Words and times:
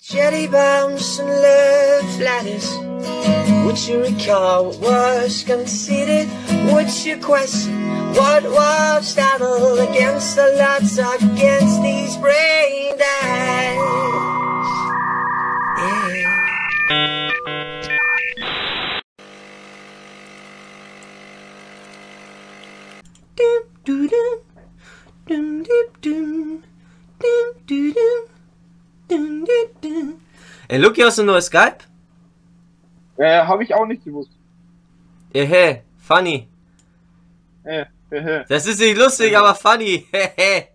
Jelly 0.00 0.46
bombs 0.46 1.18
and 1.18 1.28
love 1.28 2.20
letters. 2.20 2.68
Would 3.64 3.78
you 3.86 4.02
recall 4.02 4.66
what 4.66 4.80
was 4.80 5.42
conceded? 5.44 6.28
Would 6.72 6.92
you 7.04 7.18
question 7.18 8.12
what 8.14 8.44
was 8.44 9.08
startled 9.08 9.80
against 9.80 10.36
the 10.36 10.62
odds 10.62 10.98
against 10.98 11.82
these 11.82 12.16
brain 12.16 12.96
dies? 12.98 14.13
Ey, 30.74 30.80
Luki, 30.80 31.02
hast 31.02 31.18
du 31.18 31.22
ein 31.22 31.26
neues 31.26 31.46
Skype? 31.46 31.84
Äh, 33.16 33.42
habe 33.46 33.62
ich 33.62 33.72
auch 33.72 33.86
nicht 33.86 34.04
gewusst. 34.04 34.32
Ehe, 35.32 35.84
funny. 35.98 36.48
Äh, 37.62 37.84
äh, 38.10 38.16
äh. 38.16 38.44
Das 38.48 38.66
ist 38.66 38.80
nicht 38.80 38.98
lustig, 38.98 39.38
aber 39.38 39.54
funny. 39.54 40.04
Hehe. 40.12 40.66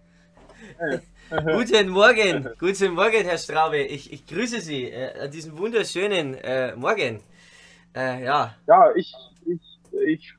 Guten 1.53 1.89
Morgen, 1.89 2.47
guten 2.57 2.93
Morgen, 2.93 3.25
Herr 3.25 3.37
Straube. 3.37 3.81
Ich, 3.81 4.13
ich 4.13 4.25
grüße 4.25 4.61
Sie 4.61 4.85
äh, 4.85 5.19
an 5.19 5.31
diesem 5.31 5.57
wunderschönen 5.57 6.35
äh, 6.35 6.73
Morgen. 6.77 7.19
Äh, 7.93 8.23
ja, 8.23 8.55
Ja, 8.67 8.95
ich, 8.95 9.13
ich, 9.45 9.79
ich, 10.07 10.33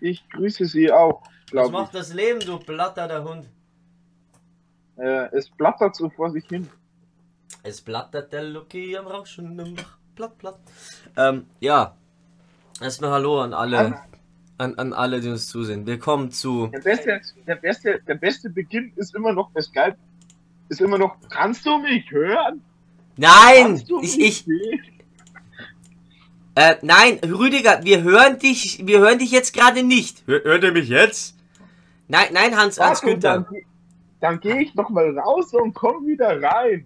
ich 0.00 0.28
grüße 0.28 0.66
Sie 0.66 0.92
auch, 0.92 1.22
was 1.22 1.50
glaube 1.52 1.72
macht 1.72 1.94
das 1.94 2.12
Leben, 2.12 2.40
du 2.40 2.58
blatterter 2.58 3.24
Hund? 3.24 3.46
ich. 4.98 5.02
Äh, 5.02 5.34
es 5.34 5.48
plattert 5.48 5.96
so 5.96 6.10
vor 6.10 6.30
sich 6.30 6.46
hin. 6.46 6.68
Es 7.62 7.80
blattert 7.80 8.32
der 8.32 8.44
Lucky 8.44 8.96
am 8.96 9.06
Rauschen 9.06 9.58
im 9.58 9.74
Bach. 9.74 9.98
Platt, 10.14 10.38
platt. 10.38 10.58
Ähm, 11.16 11.46
ja. 11.60 11.94
Erstmal 12.80 13.10
Hallo 13.10 13.40
an 13.40 13.52
alle, 13.52 14.00
an, 14.58 14.74
an 14.76 14.92
alle, 14.92 15.20
die 15.20 15.28
uns 15.28 15.48
zusehen. 15.48 15.86
Willkommen 15.86 16.30
zu. 16.30 16.68
Der 16.68 16.80
beste, 16.80 17.20
der 17.46 17.56
beste, 17.56 18.00
der 18.06 18.14
beste 18.14 18.50
Beginn 18.50 18.92
ist 18.96 19.14
immer 19.14 19.32
noch 19.32 19.50
bei 19.50 19.60
Skype. 19.60 19.96
Ist 20.68 20.80
immer 20.80 20.98
noch, 20.98 21.16
kannst 21.30 21.66
du 21.66 21.78
mich 21.78 22.10
hören? 22.10 22.62
Nein! 23.16 23.76
Ich, 24.02 24.16
mich 24.16 24.18
ich, 24.20 24.44
sehen? 24.44 24.80
äh, 26.54 26.76
nein, 26.82 27.18
Rüdiger, 27.24 27.82
wir 27.82 28.02
hören 28.02 28.38
dich, 28.38 28.86
wir 28.86 29.00
hören 29.00 29.18
dich 29.18 29.30
jetzt 29.32 29.52
gerade 29.54 29.82
nicht. 29.82 30.22
Hör, 30.26 30.42
hört 30.44 30.62
ihr 30.62 30.72
mich 30.72 30.88
jetzt? 30.88 31.36
Nein, 32.06 32.28
nein, 32.32 32.56
Hans, 32.56 32.78
Hans 32.78 33.02
Warte, 33.02 33.06
Günther. 33.06 33.34
Dann, 33.40 33.46
geh- 33.50 33.66
dann 34.20 34.40
gehe 34.40 34.62
ich 34.62 34.74
noch 34.74 34.90
mal 34.90 35.18
raus 35.18 35.52
und 35.52 35.74
komm 35.74 36.06
wieder 36.06 36.40
rein. 36.40 36.84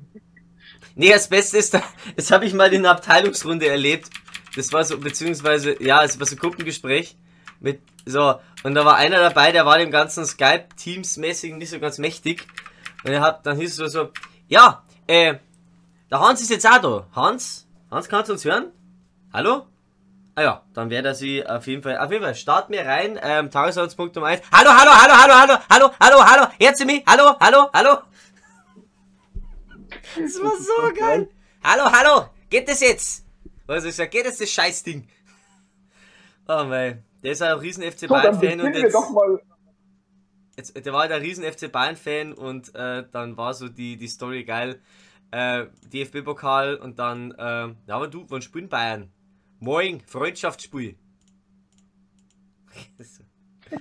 Nee, 0.94 1.10
das 1.10 1.28
Beste 1.28 1.58
ist, 1.58 1.78
das 2.16 2.30
habe 2.30 2.44
ich 2.44 2.54
mal 2.54 2.72
in 2.72 2.80
einer 2.80 2.90
Abteilungsrunde 2.90 3.68
erlebt. 3.68 4.10
Das 4.56 4.72
war 4.72 4.84
so, 4.84 4.98
beziehungsweise, 4.98 5.82
ja, 5.82 6.04
es 6.04 6.18
war 6.18 6.26
so 6.26 6.36
ein 6.36 6.38
Gruppengespräch 6.38 7.16
mit, 7.60 7.80
so, 8.04 8.34
und 8.64 8.74
da 8.74 8.84
war 8.84 8.96
einer 8.96 9.18
dabei, 9.18 9.52
der 9.52 9.64
war 9.64 9.78
dem 9.78 9.90
ganzen 9.90 10.26
Skype-Teams-mäßig 10.26 11.54
nicht 11.54 11.70
so 11.70 11.80
ganz 11.80 11.98
mächtig. 11.98 12.46
Und 13.04 13.12
er 13.12 13.20
hat, 13.20 13.46
dann 13.46 13.56
hieß 13.56 13.70
es 13.70 13.76
so, 13.76 13.86
so, 13.86 14.10
ja, 14.48 14.82
äh, 15.06 15.36
der 16.10 16.20
Hans 16.20 16.42
ist 16.42 16.50
jetzt 16.50 16.66
auch 16.66 16.78
da. 16.78 17.06
Hans? 17.14 17.66
Hans, 17.90 18.08
kannst 18.08 18.28
du 18.28 18.34
uns 18.34 18.44
hören? 18.44 18.70
Hallo? 19.32 19.66
Ah 20.34 20.42
ja, 20.42 20.62
dann 20.72 20.88
wäre 20.88 21.02
das 21.02 21.18
sie 21.18 21.46
auf 21.46 21.66
jeden 21.66 21.82
Fall. 21.82 21.98
Auf 21.98 22.10
jeden 22.10 22.22
Fall, 22.22 22.34
start 22.34 22.70
mir 22.70 22.86
rein. 22.86 23.18
Ähm, 23.22 23.50
Tagesordnungspunkt 23.50 24.16
um 24.16 24.24
1. 24.24 24.42
Hallo, 24.52 24.70
hallo, 24.70 24.90
hallo, 24.90 25.14
hallo, 25.14 25.34
hallo, 25.34 25.58
hallo, 25.70 25.90
hallo, 26.00 26.24
hallo. 26.24 26.46
Jetzt 26.58 26.84
mich. 26.86 27.02
Hallo, 27.06 27.36
hallo, 27.38 27.68
hallo. 27.72 27.98
Das 30.16 30.42
war 30.42 30.56
so 30.58 30.94
geil. 30.98 31.28
Hallo, 31.62 31.84
hallo, 31.90 32.28
geht 32.50 32.68
das 32.68 32.80
jetzt? 32.80 33.24
Was 33.66 33.84
ich 33.84 33.94
sag, 33.94 34.10
geht 34.10 34.26
das 34.26 34.38
das 34.38 34.50
Scheißding? 34.50 35.06
Oh 36.48 36.64
mein, 36.64 37.04
der 37.22 37.32
ist 37.32 37.42
ein 37.42 37.58
riesen 37.58 37.84
FC 37.84 38.00
So, 38.00 38.08
Bayern-Fan 38.08 38.40
beginnen 38.40 38.66
und 38.66 38.74
jetzt, 38.74 38.96
jetzt, 40.56 40.86
der 40.86 40.92
war 40.92 41.02
halt 41.02 41.12
ein 41.12 41.22
riesen 41.22 41.44
FC 41.44 41.70
Bayern-Fan 41.70 42.32
und 42.32 42.74
äh, 42.74 43.04
dann 43.10 43.36
war 43.36 43.54
so 43.54 43.68
die, 43.68 43.96
die 43.96 44.08
Story 44.08 44.44
geil. 44.44 44.80
Äh, 45.30 45.66
DFB-Pokal 45.92 46.76
und 46.76 46.98
dann, 46.98 47.30
äh, 47.32 47.68
ja, 47.86 47.96
aber 47.96 48.08
du, 48.08 48.26
wann 48.28 48.42
spielen 48.42 48.68
Bayern? 48.68 49.10
Morgen, 49.60 50.02
Freundschaftsspiel. 50.06 50.98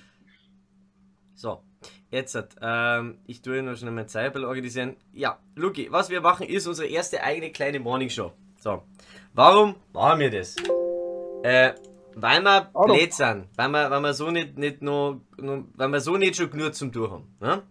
so, 1.33 1.63
jetzt, 2.11 2.37
ähm, 2.61 3.17
ich 3.25 3.41
tue 3.41 3.63
noch 3.63 3.75
schnell 3.75 3.91
mein 3.91 4.07
Zeitbild 4.07 4.45
organisieren. 4.45 4.95
Ja, 5.13 5.39
Luki, 5.55 5.91
was 5.91 6.09
wir 6.09 6.21
machen, 6.21 6.45
ist 6.45 6.67
unsere 6.67 6.87
erste 6.87 7.23
eigene 7.23 7.51
kleine 7.51 7.79
Morningshow. 7.79 8.31
So, 8.59 8.83
warum 9.33 9.75
machen 9.93 10.19
wir 10.19 10.29
das? 10.29 10.55
Äh, 11.43 11.73
weil 12.15 12.43
wir 12.43 12.69
blöd 12.73 13.13
sind, 13.13 13.47
weil 13.55 13.69
wir, 13.69 13.89
weil 13.89 14.01
wir 14.01 14.13
so 14.13 14.29
nicht, 14.29 14.57
nicht 14.57 14.81
noch, 14.81 15.21
noch, 15.37 15.63
weil 15.75 15.87
wir 15.89 16.01
so 16.01 16.17
nicht 16.17 16.35
schon 16.35 16.51
genug 16.51 16.75
zum 16.75 16.91
Durch 16.91 17.09
haben. 17.11 17.35
Ne? 17.39 17.63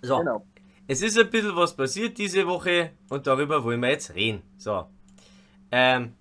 So, 0.00 0.18
Genau. 0.18 0.46
es 0.86 1.02
ist 1.02 1.18
ein 1.18 1.28
bisschen 1.28 1.56
was 1.56 1.74
passiert 1.76 2.16
diese 2.16 2.46
Woche 2.46 2.92
und 3.10 3.26
darüber 3.26 3.62
wollen 3.64 3.80
wir 3.80 3.90
jetzt 3.90 4.14
reden. 4.14 4.42
So. 4.56 4.86
Ähm, 5.72 6.14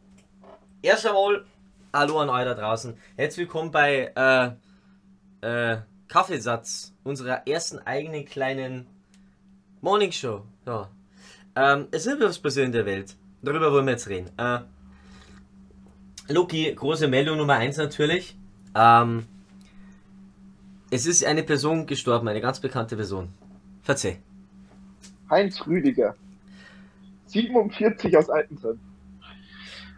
erst 0.81 1.05
einmal, 1.05 1.45
hallo 1.93 2.19
an 2.19 2.29
euch 2.29 2.43
da 2.45 2.55
draußen. 2.55 2.97
Herzlich 3.15 3.45
willkommen 3.47 3.69
bei 3.71 4.11
äh, 5.41 5.73
äh, 5.73 5.77
Kaffeesatz, 6.07 6.93
unserer 7.03 7.47
ersten 7.47 7.79
eigenen 7.79 8.25
kleinen 8.25 8.87
Morning 9.81 10.11
Show. 10.11 10.43
So. 10.65 10.87
Ähm, 11.55 11.87
es 11.91 12.05
ist 12.05 12.19
was 12.19 12.39
passiert 12.39 12.67
in 12.67 12.71
der 12.71 12.85
Welt. 12.85 13.15
Darüber 13.41 13.71
wollen 13.71 13.85
wir 13.85 13.93
jetzt 13.93 14.07
reden. 14.07 14.29
Äh, 14.37 14.59
Loki, 16.29 16.73
große 16.73 17.07
Meldung 17.07 17.37
Nummer 17.37 17.55
1 17.55 17.77
natürlich. 17.77 18.37
Ähm, 18.75 19.25
es 20.89 21.05
ist 21.05 21.25
eine 21.25 21.43
Person 21.43 21.85
gestorben, 21.85 22.27
eine 22.27 22.41
ganz 22.41 22.59
bekannte 22.59 22.95
Person. 22.95 23.29
Verzeih. 23.81 24.19
Heinz 25.29 25.65
Rüdiger. 25.65 26.15
47 27.27 28.17
aus 28.17 28.29
Altenzeit. 28.29 28.77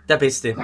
Der 0.08 0.18
Beste. 0.18 0.56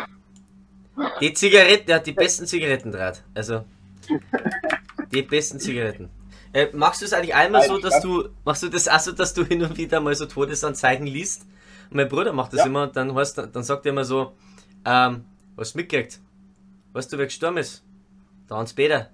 Die 1.22 1.34
Zigaretten, 1.34 1.86
der 1.88 1.98
hat 1.98 2.08
die 2.08 2.14
besten 2.14 2.48
Zigaretten 2.48 2.92
draht. 2.92 3.24
Also. 3.34 3.66
Die 5.16 5.22
besten 5.22 5.60
Zigaretten. 5.60 6.10
Äh, 6.54 6.68
machst 6.74 7.02
du 7.02 7.06
es 7.06 7.14
eigentlich 7.14 7.34
einmal 7.36 7.64
so, 7.64 7.78
dass 7.80 8.02
du. 8.02 8.30
Machst 8.44 8.64
du 8.64 8.70
das 8.70 8.88
auch 8.88 9.00
so, 9.00 9.12
dass 9.12 9.34
du 9.34 9.44
hin 9.46 9.64
und 9.64 9.78
wieder 9.78 10.00
mal 10.02 10.14
so 10.16 10.26
Todesanzeigen 10.26 11.08
liest? 11.08 11.46
Mein 11.90 12.08
Bruder 12.10 12.34
macht 12.34 12.54
das 12.54 12.60
Ja. 12.62 12.66
immer, 12.68 12.88
dann, 12.88 13.16
heißt, 13.16 13.38
dann 13.38 13.64
sagt 13.64 13.86
er 13.86 13.92
immer 13.92 14.04
so, 14.06 14.34
ähm, 14.86 15.26
was 15.56 15.76
mitgekriegt? 15.76 16.20
Weißt 16.94 17.12
du, 17.12 17.18
wer 17.18 17.26
gestorben 17.26 17.58
ist? 17.58 17.84
Der 18.50 18.58
Hans-Peter. 18.58 19.10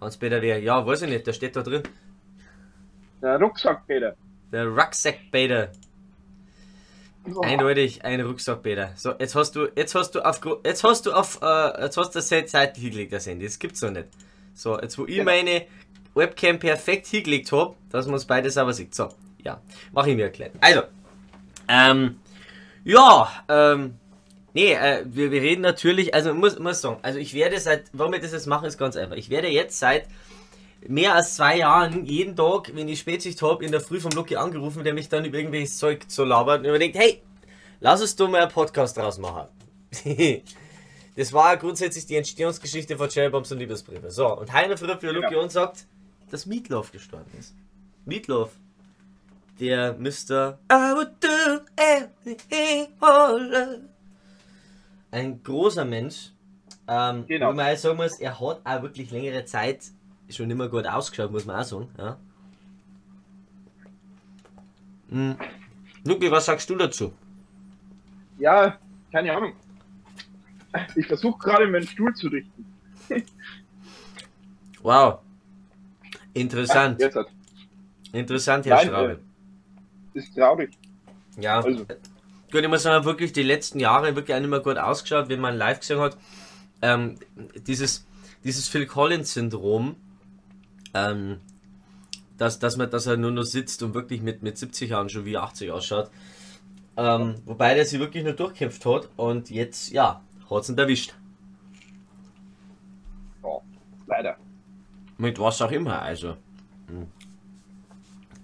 Hans-Peter 0.00 0.42
wer? 0.42 0.58
Ja, 0.60 0.84
weiß 0.86 1.02
ich 1.02 1.08
nicht, 1.08 1.26
der 1.26 1.32
steht 1.32 1.56
da 1.56 1.62
drin. 1.62 1.82
Der 3.22 3.38
Rucksackpeter. 3.40 4.14
Der 4.52 4.66
Rucksack-Peter. 4.66 5.70
Eindeutig 7.42 8.04
ein 8.04 8.20
Rucksackbäder. 8.20 8.92
So, 8.94 9.12
jetzt 9.18 9.34
hast 9.34 9.56
du, 9.56 9.66
jetzt 9.74 9.94
hast 9.96 10.12
du 10.14 10.20
auf, 10.20 10.40
jetzt 10.64 10.84
hast 10.84 11.06
du 11.06 11.12
auf, 11.12 11.40
äh, 11.42 11.82
jetzt 11.82 11.96
hast 11.96 12.10
du 12.14 12.18
das 12.20 12.28
Seite 12.28 12.80
hingelegt, 12.80 13.12
das 13.12 13.26
Handy. 13.26 13.46
Das 13.46 13.58
gibt's 13.58 13.80
doch 13.80 13.90
nicht. 13.90 14.06
So, 14.56 14.80
jetzt 14.80 14.98
wo 14.98 15.04
ich 15.06 15.16
Genau. 15.16 15.24
meine 15.30 15.66
Webcam 16.14 16.58
perfekt 16.58 17.06
hingelegt 17.06 17.52
hab, 17.52 17.76
dass 17.90 18.06
man 18.06 18.14
uns 18.14 18.24
beides 18.24 18.56
aber 18.56 18.72
sieht. 18.72 18.94
So, 18.94 19.08
ja, 19.44 19.60
mach 19.92 20.06
ich 20.06 20.16
mir 20.16 20.24
erklären. 20.24 20.52
Also, 20.60 20.82
ähm, 21.68 22.16
ja, 22.84 23.28
ähm, 23.48 23.96
nee, 24.54 24.72
äh, 24.72 25.04
wir, 25.04 25.30
wir 25.30 25.42
reden 25.42 25.60
natürlich, 25.62 26.14
also 26.14 26.32
muss, 26.34 26.58
muss 26.58 26.80
sagen, 26.80 26.98
also 27.02 27.18
ich 27.18 27.34
werde 27.34 27.60
seit, 27.60 27.84
warum 27.92 28.14
ich 28.14 28.22
das 28.22 28.32
jetzt 28.32 28.46
mache, 28.46 28.66
ist 28.66 28.78
ganz 28.78 28.96
einfach. 28.96 29.16
Ich 29.16 29.28
werde 29.28 29.48
jetzt 29.48 29.78
seit 29.78 30.06
mehr 30.88 31.14
als 31.14 31.34
zwei 31.34 31.58
Jahren 31.58 32.06
jeden 32.06 32.34
Tag, 32.36 32.70
wenn 32.74 32.88
ich 32.88 33.00
Spätschicht 33.00 33.42
habe, 33.42 33.64
in 33.64 33.72
der 33.72 33.80
Früh 33.80 34.00
vom 34.00 34.12
Lucky 34.12 34.36
angerufen, 34.36 34.84
der 34.84 34.94
mich 34.94 35.08
dann 35.08 35.24
über 35.24 35.36
irgendwelches 35.36 35.76
Zeug 35.78 36.08
zu 36.08 36.24
labert 36.24 36.60
und 36.60 36.66
überlegt, 36.66 36.96
hey, 36.96 37.20
lass 37.80 38.00
uns 38.00 38.16
doch 38.16 38.28
mal 38.28 38.42
einen 38.42 38.50
Podcast 38.50 38.96
draus 38.96 39.18
machen. 39.18 39.48
das 41.16 41.32
war 41.32 41.56
grundsätzlich 41.56 42.06
die 42.06 42.16
Entstehungsgeschichte 42.16 42.96
von 42.96 43.08
Cherry 43.08 43.30
Bombs 43.30 43.50
und 43.50 43.58
Liebesbriefe. 43.58 44.10
So, 44.10 44.38
und 44.38 44.52
Heiner 44.52 44.76
früher 44.76 44.98
für 44.98 45.12
Lucky 45.12 45.34
und 45.34 45.50
sagt, 45.50 45.86
dass 46.30 46.46
Meatloaf 46.46 46.92
gestorben 46.92 47.30
ist. 47.38 47.54
Meatloaf. 48.04 48.50
Der 49.58 49.94
Mr. 49.94 50.58
I 50.70 50.94
would 50.94 51.12
do 51.20 51.60
anything 51.78 52.88
for 52.98 53.40
love. 53.40 53.88
Ein 55.10 55.42
großer 55.42 55.86
Mensch. 55.86 56.32
Ähm, 56.86 57.24
Genau. 57.26 57.48
Wo 57.48 57.52
man 57.54 57.64
halt 57.64 57.78
sagen 57.78 57.96
muss, 57.96 58.20
er 58.20 58.38
hat 58.38 58.60
auch 58.64 58.82
wirklich 58.82 59.10
längere 59.10 59.44
Zeit 59.46 59.84
schon 60.28 60.50
immer 60.50 60.68
gut 60.68 60.86
ausgeschaut, 60.86 61.32
muss 61.32 61.46
man 61.46 61.56
auch 61.60 61.64
sagen. 61.64 61.88
Ja. 61.96 62.18
Hm. 65.08 65.36
Luki, 66.04 66.30
was 66.30 66.44
sagst 66.44 66.68
du 66.68 66.74
dazu? 66.76 67.12
Ja, 68.38 68.78
keine 69.10 69.34
Ahnung. 69.34 69.54
Ich 70.96 71.06
versuche 71.06 71.38
gerade 71.38 71.66
meinen 71.66 71.86
Stuhl 71.86 72.14
zu 72.14 72.28
richten. 72.28 72.66
Wow. 74.82 75.20
Interessant. 76.34 77.02
Hat. 77.02 77.26
Interessant, 78.12 78.66
Herr 78.66 78.76
Nein, 78.76 78.88
Schraube. 78.88 79.20
äh, 80.14 80.18
ist 80.18 80.34
traurig. 80.34 80.70
Ja, 81.40 81.60
Also. 81.60 81.84
gut, 82.50 82.62
ich 82.62 82.68
muss 82.68 82.82
sagen, 82.82 83.04
wirklich 83.04 83.32
die 83.32 83.42
letzten 83.42 83.80
Jahre 83.80 84.14
wirklich 84.16 84.36
auch 84.36 84.40
nicht 84.40 84.50
mehr 84.50 84.60
gut 84.60 84.78
ausgeschaut, 84.78 85.28
wenn 85.28 85.40
man 85.40 85.56
live 85.56 85.80
gesehen 85.80 85.98
hat. 86.00 86.16
Ähm, 86.82 87.18
dieses, 87.66 88.06
dieses 88.44 88.68
Phil 88.68 88.86
Collins-Syndrom, 88.86 89.96
ähm, 90.94 91.40
dass, 92.38 92.58
dass, 92.58 92.76
man, 92.76 92.90
dass 92.90 93.06
er 93.06 93.16
nur 93.16 93.30
noch 93.30 93.44
sitzt 93.44 93.82
und 93.82 93.94
wirklich 93.94 94.22
mit, 94.22 94.42
mit 94.42 94.56
70 94.58 94.90
Jahren 94.90 95.08
schon 95.08 95.24
wie 95.24 95.36
80 95.36 95.70
ausschaut. 95.70 96.10
Ähm, 96.98 97.34
wobei 97.44 97.74
der 97.74 97.84
sich 97.84 97.98
wirklich 97.98 98.24
nur 98.24 98.32
durchkämpft 98.34 98.84
hat 98.86 99.08
und 99.16 99.50
jetzt, 99.50 99.90
ja, 99.90 100.22
hat 100.50 100.62
es 100.62 100.68
ihn 100.68 100.78
erwischt. 100.78 101.14
Ja, 103.42 103.48
leider. 104.06 104.36
Mit 105.18 105.38
was 105.38 105.60
auch 105.62 105.70
immer, 105.70 106.00
also. 106.02 106.36
hm. 106.88 107.06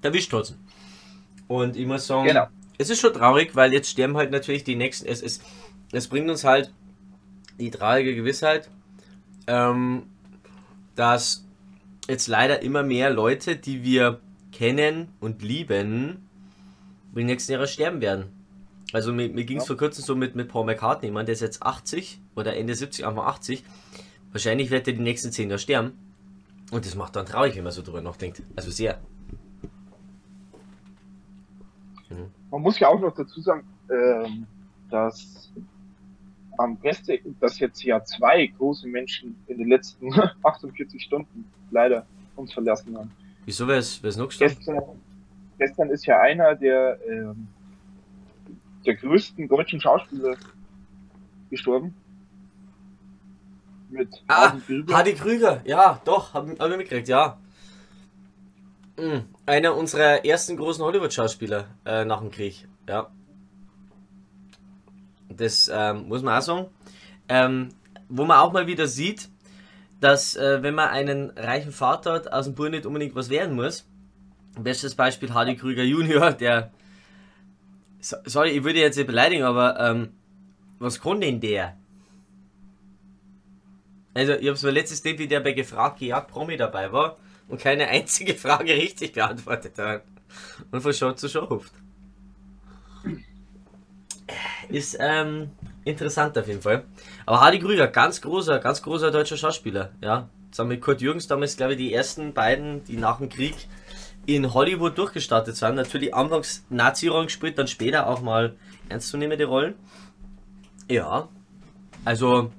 Erwischt 0.03 0.33
hat 0.33 0.57
Und 1.49 1.77
ich 1.77 1.87
muss 1.87 2.07
sagen, 2.07 2.27
Genau. 2.27 2.49
es 2.79 2.91
ist 2.91 3.01
schon 3.01 3.13
traurig, 3.13 3.55
weil 3.55 3.73
jetzt 3.73 3.91
sterben 3.91 4.17
halt 4.17 4.31
natürlich 4.33 4.65
die 4.65 4.75
nächsten. 4.75 5.07
Es, 5.07 5.23
es, 5.23 5.41
es 5.93 6.09
bringt 6.09 6.29
uns 6.29 6.43
halt 6.45 6.73
die 7.61 7.71
traurige 7.71 8.15
Gewissheit, 8.17 8.69
ähm, 9.47 10.05
dass 10.97 11.47
jetzt 12.09 12.27
leider 12.27 12.63
immer 12.63 12.83
mehr 12.83 13.11
Leute, 13.11 13.55
die 13.57 13.85
wir 13.85 14.21
kennen 14.51 15.09
und 15.21 15.43
lieben, 15.43 16.29
die 17.15 17.25
nächsten 17.25 17.53
Jahre 17.53 17.69
sterben 17.69 18.01
werden. 18.01 18.33
Also 18.93 19.13
mir, 19.13 19.29
mir 19.29 19.45
ging 19.45 19.59
es 19.59 19.65
Ja. 19.65 19.69
vor 19.69 19.77
kurzem 19.77 20.05
so 20.05 20.15
mit, 20.15 20.35
mit 20.37 20.49
Paul 20.49 20.67
McCartney, 20.67 21.09
ich 21.09 21.15
meine, 21.15 21.27
der 21.27 21.33
ist 21.35 21.41
jetzt 21.41 21.63
80 21.63 22.21
oder 22.37 22.57
Ende 22.57 22.75
70, 22.75 23.07
Anfang 23.07 23.25
80. 23.25 23.65
Wahrscheinlich 24.33 24.71
wird 24.71 24.87
er 24.87 24.95
die 24.95 25.01
nächsten 25.03 25.33
10 25.33 25.49
Jahre 25.51 25.59
sterben. 25.59 25.93
Und 26.71 26.87
das 26.87 26.95
macht 26.95 27.17
dann 27.17 27.27
traurig, 27.27 27.55
wenn 27.57 27.65
man 27.65 27.73
so 27.73 27.83
drüber 27.83 28.01
nachdenkt. 28.01 28.43
Also 28.57 28.71
sehr. 28.71 28.99
Man 32.51 32.61
muss 32.63 32.79
ja 32.79 32.89
auch 32.89 33.01
noch 33.01 33.15
dazu 33.15 33.41
sagen, 33.41 33.67
ähm, 33.91 34.47
dass 34.91 35.51
am 36.59 36.77
besten, 36.77 37.35
dass 37.41 37.59
jetzt 37.59 37.83
ja 37.83 38.05
zwei 38.05 38.47
große 38.47 38.87
Menschen 38.87 39.37
in 39.47 39.59
den 39.59 39.69
letzten 39.69 40.13
48 40.43 41.03
Stunden 41.03 41.47
leider 41.71 42.07
uns 42.37 42.53
verlassen 42.53 42.97
haben. 42.97 43.11
Wieso 43.47 43.67
wäre 43.67 43.79
es 43.79 44.03
noch 44.17 44.29
gestorben? 44.29 44.55
Gestern, 44.55 44.83
gestern 45.59 45.91
ist 45.91 46.05
ja 46.07 46.21
einer 46.21 46.55
der, 46.55 46.99
ähm, 47.09 47.49
der 48.85 48.95
größten 48.97 49.49
deutschen 49.49 49.81
Schauspieler 49.81 50.37
gestorben. 51.51 51.95
Mit 53.91 54.09
Ah, 54.27 54.55
Hardy 54.91 55.15
Krüger, 55.15 55.61
ja, 55.65 56.01
doch, 56.05 56.33
haben 56.33 56.57
hab 56.59 56.71
ich 56.71 56.77
mitgekriegt, 56.77 57.09
ja. 57.09 57.39
Mhm. 58.99 59.25
Einer 59.45 59.77
unserer 59.77 60.25
ersten 60.25 60.57
großen 60.57 60.83
Hollywood-Schauspieler 60.83 61.67
äh, 61.85 62.05
nach 62.05 62.21
dem 62.21 62.31
Krieg, 62.31 62.67
ja. 62.89 63.11
Das 65.29 65.71
ähm, 65.73 66.09
muss 66.09 66.23
man 66.23 66.39
auch 66.39 66.43
sagen. 66.43 66.67
Ähm, 67.29 67.71
wo 68.09 68.25
man 68.25 68.39
auch 68.39 68.53
mal 68.53 68.67
wieder 68.67 68.87
sieht, 68.87 69.29
dass 70.01 70.37
äh, 70.37 70.63
wenn 70.63 70.75
man 70.75 70.89
einen 70.89 71.31
reichen 71.31 71.73
Vater 71.73 72.13
hat, 72.13 72.33
aus 72.33 72.47
dem 72.47 72.55
Bur 72.55 72.69
nicht 72.69 72.87
unbedingt 72.87 73.15
was 73.15 73.31
werden 73.31 73.55
muss. 73.55 73.87
Bestes 74.59 74.95
Beispiel 74.95 75.33
Hardy 75.33 75.57
Krüger 75.57 75.85
Junior, 75.85 76.33
der. 76.33 76.73
So, 78.03 78.17
sorry, 78.25 78.51
ich 78.51 78.65
würde 78.65 78.81
jetzt 78.81 78.97
nicht 78.97 79.07
beleidigen, 79.07 79.45
aber 79.45 79.79
ähm, 79.79 80.09
was 80.81 81.01
kann 81.01 81.21
denn 81.21 81.41
der? 81.41 81.77
Also, 84.13 84.33
ich 84.33 84.49
habe 84.49 84.57
so 84.57 84.69
letztes 84.71 85.03
Ding, 85.03 85.19
wie 85.19 85.29
der 85.29 85.39
bei 85.39 85.53
Gefragt 85.53 86.01
gejagt 86.01 86.29
Promi 86.29 86.57
dabei 86.57 86.93
war 86.93 87.17
und 87.47 87.61
keine 87.61 87.87
einzige 87.89 88.35
Frage 88.35 88.75
richtig 88.75 89.13
beantwortet 89.13 89.79
hat. 89.79 90.03
Und 90.73 90.81
von 90.81 90.93
Show 90.93 91.13
zu 91.13 91.29
Show 91.29 91.49
hupft. 91.49 91.73
Ist 94.69 94.97
ähm, 94.99 95.51
interessant 95.85 96.37
auf 96.37 96.49
jeden 96.49 96.63
Fall. 96.63 96.85
Aber 97.25 97.41
Hardy 97.41 97.61
Krüger, 97.61 97.87
ganz 97.87 98.21
großer, 98.21 98.59
ganz 98.59 98.83
großer 98.83 99.13
deutscher 99.13 99.37
Schauspieler. 99.37 99.93
Ja, 100.01 100.29
haben 100.59 100.71
wir 100.71 100.81
Kurt 100.81 101.01
Jürgens 101.01 101.29
damals, 101.29 101.57
glaube 101.57 101.75
ich, 101.75 101.79
die 101.79 101.93
ersten 101.95 102.33
beiden, 102.33 102.83
die 102.85 102.97
nach 102.97 103.19
dem 103.19 103.29
Krieg 103.29 103.55
in 104.27 104.53
Hollywood 104.55 104.99
durchgestartet 104.99 105.57
sind. 105.57 105.75
Natürlich 105.77 106.15
anfangs 106.15 106.65
Nazi-Rollen 106.71 107.27
gespielt, 107.27 107.59
dann 107.59 107.69
später 107.69 108.07
auch 108.09 108.21
mal 108.23 108.57
ernstzunehmende 108.89 109.45
Rollen. 109.47 109.75
Ja, 110.89 111.29
also 112.05 112.53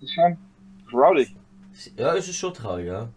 Das 0.00 0.08
ist 0.08 0.14
schon 0.14 0.38
traurig. 0.90 1.36
ja, 1.96 2.14
es 2.16 2.28
ist 2.28 2.36
schon 2.36 2.54
traurig, 2.54 2.86
ja. 2.86 3.08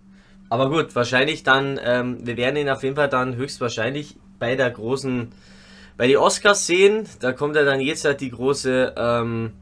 Aber 0.50 0.70
gut, 0.70 0.96
wahrscheinlich 0.96 1.44
dann, 1.44 1.80
ähm, 1.84 2.25
wir 2.25 2.38
werden 2.38 2.58
ihn 2.58 2.70
auf 2.70 2.84
jeden 2.84 2.96
Fall 2.96 3.10
dann 3.10 3.36
höchstwahrscheinlich 3.36 4.18
bei 4.40 4.56
der 4.56 4.69
großen, 4.72 5.31
bei 5.98 6.08
die 6.08 6.18
Oscars 6.18 6.68
sehen. 6.68 7.08
Da 7.19 7.31
kommt 7.34 7.56
ja 7.56 7.64
dann 7.64 7.80
jetzt 7.81 8.06
halt 8.06 8.22
die 8.22 8.30
große, 8.31 8.94
ähm, 8.98 9.54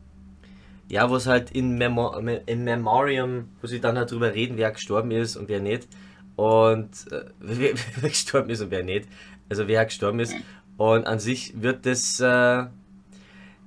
ja, 0.90 1.10
wo 1.10 1.16
es 1.16 1.28
halt 1.28 1.52
in, 1.52 1.78
Memo 1.78 2.14
in 2.46 2.64
Memoriam, 2.64 3.50
wo 3.62 3.68
sie 3.68 3.80
dann 3.80 3.98
halt 3.98 4.12
drüber 4.12 4.34
reden, 4.34 4.58
wer 4.58 4.72
gestorben 4.72 5.12
ist 5.12 5.38
und 5.38 5.48
wer 5.50 5.60
nicht. 5.62 5.88
Und 6.36 6.90
äh, 7.12 7.26
wer, 7.40 7.72
wer 8.00 8.10
gestorben 8.10 8.50
ist 8.50 8.62
und 8.62 8.72
wer 8.72 8.84
nicht. 8.84 9.08
Also 9.50 9.68
wer 9.68 9.86
gestorben 9.86 10.20
ist. 10.20 10.36
Und 10.78 11.06
an 11.06 11.20
sich 11.20 11.62
wird 11.62 11.86
das, 11.86 12.20
äh, 12.20 12.66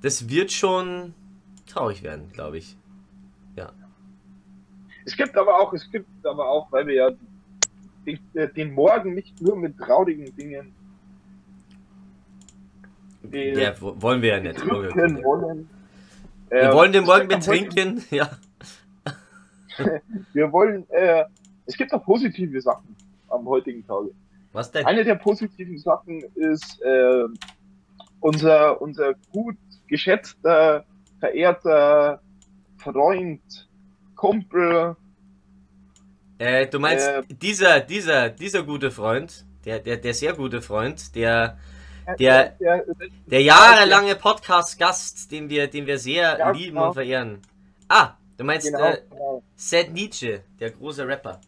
das 0.01 0.29
wird 0.29 0.51
schon 0.51 1.13
traurig 1.67 2.03
werden, 2.03 2.31
glaube 2.31 2.57
ich. 2.57 2.77
Es 5.07 5.15
gibt 5.15 5.37
aber 5.37 5.59
auch, 5.59 5.71
es 5.71 5.87
gibt 5.91 6.07
aber 6.25 6.49
auch, 6.49 6.71
weil 6.71 6.87
wir 6.87 6.95
ja 6.95 7.11
den, 8.07 8.19
äh, 8.33 8.47
den 8.51 8.73
Morgen 8.73 9.13
nicht 9.13 9.39
nur 9.39 9.55
mit 9.55 9.77
traurigen 9.77 10.35
Dingen 10.35 10.73
äh, 13.31 13.61
Ja, 13.61 13.79
wo- 13.79 14.01
wollen 14.01 14.23
wir 14.23 14.29
ja 14.29 14.39
nicht. 14.39 14.59
Wollen 14.67 15.23
wollen. 15.23 15.69
Wir 16.49 16.61
Ähm, 16.63 16.73
wollen 16.73 16.91
den 16.91 17.03
Morgen 17.03 17.27
betrinken, 17.27 18.03
ja. 18.11 18.29
Wir 20.33 20.51
wollen, 20.51 20.89
äh, 20.89 21.25
es 21.65 21.75
gibt 21.77 21.91
auch 21.93 22.03
positive 22.03 22.61
Sachen 22.61 22.95
am 23.29 23.45
heutigen 23.47 23.85
Tage. 23.85 24.11
Was 24.53 24.71
denn? 24.71 24.85
Eine 24.85 25.03
der 25.03 25.15
positiven 25.15 25.77
Sachen 25.77 26.21
ist 26.35 26.81
äh, 26.81 27.25
unser, 28.21 28.81
unser 28.81 29.13
gut 29.31 29.57
geschätzter, 29.87 30.85
verehrter 31.19 32.21
Freund, 32.77 33.41
Kumpel, 34.15 34.95
Äh, 36.37 36.67
du 36.67 36.79
meinst, 36.79 37.07
äh, 37.07 37.23
dieser, 37.29 37.79
dieser, 37.81 38.29
dieser 38.29 38.63
gute 38.63 38.91
Freund, 38.91 39.45
der, 39.65 39.79
der, 39.79 39.97
der 39.97 40.13
sehr 40.13 40.33
gute 40.33 40.61
Freund, 40.61 41.15
der, 41.15 41.57
Der- 42.19 42.49
der, 42.59 42.85
der 43.25 43.41
jahrelange 43.41 44.15
Podcast-Gast, 44.15 45.31
den 45.31 45.49
wir, 45.49 45.67
den 45.67 45.85
wir 45.87 45.97
sehr 45.97 46.37
Ja, 46.37 46.51
lieben 46.51 46.75
genau. 46.75 46.87
und 46.89 46.93
verehren. 46.93 47.39
Ah, 47.87 48.11
du 48.37 48.43
meinst 48.43 48.67
genau, 48.67 48.83
äh, 48.89 49.01
genau. 49.09 49.43
Seth 49.55 49.91
Nietzsche, 49.91 50.43
der 50.59 50.69
große 50.71 51.07
Rapper. 51.07 51.41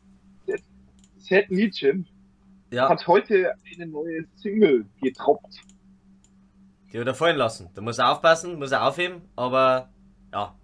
Seth 1.28 1.52
Nietzsche 1.52 2.04
Ja, 2.72 2.90
hat 2.90 3.06
heute 3.08 3.54
eine 3.76 3.88
neue 3.88 4.26
Single 4.38 4.86
getroppt. 5.02 5.62
die 6.92 7.00
hat 7.00 7.08
er 7.08 7.14
fallen 7.14 7.38
lassen. 7.38 7.70
Da 7.76 7.82
muss 7.82 7.98
er 7.98 8.12
aufpassen, 8.12 8.58
muss 8.58 8.72
er 8.72 8.88
aufheben, 8.88 9.22
aber 9.36 9.90
ja. 10.32 10.56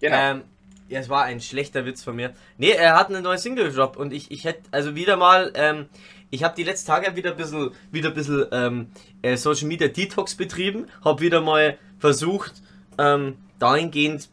Genau. 0.00 0.16
Ähm, 0.16 0.42
ja, 0.88 1.00
es 1.00 1.08
war 1.08 1.24
ein 1.24 1.40
schlechter 1.40 1.86
Witz 1.86 2.02
von 2.04 2.16
mir. 2.16 2.34
Nee, 2.58 2.70
er 2.70 2.96
hat 2.98 3.08
einen 3.08 3.22
neuen 3.22 3.38
Single 3.38 3.70
gedroppt 3.70 3.96
und 3.96 4.12
ich, 4.12 4.30
ich 4.30 4.44
hätte, 4.44 4.62
also 4.70 4.94
wieder 4.94 5.16
mal, 5.16 5.50
ähm, 5.54 5.86
ich 6.30 6.44
habe 6.44 6.54
die 6.54 6.64
letzten 6.64 6.88
Tage 6.88 7.16
wieder 7.16 7.30
ein 7.30 7.36
bisschen, 7.38 7.70
wieder 7.90 8.10
ein 8.10 8.14
bisschen 8.14 8.44
ähm, 8.52 8.88
äh, 9.22 9.36
Social 9.36 9.68
Media 9.68 9.88
Detox 9.88 10.34
betrieben, 10.34 10.86
habe 11.02 11.20
wieder 11.20 11.40
mal 11.40 11.78
versucht, 11.98 12.62
ähm, 12.98 13.38
dahingehend 13.58 14.28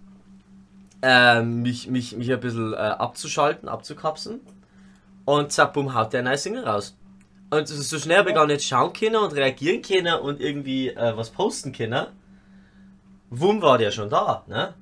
ähm, 1.02 1.62
mich, 1.62 1.88
mich, 1.88 2.18
mich 2.18 2.32
ein 2.32 2.40
bisschen 2.42 2.74
äh, 2.74 2.76
abzuschalten, 2.76 3.70
abzukapseln. 3.70 4.42
Und 5.26 5.52
zack, 5.52 5.74
bumm, 5.74 5.94
haut 5.94 6.14
der 6.14 6.22
eine 6.22 6.30
neue 6.30 6.38
Single 6.38 6.64
raus. 6.68 6.98
Und 7.50 7.68
so 7.68 8.00
schnell 8.00 8.18
habe 8.20 8.30
ich 8.30 8.36
gar 8.36 8.48
nicht 8.48 8.64
schauen 8.66 8.94
können 8.94 9.18
und 9.18 9.34
reagieren 9.34 9.82
können 9.82 10.20
und 10.20 10.40
irgendwie 10.40 10.90
äh, 10.90 11.16
was 11.18 11.30
posten 11.30 11.72
können. 11.74 12.08
Wumm 13.30 13.62
war 13.62 13.78
der 13.78 13.92
schon 13.92 14.10
da, 14.10 14.44
ne? 14.48 14.74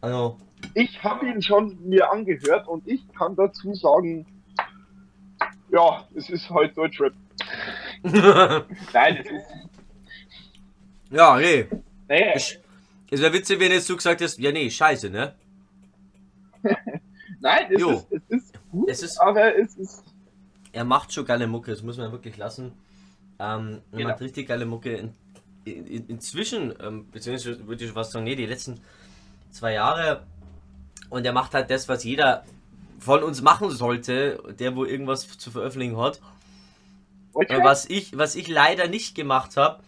Also, 0.00 0.36
Ich 0.74 1.02
habe 1.02 1.26
ihn 1.28 1.40
schon 1.42 1.76
mir 1.88 2.10
angehört 2.12 2.68
und 2.68 2.86
ich 2.86 3.02
kann 3.14 3.34
dazu 3.36 3.72
sagen, 3.74 4.26
ja, 5.72 6.04
es 6.14 6.28
ist 6.30 6.48
halt 6.50 6.76
Deutschrap. 6.76 7.12
Nein, 8.02 9.16
es 9.18 9.26
ist. 9.30 9.46
ja, 11.10 11.36
nee. 11.38 11.66
Nee, 12.08 12.32
Ich- 12.36 12.58
Es 13.10 13.20
wäre 13.20 13.32
witzig, 13.32 13.58
wenn 13.60 13.70
jetzt 13.72 13.88
du 13.88 13.96
gesagt 13.96 14.20
hast, 14.20 14.38
ja, 14.38 14.50
nee, 14.52 14.68
scheiße, 14.70 15.10
ne? 15.10 15.34
nein, 17.40 17.66
es 17.70 17.80
Jo. 17.80 17.90
ist, 17.92 18.06
es 18.12 18.22
ist 18.28 18.55
Es 18.86 19.02
ist- 19.02 19.18
aber 19.20 19.56
es 19.58 19.76
ist. 19.76 20.04
Er 20.72 20.84
macht 20.84 21.12
schon 21.12 21.24
geile 21.24 21.46
Mucke, 21.46 21.70
das 21.70 21.82
muss 21.82 21.96
man 21.96 22.12
wirklich 22.12 22.36
lassen. 22.36 22.72
Ähm, 23.38 23.80
er 23.92 23.98
Genau. 23.98 24.10
macht 24.10 24.20
richtig 24.20 24.48
geile 24.48 24.66
Mucke. 24.66 24.94
In, 25.64 25.86
in, 25.86 26.06
inzwischen, 26.08 26.74
ähm, 26.80 27.10
beziehungsweise 27.10 27.66
würde 27.66 27.84
ich 27.84 27.92
fast 27.92 28.12
sagen, 28.12 28.24
nee, 28.24 28.36
die 28.36 28.46
letzten 28.46 28.80
zwei 29.50 29.72
Jahre. 29.72 30.22
Und 31.10 31.24
er 31.24 31.32
macht 31.32 31.54
halt 31.54 31.70
das, 31.70 31.88
was 31.88 32.04
jeder 32.04 32.44
von 32.98 33.22
uns 33.22 33.42
machen 33.42 33.70
sollte, 33.70 34.42
der 34.58 34.74
wo 34.76 34.84
irgendwas 34.84 35.38
zu 35.38 35.50
veröffentlichen 35.50 35.96
hat. 35.96 36.20
Okay. 37.32 37.60
Was, 37.62 37.86
ich, 37.88 38.16
was 38.16 38.34
ich 38.34 38.48
leider 38.48 38.88
nicht 38.88 39.14
gemacht 39.14 39.56
habe, 39.56 39.82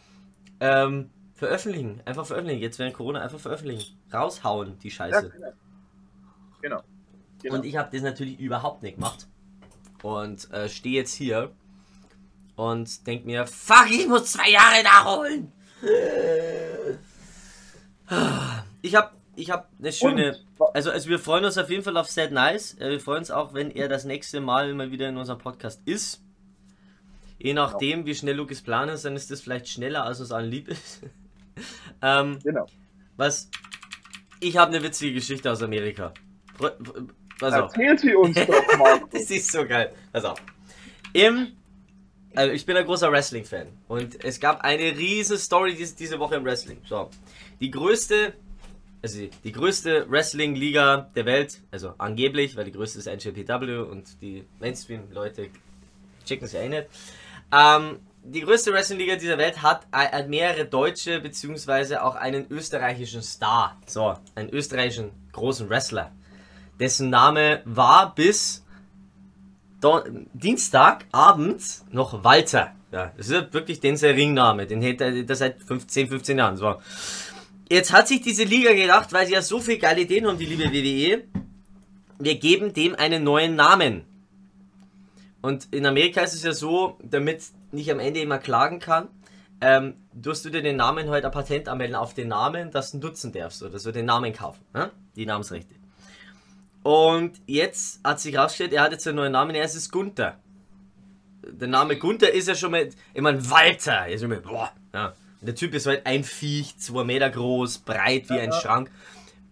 ähm, 0.61 1.11
veröffentlichen. 1.35 2.03
Einfach 2.05 2.27
veröffentlichen. 2.27 2.61
Jetzt 2.61 2.79
während 2.79 2.95
Corona 2.95 3.21
einfach 3.21 3.39
veröffentlichen. 3.39 3.97
Raushauen, 4.13 4.79
die 4.81 4.91
Scheiße. 4.91 5.27
Ja, 5.27 5.33
genau. 5.33 5.53
genau. 6.61 6.83
Genau. 7.43 7.55
Und 7.57 7.65
ich 7.65 7.77
habe 7.77 7.89
das 7.93 8.03
natürlich 8.03 8.39
überhaupt 8.39 8.83
nicht 8.83 8.97
gemacht. 8.97 9.27
Und 10.03 10.51
äh, 10.53 10.69
stehe 10.69 10.97
jetzt 10.97 11.15
hier 11.15 11.53
und 12.57 13.07
denke 13.07 13.27
mir, 13.27 13.47
fuck, 13.47 13.91
ich 13.91 14.07
muss 14.07 14.33
zwei 14.33 14.51
Jahre 14.51 14.83
nachholen. 14.83 15.53
Ich 18.81 18.95
habe 18.95 19.11
ich 19.39 19.51
habe 19.51 19.67
eine 19.79 19.93
schöne. 19.93 20.37
Also, 20.75 20.91
also 20.91 21.09
wir 21.09 21.21
freuen 21.21 21.45
uns 21.45 21.57
auf 21.59 21.71
jeden 21.71 21.85
Fall 21.85 21.97
auf 21.97 22.11
Sad 22.11 22.33
Nice. 22.33 22.75
Äh, 22.75 22.91
wir 22.91 23.01
freuen 23.01 23.19
uns 23.19 23.31
auch, 23.31 23.55
wenn 23.55 23.71
er 23.71 23.89
das 23.89 24.05
nächste 24.05 24.41
Mal 24.41 24.75
mal 24.75 24.91
wieder 24.91 25.09
in 25.09 25.17
unserem 25.17 25.39
Podcast 25.39 25.81
ist. 25.85 26.23
Je 27.39 27.55
nachdem, 27.55 27.99
genau. 27.99 28.07
wie 28.07 28.15
schnell 28.17 28.35
Lukas 28.35 28.63
planen 28.63 28.91
ist, 28.91 29.05
dann 29.05 29.15
ist 29.15 29.31
das 29.31 29.41
vielleicht 29.41 29.69
schneller, 29.69 30.05
als 30.05 30.19
uns 30.21 30.33
allen 30.33 30.51
lieb 30.51 30.69
ist. 30.69 31.03
ähm, 32.03 32.41
genau. 32.43 32.67
Was. 33.17 33.49
Ich 34.41 34.57
habe 34.57 34.75
eine 34.75 34.83
witzige 34.83 35.15
Geschichte 35.15 35.51
aus 35.51 35.63
Amerika. 35.63 36.13
Pass 37.39 37.55
auf. 37.55 37.73
Erzähl 37.77 37.99
sie 37.99 38.15
uns 38.15 38.37
doch 38.47 38.49
mal. 38.79 39.01
das 39.11 39.31
ist 39.31 39.51
so 39.51 39.67
geil. 39.67 39.93
Pass 40.13 40.25
auf. 40.25 40.39
Im 41.13 41.53
also 42.35 42.53
ich 42.53 42.67
bin 42.67 42.77
ein 42.77 42.85
großer 42.85 43.11
Wrestling-Fan 43.11 43.67
und 43.89 44.23
es 44.25 44.39
gab 44.39 44.61
eine 44.61 44.97
riesige 44.97 45.39
Story 45.39 45.75
diese, 45.75 46.19
Woche 46.19 46.37
im 46.37 46.45
Wrestling. 46.45 46.79
So, 46.85 47.11
die 47.61 47.71
größte 47.71 48.35
also 49.03 49.21
die 49.45 49.53
größte 49.53 50.11
Wrestling-Liga 50.11 51.11
der 51.15 51.25
Welt, 51.25 51.61
also 51.71 51.95
angeblich, 51.99 52.57
weil 52.57 52.65
die 52.65 52.73
größte 52.73 52.99
ist 52.99 53.07
NJPW 53.07 53.79
und 53.79 54.21
die 54.21 54.45
Mainstream-Leute 54.61 55.49
checken 56.25 56.47
es 56.47 56.53
ja 56.53 56.61
eh 56.61 56.69
nicht. 56.69 56.87
Ähm, 57.53 58.01
die 58.25 58.41
größte 58.41 58.73
Wrestling-Liga 58.73 59.17
dieser 59.17 59.39
Welt 59.39 59.63
hat, 59.63 59.87
hat 59.93 60.29
mehrere 60.29 60.65
deutsche 60.65 61.21
beziehungsweise 61.21 62.03
auch 62.03 62.17
einen 62.17 62.51
österreichischen 62.51 63.23
Star. 63.23 63.81
So, 63.87 64.17
einen 64.35 64.51
österreichischen 64.51 65.11
großen 65.33 65.69
Wrestler. 65.69 66.13
Dessen 66.79 67.11
Name 67.11 67.63
war 67.65 68.15
bis 68.15 68.65
Don 69.81 70.29
Dienstagabend 70.33 71.63
noch 71.91 72.25
Walter. 72.25 72.73
Ja, 72.91 73.13
das 73.17 73.29
ist 73.29 73.53
wirklich 73.53 73.81
den 73.81 73.97
Ringname. 73.97 74.67
Den 74.67 74.81
hätte 74.81 75.05
er 75.05 75.37
seit 75.37 75.63
15, 75.63 76.09
15 76.09 76.39
Jahren. 76.39 76.57
So. 76.57 76.77
Jetzt 77.71 77.93
hat 77.93 78.09
sich 78.09 78.23
diese 78.23 78.45
Liga 78.45 78.73
gedacht, 78.73 79.13
weil 79.13 79.27
sie 79.27 79.35
ja 79.35 79.43
so 79.43 79.61
viel 79.61 79.79
geile 79.79 80.01
Ideen 80.01 80.27
haben, 80.27 80.39
die 80.39 80.47
liebe 80.47 80.65
WWE, 80.73 81.25
wir 82.19 82.39
geben 82.39 82.73
dem 82.73 82.95
einen 82.95 83.23
neuen 83.25 83.57
Namen. 83.57 84.05
Und 85.43 85.73
in 85.73 85.87
Amerika 85.87 86.23
ist 86.23 86.35
es 86.35 86.43
ja 86.43 86.53
so, 86.53 86.99
damit 87.03 87.43
nicht 87.71 87.91
am 87.93 88.01
Ende 88.01 88.21
immer 88.21 88.39
klagen 88.39 88.81
kann, 88.81 89.09
ähm, 89.61 89.95
durst 90.13 90.45
du 90.45 90.51
dir 90.51 90.63
den 90.63 90.77
Namen 90.77 91.09
heute 91.09 91.27
ein 91.27 91.33
Patent 91.33 91.69
anmelden 91.69 91.95
auf 91.95 92.15
den 92.15 92.29
Namen, 92.29 92.71
dass 92.71 92.93
du 92.93 92.99
nutzen 92.99 93.33
darfst 93.33 93.63
oder 93.63 93.79
so 93.79 93.93
den 93.93 94.07
Namen 94.07 94.33
kaufen. 94.33 94.65
Ne? 94.73 94.91
Die 95.15 95.27
Namensrechte. 95.27 95.75
Und 96.89 97.43
jetzt 97.45 98.01
hat 98.03 98.19
sich 98.19 98.35
rausgestellt, 98.35 98.73
er 98.73 98.81
hat 98.81 98.93
jetzt 98.93 99.07
einen 99.07 99.17
neuen 99.17 99.33
Namen, 99.33 99.55
er 99.55 99.63
ist 99.63 99.93
Gunther. 99.93 100.39
Der 101.47 101.69
Name 101.69 101.99
Gunther 101.99 102.33
ist 102.33 102.49
ja 102.49 102.55
schon 102.55 102.71
mal, 102.71 102.89
ich 103.13 103.21
meine, 103.21 103.51
Walter, 103.51 104.09
ist 104.09 104.23
schon 104.23 104.31
mal, 104.31 104.41
boah, 104.41 104.73
ja. 104.95 105.13
Der 105.43 105.55
Typ 105.55 105.75
ist 105.75 105.87
halt 105.87 106.07
ein 106.07 106.25
Viech, 106.25 106.79
zwei 106.79 107.05
Meter 107.05 107.29
groß, 107.29 107.81
breit 107.81 108.31
wie 108.31 108.37
ja, 108.37 108.41
ein 108.41 108.53
ja. 108.53 108.59
Schrank. 108.59 108.91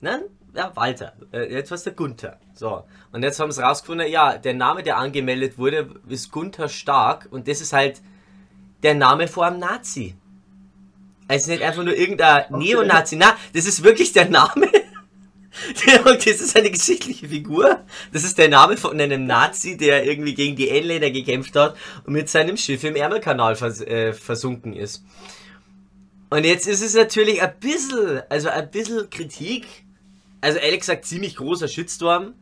Nein, 0.01 0.23
ja, 0.55 0.75
Walter. 0.77 1.13
Äh, 1.31 1.53
jetzt 1.53 1.71
war 1.71 1.75
es 1.75 1.83
der 1.83 1.93
Gunther. 1.93 2.41
So. 2.55 2.85
Und 3.13 3.23
jetzt 3.23 3.39
haben 3.39 3.53
sie 3.53 3.63
rausgefunden, 3.63 4.11
ja, 4.11 4.39
der 4.39 4.55
Name, 4.55 4.83
der 4.83 4.97
angemeldet 4.97 5.59
wurde, 5.59 5.91
ist 6.09 6.33
Gunther 6.33 6.71
Stark 6.71 7.29
und 7.31 7.49
das 7.49 7.61
ist 7.61 7.75
halt 7.75 8.01
der 8.83 8.95
Name 8.95 9.29
vor 9.29 9.45
einem 9.45 9.59
Nazi. 9.59 10.17
Also 11.29 11.51
nicht 11.51 11.63
einfach 11.63 11.85
nur 11.85 11.97
irgendein 11.97 12.47
okay. 12.47 12.57
Neonazi. 12.57 13.17
Na, 13.17 13.37
das 13.53 13.67
ist 13.67 13.85
wirklich 13.85 14.15
der 14.15 14.31
Name. 14.31 14.71
Und 16.05 16.27
das 16.27 16.41
ist 16.41 16.57
eine 16.57 16.71
geschichtliche 16.71 17.29
Figur. 17.29 17.81
Das 18.13 18.25
ist 18.25 18.39
der 18.39 18.49
Name 18.49 18.77
von 18.77 19.01
einem 19.01 19.27
Nazi, 19.27 19.77
der 19.77 20.05
irgendwie 20.05 20.35
gegen 20.35 20.57
die 20.57 20.71
Engländer 20.71 21.11
gekämpft 21.11 21.57
hat 21.57 21.77
und 22.05 22.13
mit 22.13 22.29
seinem 22.29 22.57
Schiff 22.57 22.85
im 22.85 22.97
Ärmelkanal 22.97 23.57
vers 23.57 23.81
äh, 23.81 24.13
versunken 24.13 24.75
ist. 24.75 25.05
Und 26.31 26.45
jetzt 26.45 26.67
ist 26.67 26.83
es 26.83 26.95
natürlich 26.95 27.43
ein 27.43 27.55
bisschen, 27.61 28.23
also 28.29 28.49
ein 28.49 28.71
bisschen 28.71 29.09
Kritik. 29.11 29.67
Also 30.41 30.59
ehrlich 30.59 30.81
gesagt 30.81 31.05
ziemlich 31.05 31.37
großer 31.37 31.69
Shitstorm. 31.69 32.35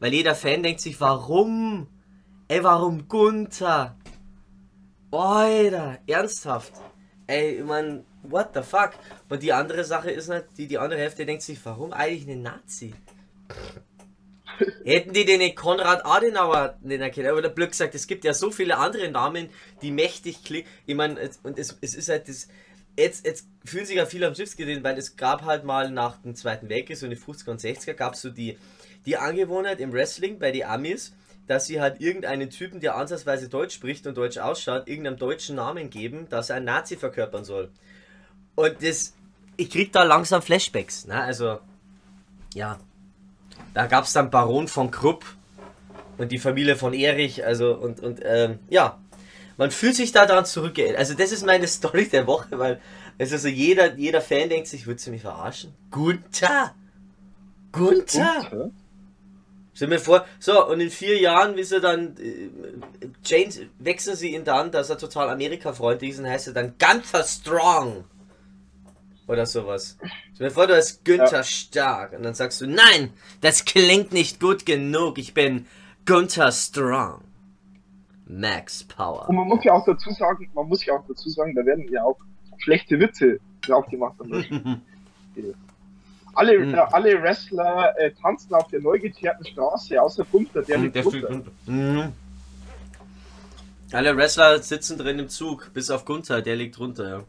Weil 0.00 0.14
jeder 0.14 0.34
Fan 0.34 0.62
denkt 0.62 0.80
sich, 0.80 1.00
warum? 1.00 1.86
Ey, 2.48 2.64
warum 2.64 3.06
Gunther? 3.08 3.96
Alter, 5.12 5.98
ernsthaft. 6.06 6.72
Ey, 7.26 7.58
ich 7.58 7.64
mein, 7.64 8.04
what 8.22 8.50
the 8.54 8.62
fuck? 8.62 8.92
Und 9.28 9.42
die 9.42 9.52
andere 9.52 9.84
Sache 9.84 10.10
ist 10.10 10.28
nicht, 10.28 10.44
die, 10.56 10.66
die 10.66 10.78
andere 10.78 11.00
Hälfte 11.00 11.26
denkt 11.26 11.42
sich, 11.42 11.58
warum 11.64 11.92
eigentlich 11.92 12.28
ein 12.28 12.42
Nazi? 12.42 12.94
Hätten 14.84 15.12
die 15.12 15.24
den 15.24 15.54
Konrad 15.54 16.04
Adenauer 16.04 16.76
nennen 16.82 17.10
können, 17.10 17.30
aber 17.30 17.42
der 17.42 17.48
Blöd 17.48 17.70
gesagt, 17.70 17.94
es 17.94 18.06
gibt 18.06 18.24
ja 18.24 18.34
so 18.34 18.50
viele 18.50 18.76
andere 18.76 19.10
Namen, 19.10 19.48
die 19.80 19.90
mächtig 19.90 20.44
klingen. 20.44 20.68
Ich 20.86 20.94
meine, 20.94 21.30
und 21.42 21.58
es, 21.58 21.76
es 21.80 21.94
ist 21.94 22.08
halt 22.08 22.28
das, 22.28 22.48
jetzt, 22.96 23.26
jetzt 23.26 23.46
fühlen 23.64 23.86
sich 23.86 23.96
ja 23.96 24.06
viele 24.06 24.26
am 24.26 24.34
Schiffs 24.34 24.56
gedreht, 24.56 24.84
weil 24.84 24.98
es 24.98 25.16
gab 25.16 25.44
halt 25.44 25.64
mal 25.64 25.90
nach 25.90 26.18
dem 26.22 26.34
Zweiten 26.34 26.68
Weltkrieg, 26.68 26.96
so 26.96 27.06
in 27.06 27.10
den 27.10 27.20
50er 27.20 27.50
und 27.50 27.60
60er, 27.60 27.94
gab 27.94 28.14
es 28.14 28.22
so 28.22 28.30
die, 28.30 28.58
die 29.06 29.16
Angewohnheit 29.16 29.80
im 29.80 29.92
Wrestling 29.92 30.38
bei 30.38 30.52
den 30.52 30.64
Amis, 30.64 31.14
dass 31.46 31.66
sie 31.66 31.80
halt 31.80 32.00
irgendeinen 32.00 32.50
Typen, 32.50 32.80
der 32.80 32.96
ansatzweise 32.96 33.48
Deutsch 33.48 33.74
spricht 33.74 34.06
und 34.06 34.16
Deutsch 34.16 34.38
ausschaut, 34.38 34.86
irgendeinem 34.86 35.16
deutschen 35.16 35.56
Namen 35.56 35.90
geben, 35.90 36.28
dass 36.28 36.50
er 36.50 36.56
einen 36.56 36.66
Nazi 36.66 36.96
verkörpern 36.96 37.44
soll. 37.44 37.70
Und 38.54 38.82
das, 38.82 39.14
ich 39.56 39.70
krieg 39.70 39.92
da 39.92 40.02
langsam 40.02 40.42
Flashbacks, 40.42 41.06
ne? 41.06 41.20
Also, 41.20 41.58
ja. 42.54 42.78
Da 43.74 43.86
gab 43.86 44.04
es 44.04 44.12
dann 44.12 44.30
Baron 44.30 44.68
von 44.68 44.90
Krupp 44.90 45.24
und 46.18 46.30
die 46.30 46.38
Familie 46.38 46.76
von 46.76 46.92
Erich, 46.92 47.44
also 47.44 47.74
und, 47.74 48.00
und 48.00 48.20
ähm, 48.22 48.58
ja, 48.68 48.98
man 49.56 49.70
fühlt 49.70 49.96
sich 49.96 50.12
da 50.12 50.26
daran 50.26 50.44
zurückgeerinnert. 50.44 50.98
Also 50.98 51.14
das 51.14 51.32
ist 51.32 51.46
meine 51.46 51.66
Story 51.68 52.08
der 52.08 52.26
Woche, 52.26 52.58
weil 52.58 52.80
es 53.18 53.32
also 53.32 53.48
jeder, 53.48 53.94
jeder 53.94 54.20
Fan 54.20 54.48
denkt 54.48 54.68
sich, 54.68 54.86
würdest 54.86 55.06
du 55.06 55.10
mich 55.10 55.22
verarschen? 55.22 55.74
Gunther! 55.90 56.74
Gunther! 57.72 58.46
Gunther? 58.50 58.70
Stell 59.74 59.88
mir 59.88 59.98
vor, 59.98 60.26
so, 60.38 60.66
und 60.66 60.80
in 60.80 60.90
vier 60.90 61.18
Jahren, 61.18 61.56
wie 61.56 61.64
sie 61.64 61.80
dann, 61.80 62.14
äh, 62.18 62.50
James, 63.24 63.60
wechseln 63.78 64.16
sie 64.16 64.34
ihn 64.34 64.44
dann, 64.44 64.70
dass 64.70 64.90
er 64.90 64.98
total 64.98 65.30
Amerika-freundlich 65.30 66.10
ist 66.10 66.18
und 66.18 66.26
heißt 66.26 66.48
er 66.48 66.52
dann 66.52 66.74
Gunther 66.78 67.24
Strong. 67.24 68.04
Oder 69.26 69.46
sowas. 69.46 69.96
Stell 70.34 70.48
mir 70.48 70.52
vor, 70.52 70.66
du 70.66 70.76
hast 70.76 71.04
Günther 71.04 71.38
ja. 71.38 71.44
Stark 71.44 72.12
und 72.12 72.22
dann 72.24 72.34
sagst 72.34 72.60
du, 72.60 72.66
nein, 72.66 73.12
das 73.40 73.64
klingt 73.64 74.12
nicht 74.12 74.40
gut 74.40 74.66
genug, 74.66 75.18
ich 75.18 75.32
bin 75.32 75.66
Gunther 76.06 76.50
Strong. 76.50 77.22
Max 78.26 78.84
Power. 78.84 79.28
Und 79.28 79.36
man 79.36 79.48
muss 79.48 79.62
ja 79.64 79.72
auch 79.72 79.84
dazu 79.84 80.10
sagen, 80.10 80.48
man 80.54 80.68
muss 80.68 80.84
ja 80.84 80.94
auch 80.94 81.04
dazu 81.06 81.28
sagen, 81.28 81.54
da 81.54 81.64
werden 81.64 81.86
ja 81.92 82.02
auch 82.02 82.18
schlechte 82.58 82.98
Witze 82.98 83.38
drauf 83.60 83.86
gemacht. 83.86 84.16
alle, 86.34 86.58
mhm. 86.58 86.74
äh, 86.74 86.78
alle 86.78 87.22
Wrestler 87.22 87.94
äh, 87.98 88.12
tanzen 88.12 88.54
auf 88.54 88.68
der 88.68 88.80
neu 88.80 88.98
geteerten 88.98 89.46
Straße, 89.46 90.00
außer 90.00 90.24
Gunther, 90.30 90.62
der 90.62 90.78
liegt 90.78 90.96
drunter. 90.96 91.42
Mhm. 91.66 92.12
Alle 93.92 94.16
Wrestler 94.16 94.58
sitzen 94.62 94.96
drin 94.96 95.18
im 95.18 95.28
Zug, 95.28 95.70
bis 95.74 95.90
auf 95.90 96.06
Gunther, 96.06 96.40
der 96.40 96.56
liegt 96.56 96.78
drunter, 96.78 97.08
ja. 97.08 97.24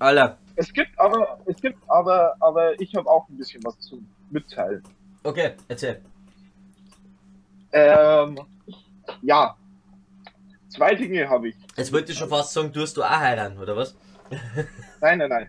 Alter. 0.00 0.38
Es 0.60 0.72
gibt 0.72 0.98
aber, 0.98 1.38
es 1.46 1.60
gibt 1.60 1.78
aber, 1.88 2.34
aber 2.38 2.78
ich 2.80 2.94
habe 2.94 3.08
auch 3.08 3.26
ein 3.30 3.36
bisschen 3.38 3.64
was 3.64 3.78
zu 3.80 4.02
mitteilen. 4.30 4.82
Okay, 5.22 5.52
erzähl. 5.68 6.02
Ähm, 7.72 8.38
ja, 9.22 9.56
Zwei 10.70 10.94
Dinge 10.94 11.28
habe 11.28 11.48
ich. 11.48 11.56
Jetzt 11.76 11.92
wollte 11.92 12.12
ich 12.12 12.18
schon 12.18 12.28
fast 12.28 12.52
sagen, 12.52 12.72
tust 12.72 12.96
du 12.96 13.02
auch 13.02 13.10
heiraten, 13.10 13.58
oder 13.58 13.76
was? 13.76 13.96
nein, 15.00 15.18
nein, 15.18 15.28
nein. 15.28 15.48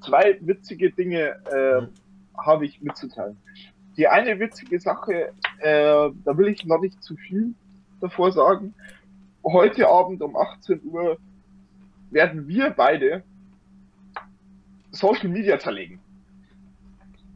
Zwei 0.00 0.38
witzige 0.40 0.90
Dinge 0.90 1.36
äh, 1.52 1.82
mhm. 1.82 1.88
habe 2.36 2.64
ich 2.64 2.80
mitzuteilen. 2.80 3.36
Die 3.98 4.08
eine 4.08 4.40
witzige 4.40 4.80
Sache, 4.80 5.32
äh, 5.58 6.10
da 6.24 6.38
will 6.38 6.48
ich 6.48 6.64
noch 6.64 6.80
nicht 6.80 7.02
zu 7.02 7.14
viel 7.16 7.54
davor 8.00 8.32
sagen. 8.32 8.74
Heute 9.44 9.88
Abend 9.88 10.22
um 10.22 10.34
18 10.34 10.80
Uhr 10.84 11.18
werden 12.10 12.48
wir 12.48 12.70
beide 12.70 13.22
Social 14.98 15.28
Media 15.28 15.58
zerlegen. 15.58 16.00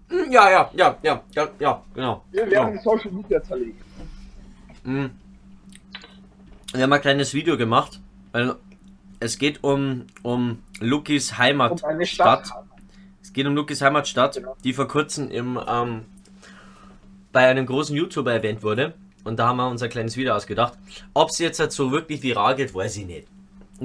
Hm, 0.08 0.30
ja, 0.30 0.50
ja, 0.50 0.70
ja, 0.74 0.98
ja, 1.02 1.22
ja, 1.34 1.48
ja, 1.58 1.82
genau. 1.94 2.24
Wir 2.30 2.50
werden 2.50 2.72
genau. 2.72 2.82
Social 2.82 3.10
Media 3.12 3.42
zerlegen. 3.42 3.78
Mhm. 4.84 5.10
Wir 6.72 6.82
haben 6.82 6.92
ein 6.92 7.00
kleines 7.00 7.34
Video 7.34 7.56
gemacht. 7.56 8.00
Weil 8.32 8.56
es 9.20 9.38
geht 9.38 9.62
um, 9.62 10.06
um 10.22 10.62
Lukis 10.80 11.38
Heimatstadt. 11.38 12.50
Um 12.50 12.68
es 13.22 13.32
geht 13.32 13.46
um 13.46 13.54
Lukis 13.54 13.80
Heimatstadt, 13.80 14.34
genau. 14.34 14.56
die 14.64 14.72
vor 14.72 14.88
kurzem 14.88 15.30
im, 15.30 15.60
ähm, 15.66 16.06
bei 17.30 17.46
einem 17.46 17.66
großen 17.66 17.94
YouTuber 17.94 18.32
erwähnt 18.32 18.62
wurde. 18.62 18.94
Und 19.24 19.38
da 19.38 19.48
haben 19.48 19.58
wir 19.58 19.68
uns 19.68 19.82
ein 19.82 19.90
kleines 19.90 20.16
Video 20.16 20.34
ausgedacht. 20.34 20.76
Ob 21.14 21.28
es 21.28 21.38
jetzt 21.38 21.60
halt 21.60 21.72
so 21.72 21.92
wirklich 21.92 22.22
viral 22.22 22.56
geht, 22.56 22.74
weiß 22.74 22.96
ich 22.96 23.06
nicht. 23.06 23.28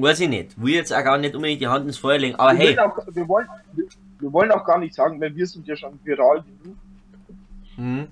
Weiß 0.02 0.20
ich 0.20 0.30
nicht. 0.30 0.62
Will 0.62 0.76
jetzt 0.76 0.94
auch 0.94 1.04
gar 1.04 1.18
nicht 1.18 1.36
unbedingt 1.36 1.62
die 1.62 1.68
Hand 1.68 1.88
ins 1.88 1.98
Feuer 1.98 2.20
legen. 2.20 2.36
Aber 2.36 2.52
wir 2.52 2.60
hey. 2.60 2.80
Auch, 2.80 2.98
wir, 3.12 3.28
wollen, 3.28 3.48
wir, 3.74 3.86
wir, 4.20 4.34
wollen 4.34 4.52
auch 4.52 4.64
gar 4.64 4.78
nicht 4.78 4.94
sagen, 4.94 5.20
weil 5.20 5.36
wir 5.36 5.48
sind 5.48 5.68
ja 5.68 5.76
schon 5.76 6.00
viral 6.04 6.44
genug. 6.44 6.78
Mhm. 7.78 8.08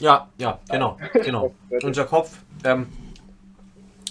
Ja, 0.00 0.28
ja, 0.38 0.58
genau. 0.70 0.96
genau. 1.12 1.54
Unser 1.82 2.04
Kopf. 2.06 2.38
Ähm, 2.64 2.86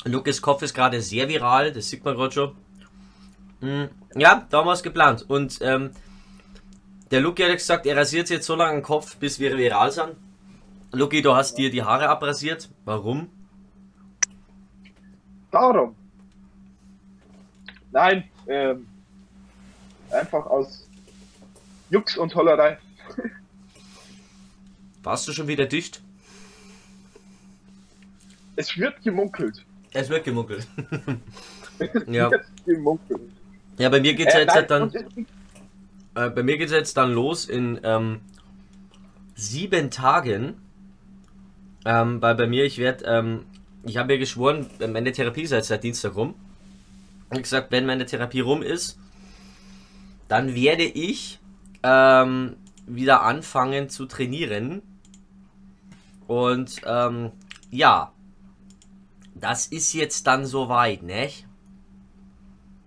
Lukas 0.05 0.41
Kopf 0.41 0.61
ist 0.61 0.73
gerade 0.73 1.01
sehr 1.01 1.27
viral, 1.27 1.73
das 1.73 1.89
sieht 1.89 2.05
man 2.05 2.15
gerade 2.15 2.31
schon. 2.31 2.55
Mhm. 3.61 3.89
Ja, 4.15 4.45
da 4.49 4.59
haben 4.59 4.67
wir 4.67 4.73
es 4.73 4.83
geplant. 4.83 5.25
Und 5.27 5.59
ähm, 5.61 5.91
der 7.11 7.21
Luki 7.21 7.43
hat 7.43 7.53
gesagt, 7.53 7.85
er 7.87 7.97
rasiert 7.97 8.29
jetzt 8.29 8.45
so 8.45 8.55
lange 8.55 8.73
den 8.73 8.83
Kopf, 8.83 9.17
bis 9.17 9.39
wir 9.39 9.57
viral 9.57 9.91
sind. 9.91 10.15
Luki, 10.91 11.21
du 11.21 11.35
hast 11.35 11.57
dir 11.57 11.71
die 11.71 11.83
Haare 11.83 12.09
abrasiert. 12.09 12.69
Warum? 12.85 13.29
Darum. 15.51 15.95
Nein, 17.91 18.23
ähm, 18.47 18.87
einfach 20.11 20.45
aus 20.45 20.87
Jux 21.89 22.17
und 22.17 22.31
Tollerei. 22.31 22.77
Warst 25.03 25.27
du 25.27 25.31
schon 25.31 25.47
wieder 25.47 25.65
dicht? 25.65 26.01
Es 28.55 28.77
wird 28.77 29.01
gemunkelt. 29.03 29.65
Es 29.93 30.09
wird 30.09 30.23
gemunkelt. 30.25 30.67
es 31.79 31.89
ja. 32.07 32.29
wird 32.29 32.45
gemunkelt. 32.65 33.21
Ja, 33.77 33.89
bei 33.89 34.01
mir 34.01 34.13
geht 34.13 34.27
es 34.27 34.35
äh, 34.35 34.41
jetzt 34.41 34.55
nein, 34.55 34.67
dann. 34.67 34.93
Äh, 36.15 36.29
bei 36.29 36.43
mir 36.43 36.57
geht 36.57 36.67
es 36.67 36.73
jetzt 36.73 36.97
dann 36.97 37.13
los 37.13 37.45
in 37.45 37.79
ähm, 37.83 38.19
sieben 39.35 39.89
Tagen. 39.89 40.61
Ähm, 41.85 42.21
weil 42.21 42.35
bei 42.35 42.45
mir, 42.45 42.65
ich 42.65 42.77
werde, 42.77 43.05
ähm, 43.05 43.45
ich 43.83 43.97
habe 43.97 44.13
mir 44.13 44.19
geschworen, 44.19 44.69
meine 44.79 45.13
Therapie 45.13 45.43
ist 45.43 45.51
jetzt 45.51 45.69
seit 45.69 45.83
Dienstag 45.83 46.15
rum. 46.15 46.35
Und 47.29 47.43
gesagt, 47.43 47.71
wenn 47.71 47.85
meine 47.85 48.05
Therapie 48.05 48.39
rum 48.39 48.61
ist, 48.61 48.99
dann 50.27 50.55
werde 50.55 50.83
ich 50.83 51.39
ähm, 51.83 52.55
wieder 52.87 53.23
anfangen 53.23 53.89
zu 53.89 54.05
trainieren. 54.05 54.81
Und 56.27 56.81
ähm, 56.85 57.31
ja, 57.71 58.11
das 59.35 59.67
ist 59.67 59.93
jetzt 59.93 60.27
dann 60.27 60.45
soweit, 60.45 61.03
nicht? 61.03 61.47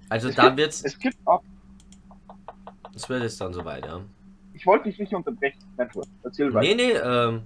Also 0.09 0.29
es 0.29 0.35
da 0.35 0.47
gibt, 0.47 0.57
wird's. 0.59 0.85
Es 0.85 0.99
gibt 0.99 1.17
auch. 1.25 1.43
Das 2.93 3.09
wird 3.09 3.23
es 3.23 3.39
dann 3.39 3.53
soweit, 3.53 3.87
ja. 3.87 4.01
Ich 4.53 4.67
wollte 4.67 4.91
dich 4.91 4.99
nicht 4.99 5.15
unterbrechen, 5.15 5.59
Mentor. 5.77 6.05
Erzähl 6.23 6.53
weiter. 6.53 6.67
Nee, 6.67 6.75
nee, 6.75 6.93
ähm. 6.93 7.43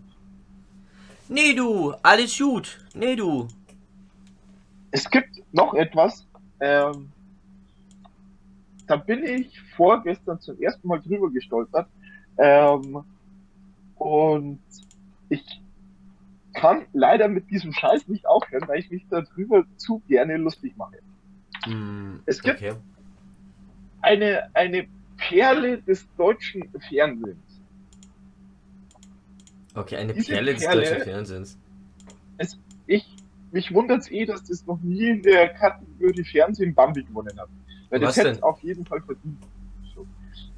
Nee, 1.29 1.55
du, 1.55 1.93
alles 2.03 2.37
gut. 2.37 2.79
Nee, 2.95 3.17
du. 3.17 3.49
Es 4.91 5.09
gibt 5.11 5.43
noch 5.53 5.75
etwas, 5.75 6.26
ähm, 6.61 7.11
da 8.87 8.97
bin 8.97 9.25
ich 9.25 9.61
vorgestern 9.77 10.41
zum 10.41 10.61
ersten 10.61 10.87
Mal 10.89 11.01
drüber 11.01 11.31
gestolpert. 11.31 11.89
Ähm, 12.39 13.05
und 13.97 14.61
ich 15.29 15.43
kann 16.55 16.87
leider 16.93 17.29
mit 17.29 17.51
diesem 17.51 17.73
Scheiß 17.73 18.09
nicht 18.09 18.27
aufhören, 18.27 18.67
weil 18.69 18.81
ich 18.81 18.91
mich 18.91 19.07
darüber 19.11 19.65
zu 19.77 20.03
gerne 20.09 20.37
lustig 20.37 20.77
mache. 20.77 20.99
Mm, 21.67 22.21
es 22.27 22.43
gibt 22.43 22.59
okay. 22.59 22.75
eine, 24.03 24.49
eine 24.55 24.87
Perle 25.17 25.83
des 25.83 26.07
deutschen 26.17 26.63
Fernsehens. 26.89 27.61
Okay, 29.75 29.97
eine 29.97 30.15
Diese 30.15 30.33
Perle 30.33 30.55
des 30.55 30.65
Perle, 30.65 30.83
deutschen 30.83 31.03
Fernsehens. 31.03 31.59
Es, 32.39 32.59
mich 33.57 33.73
wundert 33.73 34.03
es 34.03 34.11
eh, 34.11 34.27
dass 34.27 34.45
das 34.45 34.67
noch 34.67 34.79
nie 34.83 35.09
in 35.09 35.23
der 35.23 35.49
Kategorie 35.49 36.25
Fernsehen 36.25 36.75
Bambi 36.75 37.03
gewonnen 37.03 37.37
hat. 37.39 37.49
Weil 37.91 38.03
Was 38.03 38.15
das 38.15 38.25
hätte 38.25 38.43
auf 38.43 38.61
jeden 38.63 38.85
Fall 38.85 39.01
verdient. 39.01 39.43
So. 39.95 40.07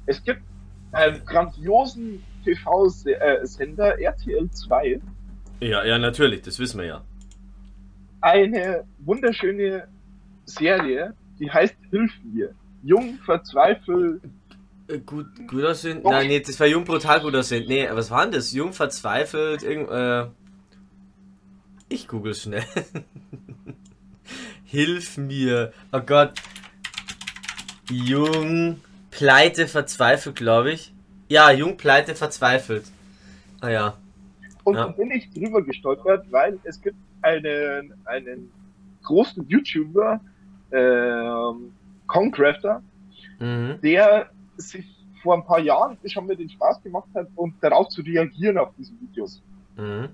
Es 0.05 0.21
gibt 0.23 0.41
einen 0.91 1.23
grandiosen 1.25 2.21
TV-Sender 2.43 3.99
RTL 3.99 4.49
2. 4.51 5.01
Ja, 5.61 5.85
ja, 5.85 5.97
natürlich, 5.97 6.41
das 6.41 6.59
wissen 6.59 6.79
wir 6.79 6.87
ja. 6.87 7.01
Eine 8.21 8.83
wunderschöne 8.99 9.87
Serie, 10.45 11.13
die 11.39 11.49
heißt 11.49 11.75
Hilf 11.91 12.11
mir. 12.23 12.53
Jung, 12.83 13.17
verzweifelt. 13.23 14.21
Äh, 14.87 14.99
gut, 14.99 15.27
gut 15.47 15.63
aussehen. 15.63 16.01
Nein, 16.03 16.27
nee, 16.27 16.39
das 16.39 16.59
war 16.59 16.67
jung 16.67 16.83
brutal 16.83 17.21
gut 17.21 17.35
aussehen. 17.35 17.65
Nee, 17.67 17.87
was 17.91 18.11
war 18.11 18.23
denn 18.23 18.33
das? 18.33 18.51
Jung, 18.51 18.73
verzweifelt, 18.73 19.63
irgend, 19.63 19.89
äh, 19.89 20.27
Ich 21.89 22.07
google 22.07 22.35
schnell. 22.35 22.63
Hilf 24.63 25.17
mir. 25.17 25.73
Oh 25.91 25.99
Gott. 25.99 26.33
Jung, 27.89 28.79
pleite, 29.09 29.67
verzweifelt, 29.67 30.35
glaube 30.35 30.71
ich. 30.71 30.93
Ja, 31.27 31.51
Jung, 31.51 31.77
pleite, 31.77 32.13
verzweifelt. 32.13 32.85
Ah 33.61 33.69
ja. 33.69 33.97
Und 34.63 34.75
ja. 34.75 34.85
da 34.85 34.91
bin 34.91 35.09
ich 35.09 35.31
drüber 35.31 35.63
gestolpert, 35.63 36.31
weil 36.31 36.59
es 36.63 36.79
gibt 36.79 36.97
einen, 37.23 37.93
einen 38.05 38.51
großen 39.03 39.47
YouTuber, 39.47 40.21
ähm, 40.71 41.71
Concrafter, 42.05 42.83
mhm. 43.39 43.79
der 43.81 44.29
sich 44.57 44.85
vor 45.23 45.35
ein 45.35 45.45
paar 45.45 45.59
Jahren 45.59 45.97
schon 46.05 46.27
mal 46.27 46.35
den 46.35 46.49
Spaß 46.49 46.83
gemacht 46.83 47.09
hat 47.15 47.27
und 47.35 47.55
darauf 47.61 47.89
zu 47.89 48.01
reagieren 48.01 48.59
auf 48.59 48.69
diese 48.77 48.93
Videos. 49.01 49.41
Mhm. 49.77 50.09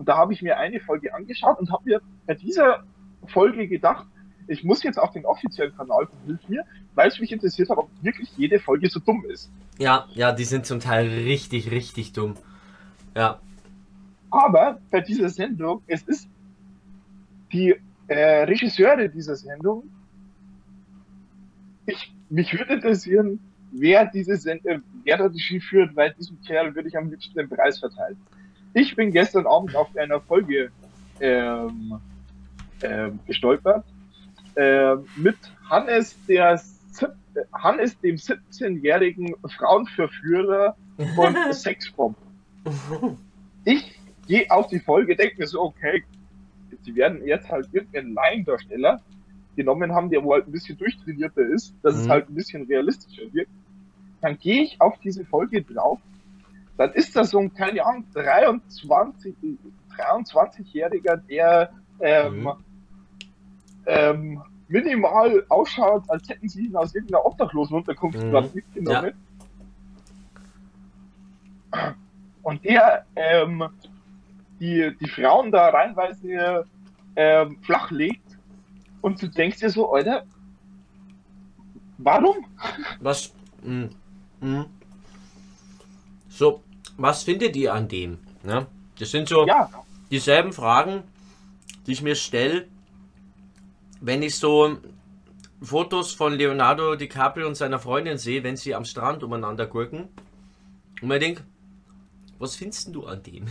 Und 0.00 0.08
da 0.08 0.16
habe 0.16 0.32
ich 0.32 0.40
mir 0.40 0.56
eine 0.56 0.80
Folge 0.80 1.14
angeschaut 1.14 1.58
und 1.58 1.70
habe 1.70 1.82
mir 1.84 2.00
bei 2.26 2.32
dieser 2.32 2.84
Folge 3.26 3.68
gedacht, 3.68 4.06
ich 4.48 4.64
muss 4.64 4.82
jetzt 4.82 4.98
auch 4.98 5.12
den 5.12 5.26
offiziellen 5.26 5.76
Kanal 5.76 6.06
von 6.06 6.18
Hilf 6.24 6.48
mir, 6.48 6.64
weil 6.94 7.08
es 7.08 7.20
mich 7.20 7.30
interessiert 7.30 7.68
hat, 7.68 7.76
ob 7.76 7.90
wirklich 8.00 8.34
jede 8.38 8.58
Folge 8.60 8.88
so 8.88 8.98
dumm 8.98 9.26
ist. 9.28 9.52
Ja, 9.78 10.06
ja, 10.14 10.32
die 10.32 10.44
sind 10.44 10.64
zum 10.64 10.80
Teil 10.80 11.06
richtig, 11.06 11.70
richtig 11.70 12.14
dumm. 12.14 12.36
Ja. 13.14 13.40
Aber 14.30 14.80
bei 14.90 15.02
dieser 15.02 15.28
Sendung, 15.28 15.82
es 15.86 16.00
ist 16.04 16.30
die 17.52 17.76
äh, 18.06 18.44
Regisseure 18.44 19.10
dieser 19.10 19.36
Sendung, 19.36 19.82
ich, 21.84 22.10
mich 22.30 22.58
würde 22.58 22.72
interessieren, 22.72 23.38
wer 23.70 24.06
diese 24.06 24.36
Send 24.36 24.64
äh, 24.64 24.78
wer 25.04 25.18
da 25.18 25.26
Regie 25.26 25.60
führt, 25.60 25.94
weil 25.94 26.14
diesem 26.14 26.40
Kerl 26.40 26.74
würde 26.74 26.88
ich 26.88 26.96
am 26.96 27.10
liebsten 27.10 27.34
den 27.34 27.50
Preis 27.50 27.78
verteilen. 27.78 28.16
Ich 28.72 28.94
bin 28.94 29.10
gestern 29.10 29.46
Abend 29.46 29.74
auf 29.74 29.96
einer 29.96 30.20
Folge 30.20 30.70
ähm, 31.20 32.00
ähm, 32.82 33.18
gestolpert 33.26 33.84
äh, 34.54 34.94
mit 35.16 35.36
Hannes, 35.68 36.16
der 36.28 36.60
Hannes, 37.52 37.98
dem 38.00 38.16
17-jährigen 38.16 39.34
Frauenverführer 39.56 40.76
von 41.14 41.36
Sexbomb. 41.52 42.16
Ich 43.64 43.98
gehe 44.26 44.50
auf 44.50 44.68
die 44.68 44.80
Folge, 44.80 45.16
denke 45.16 45.38
mir 45.38 45.46
so, 45.46 45.60
okay, 45.62 46.04
sie 46.82 46.94
werden 46.94 47.24
jetzt 47.26 47.50
halt 47.50 47.68
irgendeinen 47.72 48.14
Laiendarsteller 48.14 49.00
genommen 49.56 49.92
haben, 49.92 50.10
der 50.10 50.22
wohl 50.22 50.36
halt 50.36 50.48
ein 50.48 50.52
bisschen 50.52 50.78
durchtrainierter 50.78 51.42
ist, 51.42 51.74
dass 51.82 51.96
mhm. 51.96 52.00
es 52.02 52.08
halt 52.08 52.28
ein 52.28 52.34
bisschen 52.34 52.62
realistischer 52.66 53.32
wirkt. 53.32 53.50
Dann 54.20 54.38
gehe 54.38 54.62
ich 54.62 54.80
auf 54.80 54.98
diese 55.00 55.24
Folge 55.24 55.62
drauf, 55.62 56.00
dann 56.80 56.94
ist 56.94 57.14
da 57.14 57.24
so 57.24 57.38
ein, 57.38 57.52
keine 57.52 57.84
Ahnung, 57.84 58.06
23, 58.14 59.34
23-Jähriger, 59.98 61.18
der 61.28 61.70
ähm, 62.00 62.44
mhm. 62.44 62.52
ähm, 63.84 64.42
minimal 64.66 65.44
ausschaut, 65.50 66.04
als 66.08 66.26
hätten 66.30 66.48
sie 66.48 66.64
ihn 66.68 66.76
aus 66.76 66.94
irgendeiner 66.94 67.26
Obdachlosenunterkunft 67.26 68.18
mhm. 68.18 68.50
mitgenommen. 68.54 69.12
Ja. 71.74 71.94
Und 72.42 72.64
der 72.64 73.04
ähm, 73.14 73.68
die, 74.58 74.96
die 74.98 75.08
Frauen 75.08 75.52
da 75.52 75.68
reinweise 75.68 76.64
ähm, 77.14 77.58
flach 77.60 77.90
legt 77.90 78.38
und 79.02 79.20
du 79.20 79.28
denkst 79.28 79.58
dir 79.58 79.68
so, 79.68 79.92
Alter, 79.92 80.24
warum? 81.98 82.46
Was? 83.00 83.34
Mh, 83.62 83.90
mh. 84.40 84.64
So, 86.30 86.62
was 87.00 87.22
findet 87.22 87.56
ihr 87.56 87.72
an 87.72 87.88
dem? 87.88 88.18
Ne? 88.42 88.66
Das 88.98 89.10
sind 89.10 89.28
so 89.28 89.46
ja. 89.46 89.70
dieselben 90.10 90.52
Fragen, 90.52 91.02
die 91.86 91.92
ich 91.92 92.02
mir 92.02 92.14
stelle, 92.14 92.66
wenn 94.00 94.22
ich 94.22 94.38
so 94.38 94.76
Fotos 95.62 96.12
von 96.12 96.34
Leonardo 96.34 96.96
DiCaprio 96.96 97.46
und 97.46 97.54
seiner 97.54 97.78
Freundin 97.78 98.18
sehe, 98.18 98.42
wenn 98.44 98.56
sie 98.56 98.74
am 98.74 98.84
Strand 98.84 99.22
umeinander 99.22 99.66
gurken. 99.66 100.08
Und 101.00 101.08
mir 101.08 101.18
denke, 101.18 101.42
was 102.38 102.56
findest 102.56 102.94
du 102.94 103.06
an 103.06 103.22
dem? 103.22 103.46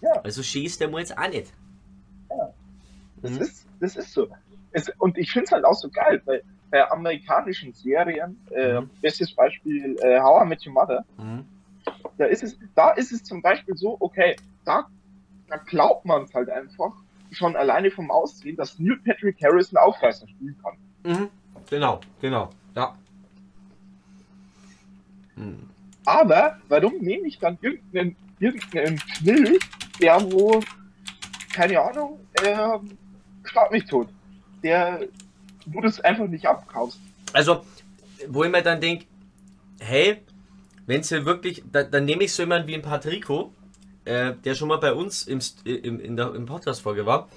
Ja. 0.00 0.20
Also 0.22 0.42
schießt 0.42 0.80
der 0.80 0.88
mal 0.88 1.00
jetzt 1.00 1.16
auch 1.16 1.28
nicht. 1.28 1.52
Ja. 2.30 2.54
Das, 3.22 3.30
mhm. 3.30 3.40
ist, 3.40 3.66
das 3.80 3.96
ist 3.96 4.12
so. 4.12 4.28
Es, 4.72 4.90
und 4.98 5.16
ich 5.18 5.30
finde 5.30 5.46
es 5.46 5.52
halt 5.52 5.64
auch 5.64 5.74
so 5.74 5.88
geil, 5.88 6.20
weil 6.24 6.42
bei 6.70 6.90
amerikanischen 6.90 7.72
Serien, 7.72 8.38
äh, 8.50 8.80
mhm. 8.80 8.90
bestes 9.00 9.34
Beispiel 9.34 9.96
äh, 10.02 10.20
How 10.20 10.44
I 10.44 10.48
Met 10.48 10.66
Your 10.66 10.72
Mother, 10.72 11.04
mhm. 11.18 11.46
Da 12.18 12.24
ist 12.26 12.42
es, 12.42 12.58
da 12.74 12.90
ist 12.90 13.12
es 13.12 13.24
zum 13.24 13.42
Beispiel 13.42 13.76
so, 13.76 13.96
okay, 14.00 14.36
da 14.64 14.86
da 15.48 15.56
glaubt 15.56 16.04
man 16.04 16.22
es 16.22 16.34
halt 16.34 16.50
einfach, 16.50 16.92
schon 17.30 17.56
alleine 17.56 17.90
vom 17.90 18.10
Aussehen, 18.10 18.56
dass 18.56 18.78
Neil 18.78 18.98
Patrick 19.04 19.42
Harris 19.42 19.74
einen 19.74 19.84
Aufreißer 19.84 20.28
spielen 20.28 20.56
kann. 20.62 20.76
Mhm. 21.04 21.28
Genau, 21.68 22.00
genau, 22.20 22.50
ja. 22.74 22.96
Hm. 25.34 25.68
Aber 26.04 26.58
warum 26.68 26.98
nehme 26.98 27.26
ich 27.26 27.38
dann 27.38 27.58
irgendeinen, 27.60 28.16
irgendeinen 28.38 28.98
Knill, 28.98 29.58
der 30.00 30.20
wo, 30.30 30.60
keine 31.52 31.80
Ahnung, 31.80 32.20
äh, 32.34 32.78
schlag 33.44 33.70
mich 33.72 33.84
tot, 33.86 34.08
der, 34.62 35.08
wo 35.66 35.80
du 35.80 35.88
es 35.88 36.00
einfach 36.00 36.28
nicht 36.28 36.46
abkaufst. 36.46 37.00
Also, 37.32 37.64
wo 38.28 38.44
ich 38.44 38.50
mir 38.50 38.62
dann 38.62 38.80
denke, 38.80 39.06
hey, 39.80 40.22
wenn 40.86 41.02
sie 41.02 41.24
wirklich, 41.24 41.62
da, 41.70 41.82
dann 41.82 42.04
nehme 42.04 42.24
ich 42.24 42.32
so 42.32 42.42
jemanden 42.42 42.68
wie 42.68 42.74
ein 42.74 42.82
Patrico, 42.82 43.52
äh, 44.04 44.34
der 44.44 44.54
schon 44.54 44.68
mal 44.68 44.78
bei 44.78 44.92
uns 44.92 45.24
im, 45.24 45.40
im, 45.64 46.00
in 46.00 46.16
der, 46.16 46.34
im 46.34 46.46
Podcast-Folge 46.46 47.06
war. 47.06 47.28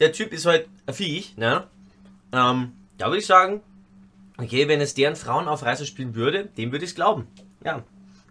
Der 0.00 0.12
Typ 0.12 0.32
ist 0.32 0.46
halt 0.46 0.68
ein 0.86 0.94
Viech, 0.94 1.36
ne? 1.36 1.66
Ähm, 2.32 2.72
da 2.98 3.06
würde 3.06 3.18
ich 3.18 3.26
sagen, 3.26 3.62
okay, 4.38 4.68
wenn 4.68 4.80
es 4.80 4.94
deren 4.94 5.16
Frauen 5.16 5.48
auf 5.48 5.62
Reise 5.62 5.86
spielen 5.86 6.14
würde, 6.14 6.46
dem 6.46 6.72
würde 6.72 6.84
ich 6.84 6.90
es 6.90 6.94
glauben. 6.94 7.26
Ja. 7.64 7.84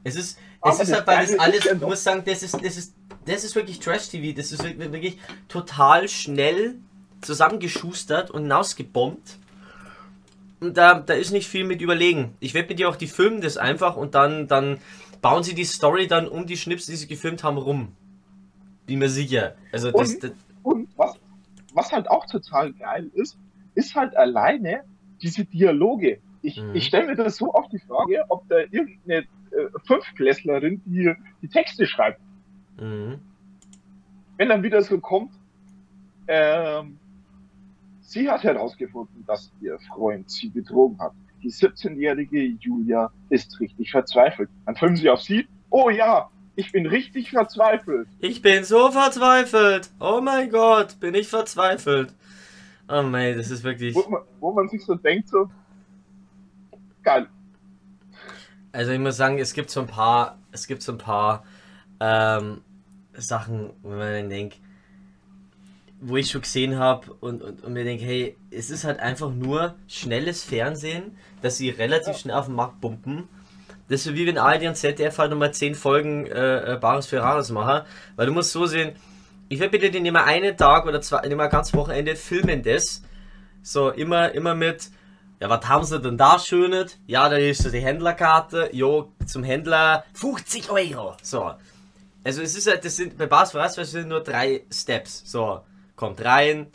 Es 0.03 0.15
ist, 0.15 0.37
es 0.61 0.79
ist 0.79 0.93
halt, 0.93 1.07
weil 1.07 1.25
das 1.25 1.39
alles, 1.39 1.65
ich 1.65 1.79
muss 1.79 2.03
sagen, 2.03 2.23
das 2.25 2.43
ist, 2.43 2.53
das 2.53 2.77
ist, 2.77 2.93
das 3.25 3.43
ist 3.43 3.55
wirklich 3.55 3.79
Trash-TV. 3.79 4.35
Das 4.35 4.51
ist 4.51 4.63
wirklich 4.63 5.17
total 5.47 6.09
schnell 6.09 6.75
zusammengeschustert 7.21 8.31
und 8.31 8.43
hinausgebombt. 8.43 9.37
Da, 10.71 10.99
da 10.99 11.13
ist 11.13 11.31
nicht 11.31 11.47
viel 11.47 11.65
mit 11.65 11.81
überlegen. 11.81 12.35
Ich 12.39 12.53
werde 12.53 12.69
mit 12.69 12.79
dir 12.79 12.89
auch 12.89 12.95
die 12.95 13.07
filmen 13.07 13.41
das 13.41 13.57
einfach 13.57 13.97
und 13.97 14.15
dann, 14.15 14.47
dann 14.47 14.79
bauen 15.21 15.43
sie 15.43 15.55
die 15.55 15.65
Story 15.65 16.07
dann 16.07 16.27
um 16.27 16.45
die 16.45 16.57
Schnips, 16.57 16.85
die 16.85 16.95
sie 16.95 17.07
gefilmt 17.07 17.43
haben, 17.43 17.57
rum. 17.57 17.93
Bin 18.85 18.99
mir 18.99 19.09
sicher. 19.09 19.55
Also 19.71 19.91
das, 19.91 20.13
und, 20.13 20.23
das 20.23 20.31
und 20.63 20.89
was, 20.97 21.15
was 21.73 21.91
halt 21.91 22.09
auch 22.09 22.25
total 22.25 22.73
geil 22.73 23.09
ist, 23.13 23.37
ist 23.75 23.95
halt 23.95 24.15
alleine 24.15 24.83
diese 25.21 25.45
Dialoge. 25.45 26.19
Ich, 26.41 26.61
mhm. 26.61 26.75
ich 26.75 26.85
stelle 26.85 27.07
mir 27.07 27.15
das 27.15 27.37
so 27.37 27.53
oft 27.53 27.71
die 27.71 27.79
Frage, 27.79 28.25
ob 28.29 28.47
da 28.49 28.57
irgendeine 28.59 29.21
äh, 29.51 29.69
Fünfklässlerin 29.85 30.81
die, 30.85 31.13
die 31.41 31.47
Texte 31.47 31.87
schreibt. 31.87 32.19
Mhm. 32.79 33.19
Wenn 34.37 34.49
dann 34.49 34.63
wieder 34.63 34.81
so 34.81 34.99
kommt, 34.99 35.31
ähm, 36.27 36.99
sie 38.13 38.29
hat 38.29 38.43
herausgefunden, 38.43 39.25
dass 39.25 39.51
ihr 39.59 39.77
Freund 39.93 40.29
sie 40.29 40.49
betrogen 40.49 40.99
hat. 40.99 41.13
Die 41.41 41.51
17-jährige 41.51 42.41
Julia 42.59 43.11
ist 43.29 43.59
richtig 43.59 43.91
verzweifelt. 43.91 44.49
Dann 44.65 44.75
filmen 44.75 44.95
sie 44.95 45.09
auf 45.09 45.21
sie. 45.21 45.47
Oh 45.69 45.89
ja, 45.89 46.29
ich 46.55 46.71
bin 46.71 46.85
richtig 46.85 47.31
verzweifelt. 47.31 48.07
Ich 48.19 48.41
bin 48.41 48.63
so 48.63 48.91
verzweifelt. 48.91 49.89
Oh 49.99 50.21
mein 50.21 50.49
Gott, 50.49 50.99
bin 50.99 51.15
ich 51.15 51.27
verzweifelt. 51.27 52.13
Oh 52.87 53.01
mein, 53.01 53.35
das 53.35 53.49
ist 53.49 53.63
wirklich. 53.63 53.95
Wo 53.95 54.07
man, 54.07 54.21
wo 54.39 54.53
man 54.53 54.69
sich 54.69 54.85
so 54.85 54.95
denkt, 54.95 55.29
so. 55.29 55.49
Geil. 57.01 57.27
Also 58.71 58.91
ich 58.91 58.99
muss 58.99 59.17
sagen, 59.17 59.39
es 59.39 59.53
gibt 59.53 59.69
so 59.69 59.81
ein 59.81 59.87
paar, 59.87 60.37
es 60.51 60.67
gibt 60.67 60.81
so 60.81 60.93
ein 60.93 60.97
paar 60.97 61.43
ähm, 61.99 62.61
Sachen, 63.13 63.71
wo 63.81 63.89
man 63.89 64.29
denkt, 64.29 64.59
wo 66.05 66.17
ich 66.17 66.29
schon 66.29 66.41
gesehen 66.41 66.77
habe 66.77 67.13
und, 67.19 67.41
und, 67.41 67.63
und, 67.63 67.73
mir 67.73 67.83
denke, 67.83 68.03
hey, 68.03 68.37
es 68.51 68.69
ist 68.69 68.83
halt 68.83 68.99
einfach 68.99 69.31
nur 69.31 69.75
schnelles 69.87 70.43
Fernsehen, 70.43 71.17
dass 71.41 71.57
sie 71.57 71.69
relativ 71.69 72.17
schnell 72.17 72.35
auf 72.35 72.45
den 72.45 72.55
Markt 72.55 72.81
pumpen. 72.81 73.27
Das 73.89 74.05
ist 74.05 74.15
wie 74.15 74.25
wenn 74.25 74.37
ARD 74.37 74.63
und 74.63 74.75
ZDF 74.75 75.17
halt 75.17 75.31
nochmal 75.31 75.53
10 75.53 75.75
Folgen 75.75 76.25
äh, 76.27 76.73
äh, 76.73 76.77
Bares 76.77 77.07
für 77.07 77.21
Rares 77.21 77.51
machen, 77.51 77.85
weil 78.15 78.25
du 78.25 78.33
musst 78.33 78.51
so 78.51 78.65
sehen, 78.65 78.93
ich 79.49 79.59
werde 79.59 79.71
bitte 79.71 79.91
den 79.91 80.05
immer 80.05 80.23
einen 80.23 80.57
Tag 80.57 80.85
oder 80.85 81.01
zwei, 81.01 81.19
immer 81.19 81.47
ganz 81.47 81.73
Wochenende 81.73 82.15
filmen 82.15 82.63
das. 82.63 83.03
So, 83.61 83.89
immer, 83.89 84.31
immer 84.31 84.55
mit, 84.55 84.89
ja, 85.39 85.49
was 85.49 85.67
haben 85.67 85.83
sie 85.83 85.99
denn 85.99 86.17
da 86.17 86.39
Schönes? 86.39 86.97
Ja, 87.07 87.29
da 87.29 87.37
ist 87.37 87.61
so 87.61 87.69
die 87.69 87.79
Händlerkarte, 87.79 88.69
jo, 88.73 89.11
zum 89.25 89.43
Händler 89.43 90.05
50 90.13 90.69
Euro. 90.69 91.15
So. 91.21 91.51
Also 92.23 92.41
es 92.41 92.55
ist 92.55 92.67
halt, 92.67 92.85
das 92.85 92.95
sind, 92.95 93.17
bei 93.17 93.25
Bars 93.27 93.51
für 93.51 93.85
sind 93.85 94.07
nur 94.07 94.21
drei 94.21 94.63
Steps. 94.71 95.23
So, 95.25 95.61
kommt 96.03 96.25
rein, 96.25 96.67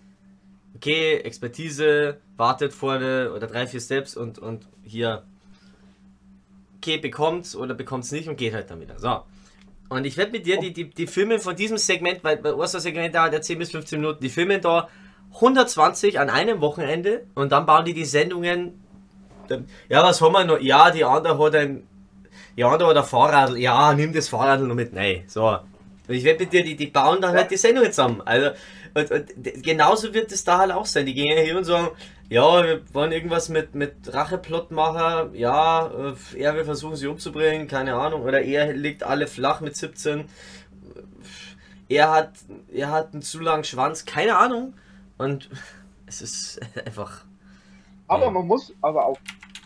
okay, 0.74 1.18
Expertise, 1.18 2.16
wartet 2.38 2.72
vorne 2.72 3.30
oder 3.36 3.46
drei, 3.46 3.66
vier 3.66 3.80
Steps 3.80 4.16
und, 4.16 4.38
und 4.38 4.66
hier, 4.82 5.22
okay, 6.78 6.96
bekommt's 6.96 7.54
oder 7.54 7.74
bekommt's 7.74 8.10
nicht 8.10 8.26
und 8.26 8.38
geht 8.38 8.54
halt 8.54 8.70
dann 8.70 8.80
wieder. 8.80 8.98
So. 8.98 9.20
Und 9.90 10.06
ich 10.06 10.16
werde 10.16 10.32
mit 10.32 10.46
dir 10.46 10.58
die, 10.58 10.72
die, 10.72 10.88
die 10.88 11.06
Filme 11.06 11.40
von 11.40 11.54
diesem 11.54 11.76
Segment, 11.76 12.24
weil 12.24 12.38
bei 12.38 12.54
unser 12.54 12.80
Segment 12.80 13.14
dauert 13.14 13.34
ja 13.34 13.42
10 13.42 13.58
bis 13.58 13.70
15 13.72 14.00
Minuten, 14.00 14.22
die 14.22 14.30
filmen 14.30 14.62
da 14.62 14.88
120 15.34 16.18
an 16.18 16.30
einem 16.30 16.62
Wochenende 16.62 17.26
und 17.34 17.52
dann 17.52 17.66
bauen 17.66 17.84
die 17.84 17.92
die 17.92 18.06
Sendungen. 18.06 18.82
Ja, 19.90 20.02
was 20.04 20.22
haben 20.22 20.32
wir 20.32 20.44
noch? 20.44 20.58
Ja, 20.58 20.90
die 20.90 21.04
andere 21.04 21.38
hat 21.38 21.54
ein. 21.54 21.86
Die 22.56 22.64
andere 22.64 22.88
hat 22.88 22.96
ein 22.96 23.04
Fahrrad. 23.04 23.56
Ja, 23.58 23.92
nimm 23.92 24.14
das 24.14 24.28
Fahrrad 24.28 24.62
noch 24.62 24.74
mit. 24.74 24.94
Nein, 24.94 25.24
so. 25.26 25.58
Und 26.08 26.14
ich 26.14 26.24
werde 26.24 26.40
mit 26.44 26.52
dir, 26.52 26.64
die, 26.64 26.74
die 26.74 26.86
bauen 26.86 27.20
dann 27.20 27.36
halt 27.36 27.50
die 27.50 27.58
Sendungen 27.58 27.92
zusammen. 27.92 28.22
Also, 28.24 28.50
und, 28.94 29.10
und 29.10 29.62
genauso 29.62 30.14
wird 30.14 30.32
es 30.32 30.44
da 30.44 30.58
halt 30.58 30.72
auch 30.72 30.86
sein. 30.86 31.06
Die 31.06 31.14
gehen 31.14 31.36
ja 31.36 31.42
hier 31.42 31.56
und 31.56 31.64
sagen, 31.64 31.88
ja, 32.28 32.62
wir 32.62 32.94
wollen 32.94 33.12
irgendwas 33.12 33.48
mit, 33.48 33.74
mit 33.74 34.12
Racheplot 34.12 34.70
machen. 34.70 35.34
Ja, 35.34 35.86
äh, 35.86 36.14
er 36.38 36.54
will 36.54 36.64
versuchen, 36.64 36.96
sie 36.96 37.06
umzubringen, 37.06 37.68
keine 37.68 37.94
Ahnung. 37.94 38.22
Oder 38.22 38.42
er 38.42 38.72
legt 38.74 39.02
alle 39.02 39.26
flach 39.26 39.60
mit 39.60 39.76
17. 39.76 40.26
Er 41.88 42.10
hat, 42.10 42.32
er 42.70 42.90
hat 42.90 43.14
einen 43.14 43.22
zu 43.22 43.40
langen 43.40 43.64
Schwanz, 43.64 44.04
keine 44.04 44.36
Ahnung. 44.36 44.74
Und 45.16 45.48
es 46.06 46.20
ist 46.20 46.60
einfach. 46.86 47.24
Aber 48.08 48.26
ja. 48.26 48.30
man 48.30 48.46
muss 48.46 48.74
aber 48.82 49.06
auch, 49.06 49.18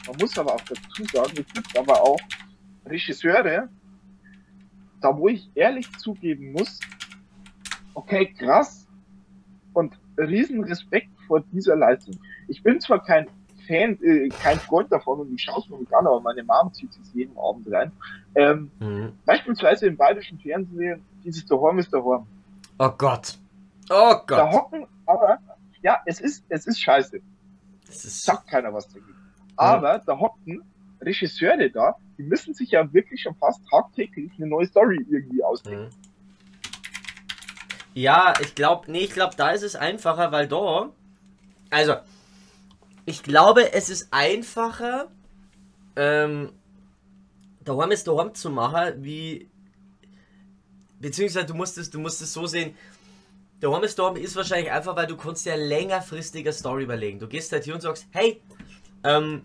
man 0.06 0.16
muss 0.18 0.38
aber 0.38 0.54
auch 0.54 0.62
dazu 0.62 1.04
sagen, 1.12 1.32
es 1.32 1.52
gibt 1.52 1.76
aber 1.76 2.00
auch 2.00 2.18
Regisseure, 2.87 3.68
da 5.00 5.16
wo 5.16 5.28
ich 5.28 5.50
ehrlich 5.54 5.90
zugeben 5.98 6.52
muss, 6.52 6.78
okay, 7.94 8.32
krass 8.32 8.82
und 9.72 9.98
riesen 10.18 10.64
Respekt 10.64 11.11
vor 11.26 11.40
dieser 11.52 11.76
Leistung. 11.76 12.18
Ich 12.48 12.62
bin 12.62 12.80
zwar 12.80 13.02
kein 13.02 13.26
Fan, 13.66 13.98
äh, 14.02 14.28
kein 14.28 14.58
Freund 14.58 14.90
davon 14.90 15.20
und 15.20 15.35
ich 15.35 15.42
schaue 15.42 15.61
es 15.61 15.68
mir 15.68 15.78
nicht 15.78 15.94
an, 15.94 16.06
aber 16.06 16.20
meine 16.20 16.42
Mom 16.42 16.72
zieht 16.72 16.90
es 16.90 17.12
jeden 17.14 17.37
Abend 17.38 17.70
rein. 17.72 17.92
Ähm, 18.35 18.70
mhm. 18.80 19.12
Beispielsweise 19.24 19.87
im 19.87 19.96
bayerischen 19.96 20.38
Fernsehen 20.38 21.02
dieses 21.24 21.46
The 21.48 21.54
Horm 21.54 21.78
ist 21.78 21.90
The 21.90 21.98
Horm. 21.98 22.26
Oh 22.78 22.90
Gott. 22.90 23.38
Oh 23.90 24.14
Gott. 24.26 24.30
Da 24.30 24.50
hocken, 24.50 24.87
aber, 25.06 25.38
ja, 25.82 26.00
es 26.06 26.20
ist, 26.20 26.44
es 26.48 26.66
ist 26.66 26.80
scheiße. 26.80 27.20
Es 27.88 28.04
ist 28.04 28.24
Sagt 28.24 28.48
keiner 28.48 28.72
was 28.72 28.88
dagegen. 28.88 29.14
Aber 29.56 30.02
da 30.04 30.18
hocken 30.18 30.62
Regisseure 31.00 31.70
da, 31.70 31.96
die 32.16 32.22
müssen 32.22 32.54
sich 32.54 32.70
ja 32.70 32.92
wirklich 32.92 33.22
schon 33.22 33.35
fast 33.37 33.61
tagtäglich 33.68 34.30
eine 34.37 34.46
neue 34.46 34.66
Story 34.66 35.04
irgendwie 35.08 35.42
ausdenken. 35.42 35.85
Mhm. 35.85 36.12
Ja, 37.94 38.35
ich 38.40 38.55
glaube, 38.55 38.90
nee, 38.90 39.00
ich 39.00 39.12
glaube, 39.12 39.37
da 39.37 39.50
ist 39.50 39.62
es 39.62 39.76
einfacher, 39.76 40.33
weil 40.33 40.48
da, 40.48 40.90
also, 41.70 41.96
ich 43.05 43.22
glaube, 43.22 43.72
es 43.72 43.90
ist 43.90 44.09
einfacher, 44.12 45.09
ähm, 45.96 46.52
daheim 47.61 47.90
ist 47.90 48.07
daheim 48.09 48.35
zu 48.35 48.50
machen, 48.50 49.05
wie, 49.05 49.50
beziehungsweise 51.00 51.46
du 51.46 51.55
musst 51.55 51.76
es, 51.76 51.90
du 51.90 51.98
musst 51.98 52.22
es 52.22 52.33
so 52.33 52.46
sehen, 52.46 52.74
der 53.61 53.70
Home 53.70 53.88
Storm 53.88 54.16
ist 54.16 54.35
wahrscheinlich 54.35 54.72
einfach, 54.72 54.96
weil 54.96 55.07
du 55.07 55.16
kannst 55.16 55.46
ja 55.46 55.55
längerfristiger 55.55 56.52
Story 56.52 56.83
überlegen. 56.83 57.20
Du 57.20 57.28
gehst 57.28 57.52
halt 57.52 57.64
hier 57.64 57.74
und 57.74 57.81
sagst, 57.81 58.07
hey, 58.11 58.42
ähm, 59.05 59.42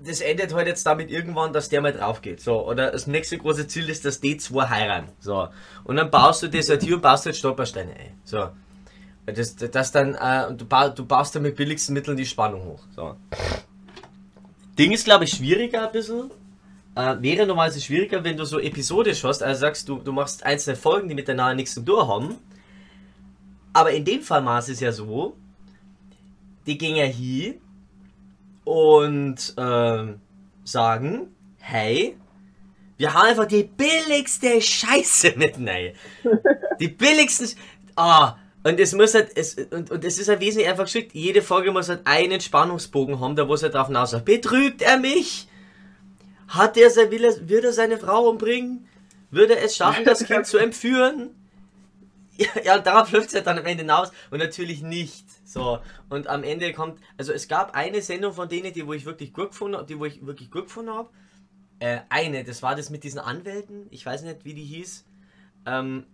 das 0.00 0.20
endet 0.20 0.54
halt 0.54 0.66
jetzt 0.66 0.84
damit 0.86 1.10
irgendwann, 1.10 1.52
dass 1.52 1.68
der 1.68 1.80
mal 1.80 1.92
drauf 1.92 2.22
geht. 2.22 2.40
So, 2.40 2.66
oder 2.66 2.90
das 2.90 3.06
nächste 3.06 3.38
große 3.38 3.66
Ziel 3.66 3.88
ist, 3.88 4.04
dass 4.04 4.20
die 4.20 4.36
zwei 4.36 4.68
heiraten. 4.68 5.08
So. 5.20 5.48
Und 5.84 5.96
dann 5.96 6.10
baust 6.10 6.42
du 6.42 6.48
das 6.48 6.68
halt 6.68 6.82
hier 6.82 6.96
und 6.96 7.02
baust 7.02 7.26
halt 7.26 7.36
Stolpersteine 7.36 7.92
ein. 7.92 8.20
So. 8.24 8.48
Das, 9.26 9.56
das 9.56 9.92
dann, 9.92 10.14
äh, 10.14 10.54
du, 10.54 10.64
ba 10.64 10.88
du 10.88 11.04
baust 11.04 11.34
dann 11.34 11.42
mit 11.42 11.56
billigsten 11.56 11.94
Mitteln 11.94 12.16
die 12.16 12.26
Spannung 12.26 12.64
hoch. 12.64 12.82
So. 12.96 13.16
Ding 14.78 14.92
ist, 14.92 15.04
glaube 15.04 15.24
ich, 15.24 15.30
schwieriger 15.30 15.86
ein 15.86 15.92
bisschen. 15.92 16.30
Äh, 16.94 17.16
wäre 17.20 17.46
normalerweise 17.46 17.80
schwieriger, 17.80 18.24
wenn 18.24 18.36
du 18.36 18.44
so 18.44 18.58
episodisch 18.58 19.24
hast, 19.24 19.42
also 19.42 19.60
sagst 19.60 19.88
du, 19.88 19.98
du 19.98 20.12
machst 20.12 20.44
einzelne 20.44 20.76
Folgen, 20.76 21.08
die 21.08 21.14
miteinander 21.14 21.54
nichts 21.54 21.74
zu 21.74 21.82
tun 21.82 22.08
haben 22.08 22.38
aber 23.78 23.92
in 23.92 24.04
dem 24.04 24.22
Fall 24.22 24.44
war 24.44 24.58
es 24.58 24.80
ja 24.80 24.90
so, 24.90 25.36
die 26.66 26.76
gingen 26.76 26.96
ja 26.96 27.04
hier 27.04 27.54
und 28.68 29.54
äh, 29.56 30.14
sagen, 30.62 31.34
hey, 31.58 32.18
wir 32.98 33.14
haben 33.14 33.28
einfach 33.28 33.46
die 33.46 33.62
billigste 33.62 34.60
Scheiße 34.60 35.34
mit 35.36 35.54
rein. 35.56 35.94
Die 36.78 36.88
billigsten. 36.88 37.48
Ah, 37.96 38.36
und 38.64 38.78
es 38.78 38.92
muss 38.92 39.14
halt, 39.14 39.30
es, 39.36 39.54
und, 39.54 39.90
und 39.90 40.04
es 40.04 40.18
ist 40.18 40.28
halt 40.28 40.40
wesentlich 40.40 40.68
einfach 40.68 40.84
geschickt. 40.84 41.14
Jede 41.14 41.40
Folge 41.40 41.72
muss 41.72 41.88
halt 41.88 42.02
einen 42.04 42.42
Spannungsbogen 42.42 43.20
haben, 43.20 43.36
da 43.36 43.48
wo 43.48 43.54
es 43.54 43.62
halt 43.62 43.72
drauf 43.72 43.86
hinaus 43.86 44.14
Betrügt 44.22 44.82
er 44.82 44.98
mich? 44.98 45.48
Hat 46.48 46.76
er, 46.76 46.90
will 47.10 47.24
er, 47.24 47.48
wird 47.48 47.64
er 47.64 47.72
seine 47.72 47.96
Frau 47.96 48.28
umbringen? 48.28 48.86
Würde 49.30 49.56
er 49.56 49.64
es 49.64 49.76
schaffen, 49.76 50.04
das 50.04 50.24
Kind 50.24 50.46
zu 50.46 50.58
entführen? 50.58 51.30
ja, 52.64 52.76
und 52.76 52.86
darauf 52.86 53.10
läuft 53.12 53.28
es 53.28 53.32
ja 53.32 53.40
dann 53.40 53.58
am 53.58 53.64
Ende 53.64 53.84
hinaus 53.84 54.12
und 54.30 54.40
natürlich 54.40 54.82
nicht. 54.82 55.24
So, 55.48 55.78
und 56.10 56.26
am 56.26 56.44
Ende 56.44 56.74
kommt, 56.74 57.00
also 57.16 57.32
es 57.32 57.48
gab 57.48 57.74
eine 57.74 58.02
Sendung 58.02 58.34
von 58.34 58.50
denen, 58.50 58.70
die 58.74 58.86
wo 58.86 58.92
ich 58.92 59.06
wirklich 59.06 59.32
gut 59.32 59.50
gefunden 59.50 59.86
die 59.86 59.98
wo 59.98 60.04
ich 60.04 60.24
wirklich 60.26 60.50
gut 60.50 60.64
gefunden 60.64 60.92
habe. 60.92 61.08
Äh, 61.78 62.00
eine, 62.10 62.44
das 62.44 62.62
war 62.62 62.76
das 62.76 62.90
mit 62.90 63.02
diesen 63.02 63.18
Anwälten, 63.18 63.86
ich 63.90 64.04
weiß 64.04 64.24
nicht, 64.24 64.44
wie 64.44 64.52
die 64.52 64.64
hieß. 64.64 65.06
Ähm, 65.64 66.04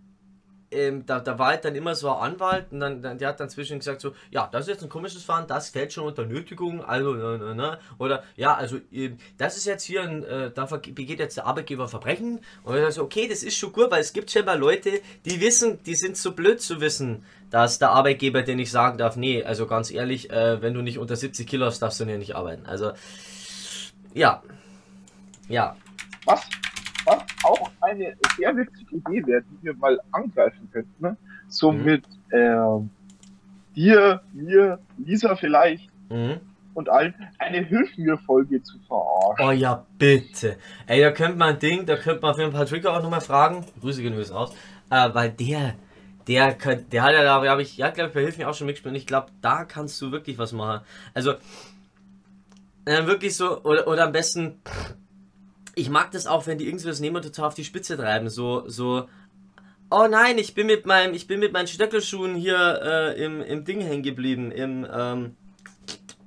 ähm, 0.75 1.07
da, 1.07 1.21
da 1.21 1.39
war 1.39 1.49
halt 1.49 1.65
dann 1.65 1.75
immer 1.75 1.95
so 1.95 2.11
ein 2.11 2.33
Anwalt 2.33 2.67
und 2.71 2.81
dann, 2.81 3.03
dann 3.03 3.19
der 3.19 3.29
hat 3.29 3.41
dann 3.41 3.49
zwischen 3.49 3.79
gesagt 3.79 4.01
so, 4.01 4.13
ja, 4.31 4.49
das 4.51 4.63
ist 4.63 4.69
jetzt 4.69 4.83
ein 4.83 4.89
komisches 4.89 5.23
Fahren, 5.23 5.47
das 5.47 5.71
fällt 5.71 5.93
schon 5.93 6.05
unter 6.05 6.25
Nötigung, 6.25 6.85
also, 6.85 7.15
ne, 7.15 7.39
ne, 7.39 7.55
ne. 7.55 7.79
oder 7.99 8.25
ja, 8.37 8.55
also 8.55 8.79
ähm, 8.93 9.19
das 9.39 9.57
ist 9.57 9.67
jetzt 9.67 9.85
hier 9.85 10.03
ein, 10.03 10.25
äh, 10.25 10.51
da 10.51 10.67
begeht 10.67 11.19
jetzt 11.19 11.37
der 11.37 11.47
Arbeitgeber 11.47 11.89
Verbrechen 11.89 12.41
und 12.63 12.77
dann 12.77 12.93
so, 12.93 13.03
okay, 13.03 13.29
das 13.29 13.43
ist 13.43 13.57
schon 13.57 13.73
gut, 13.73 13.91
weil 13.91 14.01
es 14.01 14.13
gibt 14.13 14.31
schon 14.31 14.45
mal 14.45 14.59
Leute, 14.59 15.01
die 15.25 15.41
wissen, 15.41 15.83
die 15.85 15.95
sind 15.95 16.17
so 16.17 16.33
blöd 16.33 16.61
zu 16.61 16.81
wissen, 16.81 17.25
dass 17.51 17.79
der 17.79 17.91
Arbeitgeber 17.91 18.43
dir 18.43 18.57
nicht 18.57 18.71
sagen 18.71 18.99
darf, 18.99 19.17
nee, 19.17 19.45
also 19.45 19.67
ganz 19.67 19.91
ehrlich, 19.91 20.31
äh, 20.31 20.61
wenn 20.61 20.75
du 20.75 20.83
nicht 20.83 20.99
unter 20.99 21.17
70 21.17 21.47
Kilo 21.47 21.67
hast, 21.67 21.81
darfst 21.81 22.01
du 22.01 22.05
hier 22.05 22.19
nicht 22.19 22.35
arbeiten. 22.35 22.67
Also, 22.67 22.93
ja. 24.13 24.43
Ja. 25.49 25.77
Was 26.25 26.43
was 27.05 27.23
auch 27.43 27.71
eine 27.81 28.17
sehr 28.37 28.57
witzige 28.57 28.97
Idee 28.97 29.27
wäre, 29.27 29.43
die 29.43 29.65
wir 29.65 29.75
mal 29.77 30.01
angreifen 30.13 30.69
könnten. 30.73 31.03
Ne? 31.03 31.17
So 31.49 31.73
mhm. 31.73 31.85
mit 31.85 32.05
äh, 32.31 32.81
dir, 33.75 34.23
mir, 34.33 34.79
Lisa 34.99 35.37
vielleicht 35.37 35.91
mhm. 36.11 36.41
und 36.75 36.89
allen 36.89 37.15
eine 37.39 37.65
Hilf 37.65 37.97
mir 37.97 38.17
Folge 38.19 38.63
zu 38.63 38.79
verarschen. 38.87 39.47
Oh 39.47 39.51
ja, 39.51 39.85
bitte. 39.99 40.57
Ey, 40.87 41.01
da 41.01 41.11
könnte 41.13 41.39
man 41.39 41.55
ein 41.55 41.59
Ding, 41.59 41.87
da 41.87 41.97
könnte 41.97 42.23
man 42.23 42.35
für 42.35 42.45
ein 42.45 42.53
paar 42.53 42.67
Trigger 42.67 42.97
auch 42.97 43.03
nochmal 43.03 43.21
fragen. 43.21 43.65
Grüße 43.81 44.03
gehen 44.03 44.13
übrigens 44.13 44.35
raus. 44.35 44.55
Äh, 44.91 45.09
weil 45.13 45.31
der, 45.31 45.75
der, 46.27 46.53
der 46.53 47.03
hat 47.03 47.13
ja 47.13 47.23
da, 47.23 47.45
habe 47.49 47.63
ich, 47.63 47.77
ja, 47.77 47.91
glaube 47.91 48.09
ich, 48.09 48.15
bei 48.15 48.23
Hilf 48.23 48.39
mir 48.39 48.49
auch 48.49 48.55
schon 48.55 48.67
mitgespielt. 48.67 48.93
Und 48.93 48.99
ich 48.99 49.07
glaube, 49.07 49.29
da 49.41 49.65
kannst 49.65 50.01
du 50.01 50.13
wirklich 50.13 50.39
was 50.39 50.53
machen. 50.53 50.85
Also, 51.13 51.35
äh, 52.87 53.07
wirklich 53.07 53.37
so, 53.37 53.63
oder, 53.63 53.87
oder 53.89 54.05
am 54.05 54.13
besten, 54.13 54.61
ich 55.75 55.91
mag 55.91 56.11
das 56.11 56.27
auch, 56.27 56.47
wenn 56.47 56.59
die 56.59 56.67
irgendwas 56.67 57.01
nehmen 57.01 57.17
und 57.17 57.23
total 57.23 57.47
auf 57.47 57.55
die 57.55 57.65
Spitze 57.65 57.97
treiben. 57.97 58.29
So, 58.29 58.69
so, 58.69 59.09
oh 59.91 60.07
nein, 60.09 60.39
ich 60.39 60.55
bin 60.55 60.67
mit 60.67 60.87
meinem, 60.87 61.15
ich 61.15 61.27
bin 61.27 61.41
mit 61.41 61.53
meinen 61.53 61.67
Stöckelschuhen 61.67 62.35
hier 62.35 62.81
äh, 62.83 63.25
im, 63.25 63.43
im 63.43 63.65
Ding 63.65 63.81
hängen 63.81 64.03
geblieben, 64.03 64.51
im, 64.51 64.87
ähm, 64.93 65.37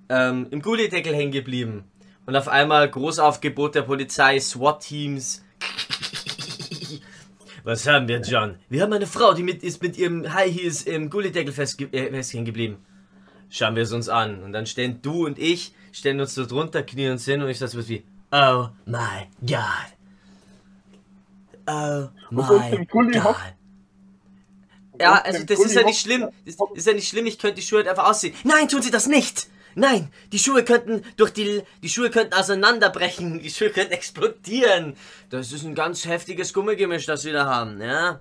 ähm, 0.09 0.47
im 0.51 0.61
Gullideckel 0.61 1.13
hängen 1.13 1.31
geblieben. 1.31 1.83
Und 2.25 2.35
auf 2.35 2.47
einmal 2.47 2.89
Großaufgebot 2.89 3.75
der 3.75 3.83
Polizei, 3.83 4.39
SWAT-Teams. 4.39 5.43
Was 7.63 7.87
haben 7.87 8.07
wir, 8.07 8.21
John? 8.21 8.55
Wir 8.69 8.81
haben 8.81 8.93
eine 8.93 9.07
Frau, 9.07 9.33
die 9.33 9.43
mit, 9.43 9.63
ist 9.63 9.81
mit 9.81 9.97
ihrem 9.97 10.33
High 10.33 10.53
Heels 10.53 10.83
im 10.83 11.09
Gullideckel 11.09 11.53
fest, 11.53 11.81
äh, 11.81 12.43
geblieben. 12.43 12.77
Schauen 13.49 13.75
wir 13.75 13.83
es 13.83 13.93
uns 13.93 14.09
an. 14.09 14.43
Und 14.43 14.51
dann 14.51 14.65
stehen 14.65 15.01
du 15.01 15.25
und 15.25 15.39
ich, 15.39 15.73
stellen 15.91 16.19
uns 16.19 16.35
so 16.35 16.45
drunter, 16.45 16.83
knien 16.83 17.13
uns 17.13 17.25
hin 17.25 17.41
und 17.41 17.49
ich 17.49 17.59
sag 17.59 17.69
so 17.69 17.77
was 17.77 17.87
wie, 17.89 18.03
Oh 18.31 18.69
my 18.85 19.27
God. 19.41 19.87
Oh 21.67 22.09
my 22.31 22.85
God. 22.85 23.35
Ja, 24.99 25.21
also 25.21 25.43
das 25.43 25.59
ist 25.59 25.75
ja 25.75 25.83
nicht 25.83 25.99
schlimm. 25.99 26.27
Das 26.45 26.55
ist 26.75 26.87
ja 26.87 26.93
nicht 26.93 27.07
schlimm, 27.07 27.25
ich 27.25 27.37
könnte 27.39 27.55
die 27.55 27.61
Schuhe 27.61 27.79
halt 27.79 27.87
einfach 27.87 28.09
ausziehen. 28.09 28.33
Nein, 28.43 28.67
tun 28.67 28.81
Sie 28.81 28.91
das 28.91 29.07
nicht! 29.07 29.47
Nein, 29.79 30.11
die 30.31 30.39
Schuhe 30.39 30.63
könnten 30.63 31.03
durch 31.17 31.31
die, 31.31 31.61
die 31.83 31.89
Schuhe 31.89 32.09
könnten 32.09 32.33
auseinanderbrechen, 32.33 33.43
die 33.43 33.51
Schuhe 33.51 33.69
könnten 33.69 33.93
explodieren. 33.93 34.95
Das 35.29 35.51
ist 35.51 35.63
ein 35.63 35.75
ganz 35.75 36.05
heftiges 36.05 36.51
Gummigemisch, 36.51 37.05
das 37.05 37.25
wir 37.25 37.33
da 37.33 37.45
haben, 37.45 37.79
ja. 37.79 38.19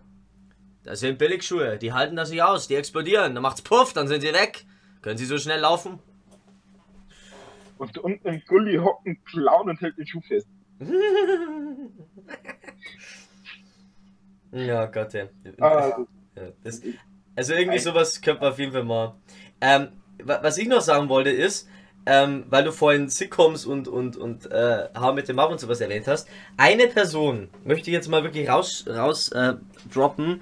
Das 0.84 1.00
sind 1.00 1.16
Billigschuhe, 1.16 1.78
die 1.78 1.94
halten 1.94 2.14
das 2.14 2.28
nicht 2.28 2.42
aus, 2.42 2.68
die 2.68 2.74
explodieren, 2.74 3.34
dann 3.34 3.42
macht's 3.42 3.62
Puff, 3.62 3.94
dann 3.94 4.06
sind 4.06 4.20
sie 4.20 4.34
weg. 4.34 4.66
Können 5.00 5.16
Sie 5.16 5.24
so 5.24 5.38
schnell 5.38 5.60
laufen? 5.60 5.98
Und 7.78 7.98
unten 7.98 8.28
im 8.28 8.42
Gully 8.46 8.76
hocken 8.76 9.22
Clown 9.24 9.68
und 9.70 9.80
hält 9.80 9.98
den 9.98 10.06
Schuh 10.06 10.20
fest. 10.22 10.48
ja, 14.52 14.86
Gott, 14.86 15.12
ja. 15.12 15.28
Ah, 15.60 16.06
ja 16.36 16.48
das, 16.62 16.82
also 17.34 17.54
irgendwie 17.54 17.78
sowas 17.78 18.20
könnte 18.20 18.42
man 18.42 18.52
auf 18.52 18.58
jeden 18.58 18.72
Fall 18.72 18.84
mal. 18.84 19.14
Ähm, 19.60 19.88
was 20.22 20.58
ich 20.58 20.68
noch 20.68 20.80
sagen 20.80 21.08
wollte 21.08 21.30
ist, 21.30 21.68
ähm, 22.06 22.44
weil 22.48 22.64
du 22.64 22.72
vorhin 22.72 23.08
Sitcoms 23.08 23.66
und, 23.66 23.88
und, 23.88 24.16
und 24.16 24.50
äh, 24.50 24.88
How 24.98 25.14
mit 25.14 25.28
dem 25.28 25.36
Mob 25.36 25.50
und 25.50 25.60
sowas 25.60 25.80
erwähnt 25.80 26.06
hast, 26.06 26.28
eine 26.56 26.86
Person 26.86 27.48
möchte 27.64 27.90
ich 27.90 27.94
jetzt 27.94 28.08
mal 28.08 28.22
wirklich 28.22 28.48
raus, 28.48 28.84
raus 28.88 29.30
äh, 29.32 29.54
droppen, 29.92 30.40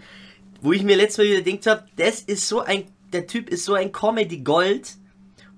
wo 0.61 0.73
ich 0.73 0.83
mir 0.83 0.97
letztes 0.97 1.19
Mal 1.19 1.33
wieder 1.33 1.43
gedacht 1.43 1.67
habe, 1.67 1.89
das 1.97 2.21
ist 2.21 2.49
so 2.49 2.61
ein, 2.61 2.85
der 3.13 3.27
Typ 3.27 3.49
ist 3.49 3.65
so 3.65 3.75
ein 3.75 3.93
Comedy-Gold, 3.93 4.97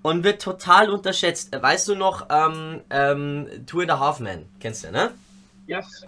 und 0.07 0.23
wird 0.23 0.41
total 0.41 0.89
unterschätzt. 0.91 1.51
Weißt 1.61 1.89
du 1.89 1.97
noch, 1.97 2.29
ähm, 2.31 2.83
ähm, 2.91 3.49
Two 3.67 3.81
and 3.81 3.91
a 3.91 3.99
Half 3.99 4.21
Men, 4.21 4.47
kennst 4.61 4.85
du, 4.85 4.93
ne? 4.93 5.11
Yes. 5.67 6.05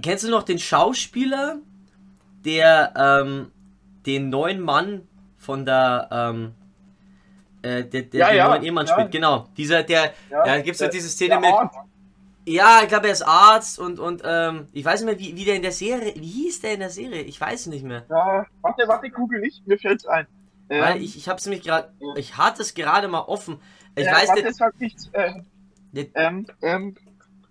Kennst 0.00 0.22
du 0.22 0.30
noch 0.30 0.44
den 0.44 0.60
Schauspieler, 0.60 1.56
der 2.44 2.94
ähm, 2.96 3.50
den 4.06 4.30
neuen 4.30 4.60
Mann 4.60 5.08
von 5.38 5.66
der, 5.66 6.08
ähm, 6.12 6.54
äh, 7.62 7.82
der, 7.82 8.02
der 8.02 8.20
ja, 8.20 8.28
den 8.28 8.36
ja, 8.36 8.48
neuen 8.48 8.62
Ehemann 8.62 8.86
ja. 8.86 8.92
spielt, 8.92 9.10
genau. 9.10 9.48
Dieser, 9.56 9.82
der, 9.82 10.12
ja, 10.30 10.46
ja 10.46 10.58
gibt's 10.60 10.78
ja 10.78 10.86
diese 10.86 11.08
Szene 11.08 11.40
mit. 11.40 11.50
Arzt. 11.50 11.78
Ja, 12.46 12.78
ich 12.82 12.88
glaube, 12.88 13.08
er 13.08 13.12
ist 13.12 13.26
Arzt 13.26 13.80
und, 13.80 13.98
und 13.98 14.22
ähm, 14.24 14.68
ich 14.72 14.84
weiß 14.84 15.00
nicht 15.00 15.10
mehr, 15.10 15.18
wie, 15.18 15.36
wie 15.36 15.44
der 15.44 15.56
in 15.56 15.62
der 15.62 15.72
Serie, 15.72 16.14
wie 16.14 16.44
hieß 16.44 16.60
der 16.60 16.74
in 16.74 16.80
der 16.80 16.90
Serie? 16.90 17.22
Ich 17.22 17.40
weiß 17.40 17.66
nicht 17.66 17.84
mehr. 17.84 18.04
Ja, 18.08 18.46
warte, 18.62 18.86
warte, 18.86 19.10
Kugel 19.10 19.40
nicht, 19.40 19.66
mir 19.66 19.78
fällt's 19.78 20.06
ein. 20.06 20.28
Weil 20.68 21.00
ich, 21.02 21.16
ich 21.16 21.28
hab's 21.28 21.46
nämlich 21.46 21.62
gerade, 21.64 21.92
ich 22.16 22.36
hatte 22.36 22.62
es 22.62 22.74
gerade 22.74 23.08
mal 23.08 23.20
offen. 23.20 23.58
Ich 23.94 24.06
äh, 24.06 24.12
weiß 24.12 24.34
nicht, 24.34 24.54
sag 24.54 24.78
nichts. 24.80 25.08
Äh, 25.12 25.32
Der- 25.92 26.06
ähm, 26.14 26.46
ähm, 26.62 26.96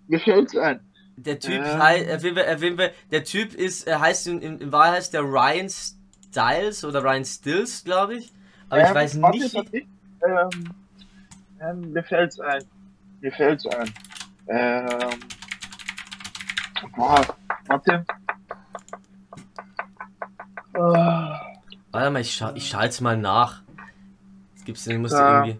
mir 0.06 0.20
fällt's 0.20 0.56
ein. 0.56 0.80
der 1.16 1.38
Typ, 1.38 1.62
Ähm. 1.64 1.78
hei- 1.82 2.14
auf 2.14 2.22
jeden 2.22 2.36
Fall- 2.36 2.54
auf 2.54 2.62
jeden 2.62 2.76
Fall, 2.76 2.92
der 3.10 3.24
Typ 3.24 3.54
ist, 3.54 3.86
er 3.86 4.00
heißt 4.00 4.26
in, 4.28 4.42
in, 4.42 4.58
in 4.60 4.70
Wahrheit 4.72 4.96
heißt 4.98 5.14
der 5.14 5.22
Ryan 5.22 5.68
Styles 5.70 6.84
oder 6.84 7.02
Ryan 7.02 7.24
Stills, 7.24 7.82
glaube 7.84 8.16
ich. 8.16 8.32
Aber 8.68 8.82
ich 8.82 8.88
Ähm, 8.88 8.94
weiß 8.94 9.22
warte, 9.22 9.38
nicht, 9.38 9.54
warte, 9.54 9.76
ähm, 9.78 10.74
ähm, 11.60 11.92
mir 11.92 12.02
fällt's 12.04 12.38
ein. 12.38 12.62
Mir 13.22 13.32
fällt's 13.32 13.66
ein. 13.66 13.92
Ähm, 14.48 14.86
boah, 16.94 17.24
warte. 17.66 18.04
Ah, 20.74 21.15
warte 21.96 22.10
mal, 22.10 22.20
ich, 22.20 22.34
scha 22.34 22.52
ich 22.54 22.68
schaue 22.68 22.84
jetzt 22.84 23.00
mal 23.00 23.16
nach. 23.16 23.62
Das 24.54 24.64
gibt's 24.64 24.84
denn, 24.84 24.94
ich 24.96 25.00
muss 25.00 25.12
Ja. 25.12 25.44
irgendwie. 25.44 25.58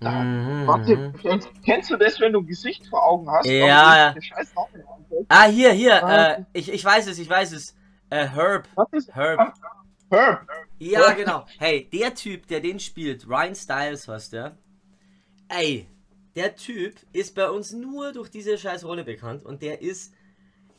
Mhm, 0.00 0.66
warte, 0.66 1.12
kennst 1.64 1.90
du 1.90 1.96
das, 1.96 2.20
wenn 2.20 2.32
du 2.32 2.40
ein 2.40 2.46
Gesicht 2.46 2.86
vor 2.88 3.04
Augen 3.06 3.30
hast? 3.30 3.46
Ja, 3.46 3.96
ja. 3.96 4.14
Ah, 5.28 5.44
hier, 5.46 5.72
hier, 5.72 6.04
Ah. 6.04 6.32
äh, 6.32 6.44
ich, 6.52 6.70
ich 6.70 6.84
weiß 6.84 7.06
es, 7.06 7.18
ich 7.18 7.28
weiß 7.28 7.52
es. 7.52 7.74
Äh, 8.10 8.26
Herb, 8.26 8.68
Was 8.74 8.88
ist 8.92 9.14
Herb. 9.14 9.54
Herb? 10.10 10.46
Ja, 10.78 11.00
Ja. 11.00 11.12
genau. 11.12 11.46
Hey, 11.58 11.88
der 11.90 12.14
Typ, 12.14 12.46
der 12.48 12.60
den 12.60 12.80
spielt, 12.80 13.26
Ryan 13.26 13.54
Styles 13.54 14.06
was 14.08 14.28
der. 14.28 14.58
Ey, 15.48 15.86
der 16.36 16.54
Typ 16.56 16.96
ist 17.12 17.34
bei 17.34 17.48
uns 17.48 17.72
nur 17.72 18.12
durch 18.12 18.30
diese 18.30 18.58
scheiß 18.58 18.84
Rolle 18.84 19.04
bekannt 19.04 19.44
und 19.44 19.62
der 19.62 19.80
ist. 19.80 20.12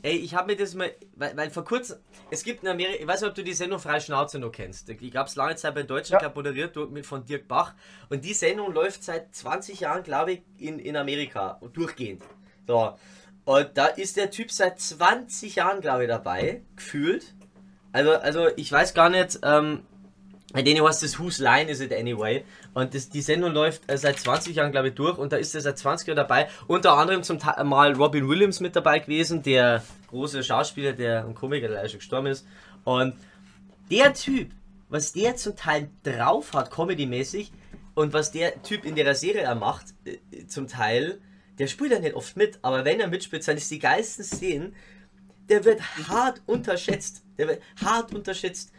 Ey, 0.01 0.17
ich 0.17 0.35
habe 0.35 0.51
mir 0.51 0.57
das 0.57 0.75
mal. 0.75 0.91
Weil, 1.15 1.35
weil 1.35 1.49
vor 1.49 1.65
kurzem. 1.65 1.97
Es 2.29 2.43
gibt 2.43 2.63
in 2.63 2.69
Amerika. 2.69 3.01
Ich 3.01 3.07
weiß 3.07 3.21
nicht, 3.21 3.29
ob 3.29 3.35
du 3.35 3.43
die 3.43 3.53
Sendung 3.53 3.79
Freie 3.79 4.01
Schnauze 4.01 4.37
noch 4.39 4.51
kennst. 4.51 4.87
Die 4.87 5.09
gab 5.09 5.27
es 5.27 5.35
lange 5.35 5.55
Zeit 5.55 5.73
bei 5.73 5.83
Deutschland 5.83 6.21
Ja. 6.21 6.31
Moderiert 6.33 6.75
mit 6.91 7.05
von 7.05 7.25
Dirk 7.25 7.47
Bach. 7.47 7.73
Und 8.09 8.23
die 8.23 8.33
Sendung 8.33 8.73
läuft 8.73 9.03
seit 9.03 9.33
20 9.33 9.79
Jahren, 9.79 10.03
glaube 10.03 10.33
ich, 10.33 10.41
in, 10.57 10.79
in 10.79 10.95
Amerika. 10.95 11.59
Durchgehend. 11.73 12.23
So. 12.67 12.97
Und 13.45 13.69
da 13.75 13.87
ist 13.87 14.17
der 14.17 14.31
Typ 14.31 14.51
seit 14.51 14.79
20 14.79 15.55
Jahren, 15.55 15.81
glaube 15.81 16.03
ich, 16.03 16.09
dabei. 16.09 16.61
Gefühlt. 16.75 17.35
Also, 17.91 18.11
also 18.11 18.47
ich 18.57 18.71
weiß 18.71 18.93
gar 18.93 19.09
nicht, 19.09 19.39
ähm, 19.43 19.85
denen 20.63 20.85
heißt 20.85 21.03
das 21.03 21.19
Whose 21.19 21.43
Line 21.43 21.69
is 21.69 21.81
it 21.81 21.91
anyway? 21.93 22.43
Und 22.73 22.93
das, 22.93 23.09
die 23.09 23.21
Sendung 23.21 23.51
läuft 23.51 23.89
äh, 23.91 23.97
seit 23.97 24.19
20 24.19 24.55
Jahren, 24.55 24.71
glaube 24.71 24.89
ich, 24.89 24.95
durch 24.95 25.17
und 25.17 25.33
da 25.33 25.37
ist 25.37 25.53
er 25.55 25.61
seit 25.61 25.77
20 25.77 26.07
Jahren 26.07 26.17
dabei. 26.17 26.47
Unter 26.67 26.93
anderem 26.93 27.23
zum 27.23 27.39
Teil 27.39 27.63
mal 27.63 27.93
Robin 27.93 28.27
Williams 28.27 28.59
mit 28.59 28.75
dabei 28.75 28.99
gewesen, 28.99 29.43
der 29.43 29.83
große 30.09 30.43
Schauspieler, 30.43 30.93
der 30.93 31.25
ein 31.25 31.35
Komiker, 31.35 31.67
der 31.67 31.77
leider 31.77 31.89
schon 31.89 31.99
gestorben 31.99 32.27
ist. 32.27 32.45
Und 32.83 33.15
der 33.91 34.13
Typ, 34.13 34.51
was 34.89 35.11
der 35.13 35.35
zum 35.35 35.55
Teil 35.55 35.89
drauf 36.03 36.53
hat, 36.53 36.71
comedy-mäßig, 36.71 37.51
und 37.95 38.11
was 38.13 38.31
der 38.31 38.61
Typ 38.61 38.85
in 38.85 38.95
der 38.95 39.15
Serie 39.15 39.41
er 39.41 39.55
macht, 39.55 39.87
äh, 40.05 40.45
zum 40.47 40.67
Teil, 40.67 41.19
der 41.57 41.67
spielt 41.67 41.91
ja 41.91 41.99
nicht 41.99 42.15
oft 42.15 42.35
mit, 42.37 42.59
aber 42.61 42.85
wenn 42.85 42.99
er 42.99 43.07
mitspielt, 43.07 43.43
sind 43.43 43.57
es 43.57 43.69
die 43.69 43.79
geilsten 43.79 44.23
Szenen, 44.23 44.75
der 45.49 45.63
wird 45.63 45.81
hart 46.07 46.41
unterschätzt. 46.45 47.23
Der 47.37 47.47
wird 47.47 47.61
hart 47.83 48.13
unterschätzt. 48.13 48.71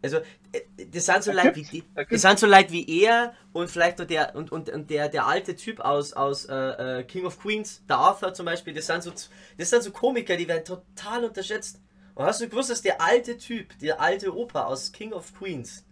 Also, 0.00 0.18
äh, 0.52 0.86
das 0.92 1.06
sind 1.06 1.24
so 1.24 1.32
Leute 1.32 1.56
wie 1.56 1.64
die, 1.64 1.84
das 2.08 2.22
sind 2.22 2.38
so 2.38 2.46
Leute 2.46 2.70
wie 2.70 3.02
er 3.02 3.34
und 3.52 3.68
vielleicht 3.68 3.98
noch 3.98 4.06
der 4.06 4.34
und, 4.36 4.52
und, 4.52 4.70
und 4.70 4.90
der, 4.90 5.08
der 5.08 5.26
alte 5.26 5.56
Typ 5.56 5.80
aus, 5.80 6.12
aus 6.12 6.44
äh, 6.44 6.54
äh, 7.00 7.04
King 7.04 7.24
of 7.24 7.40
Queens, 7.40 7.84
der 7.88 7.98
Arthur 7.98 8.32
zum 8.32 8.46
Beispiel, 8.46 8.74
das 8.74 8.86
sind 8.86 9.02
so 9.02 9.10
das 9.10 9.70
sind 9.70 9.82
so 9.82 9.90
Komiker, 9.90 10.36
die 10.36 10.46
werden 10.46 10.64
total 10.64 11.24
unterschätzt. 11.24 11.80
Und 12.14 12.26
hast 12.26 12.40
du 12.40 12.48
gewusst, 12.48 12.70
dass 12.70 12.82
der 12.82 13.00
alte 13.00 13.38
Typ, 13.38 13.78
der 13.78 14.00
alte 14.00 14.36
Opa 14.36 14.64
aus 14.64 14.92
King 14.92 15.12
of 15.12 15.32
Queens, 15.36 15.84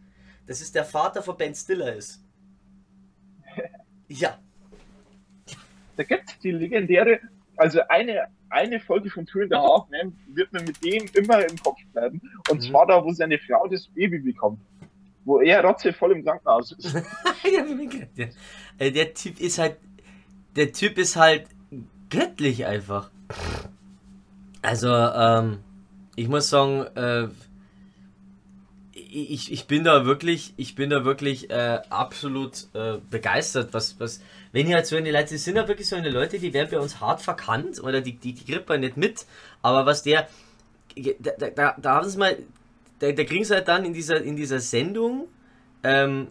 das 0.47 0.61
ist 0.61 0.75
der 0.75 0.85
Vater 0.85 1.23
von 1.23 1.37
Ben 1.37 1.55
Stiller 1.55 1.95
ist? 1.95 2.21
Ja. 4.09 4.39
Da 5.97 6.05
gibt 6.05 6.31
es 6.31 6.39
die 6.39 6.53
legendäre, 6.53 7.19
also 7.57 7.81
eine, 7.89 8.29
eine 8.51 8.81
Folge 8.81 9.11
von 9.11 9.27
Two 9.27 9.41
and 9.41 9.53
a 9.53 9.61
Half 9.61 9.89
Man 9.91 10.17
wird 10.29 10.53
mir 10.53 10.63
mit 10.63 10.83
dem 10.85 11.07
immer 11.15 11.49
im 11.49 11.57
Kopf 11.59 11.79
bleiben. 11.93 12.21
Und 12.51 12.61
mhm. 12.61 12.71
zwar 12.71 12.87
da, 12.87 13.05
wo 13.05 13.13
seine 13.13 13.39
Frau 13.39 13.67
das 13.69 13.89
Baby 13.89 14.19
bekommt. 14.19 14.61
Wo 15.25 15.41
er 15.41 15.65
rotzevoll 15.65 16.13
im 16.13 16.25
Krankenhaus 16.25 16.73
ist. 16.73 16.95
der, 18.17 18.29
äh, 18.79 18.93
der 18.93 19.15
Typ 19.15 19.41
ist 19.41 19.59
halt, 19.59 19.79
der 20.55 20.73
Typ 20.73 20.99
ist 20.99 21.17
halt 21.17 21.47
göttlich 22.11 22.67
einfach. 22.67 23.11
Also, 24.63 24.89
ähm, 24.89 25.59
ich 26.15 26.29
muss 26.29 26.49
sagen, 26.49 26.87
äh, 26.97 27.29
ich, 29.09 29.53
ich 29.53 29.67
bin 29.67 29.85
da 29.85 30.05
wirklich, 30.05 30.55
ich 30.57 30.75
bin 30.75 30.91
da 30.91 31.05
wirklich 31.05 31.51
äh, 31.51 31.81
absolut 31.91 32.67
äh, 32.75 32.99
begeistert, 33.11 33.73
was, 33.73 33.99
was, 34.01 34.21
wenn 34.53 34.69
ihr 34.69 34.77
halt 34.77 34.87
so 34.87 34.97
eine 34.97 35.11
Leute, 35.11 35.35
das 35.35 35.45
sind 35.45 35.57
ja 35.57 35.69
wirklich 35.69 35.89
so 35.89 35.97
eine 35.97 36.11
Leute, 36.11 36.39
die 36.39 36.53
werden 36.53 36.69
bei 36.71 36.79
uns 36.79 37.01
hart 37.01 37.23
verkannt 37.23 37.83
oder 37.83 38.01
die, 38.01 38.17
die, 38.17 38.33
die 38.33 38.45
kriegt 38.45 38.69
nicht 38.69 38.97
mit, 38.97 39.27
aber 39.63 39.87
was 39.87 40.03
der, 40.03 40.29
da, 41.21 41.51
da, 41.51 41.77
da 41.79 41.95
haben 41.95 42.09
sie 42.09 42.19
mal, 42.19 42.37
da, 42.99 43.13
da 43.13 43.25
kriegen 43.25 43.45
sie 43.45 43.55
halt 43.55 43.69
dann 43.69 43.85
in 43.85 43.93
dieser, 43.93 44.23
in 44.23 44.37
dieser 44.37 44.61
Sendung, 44.61 45.29
ähm, 45.83 46.29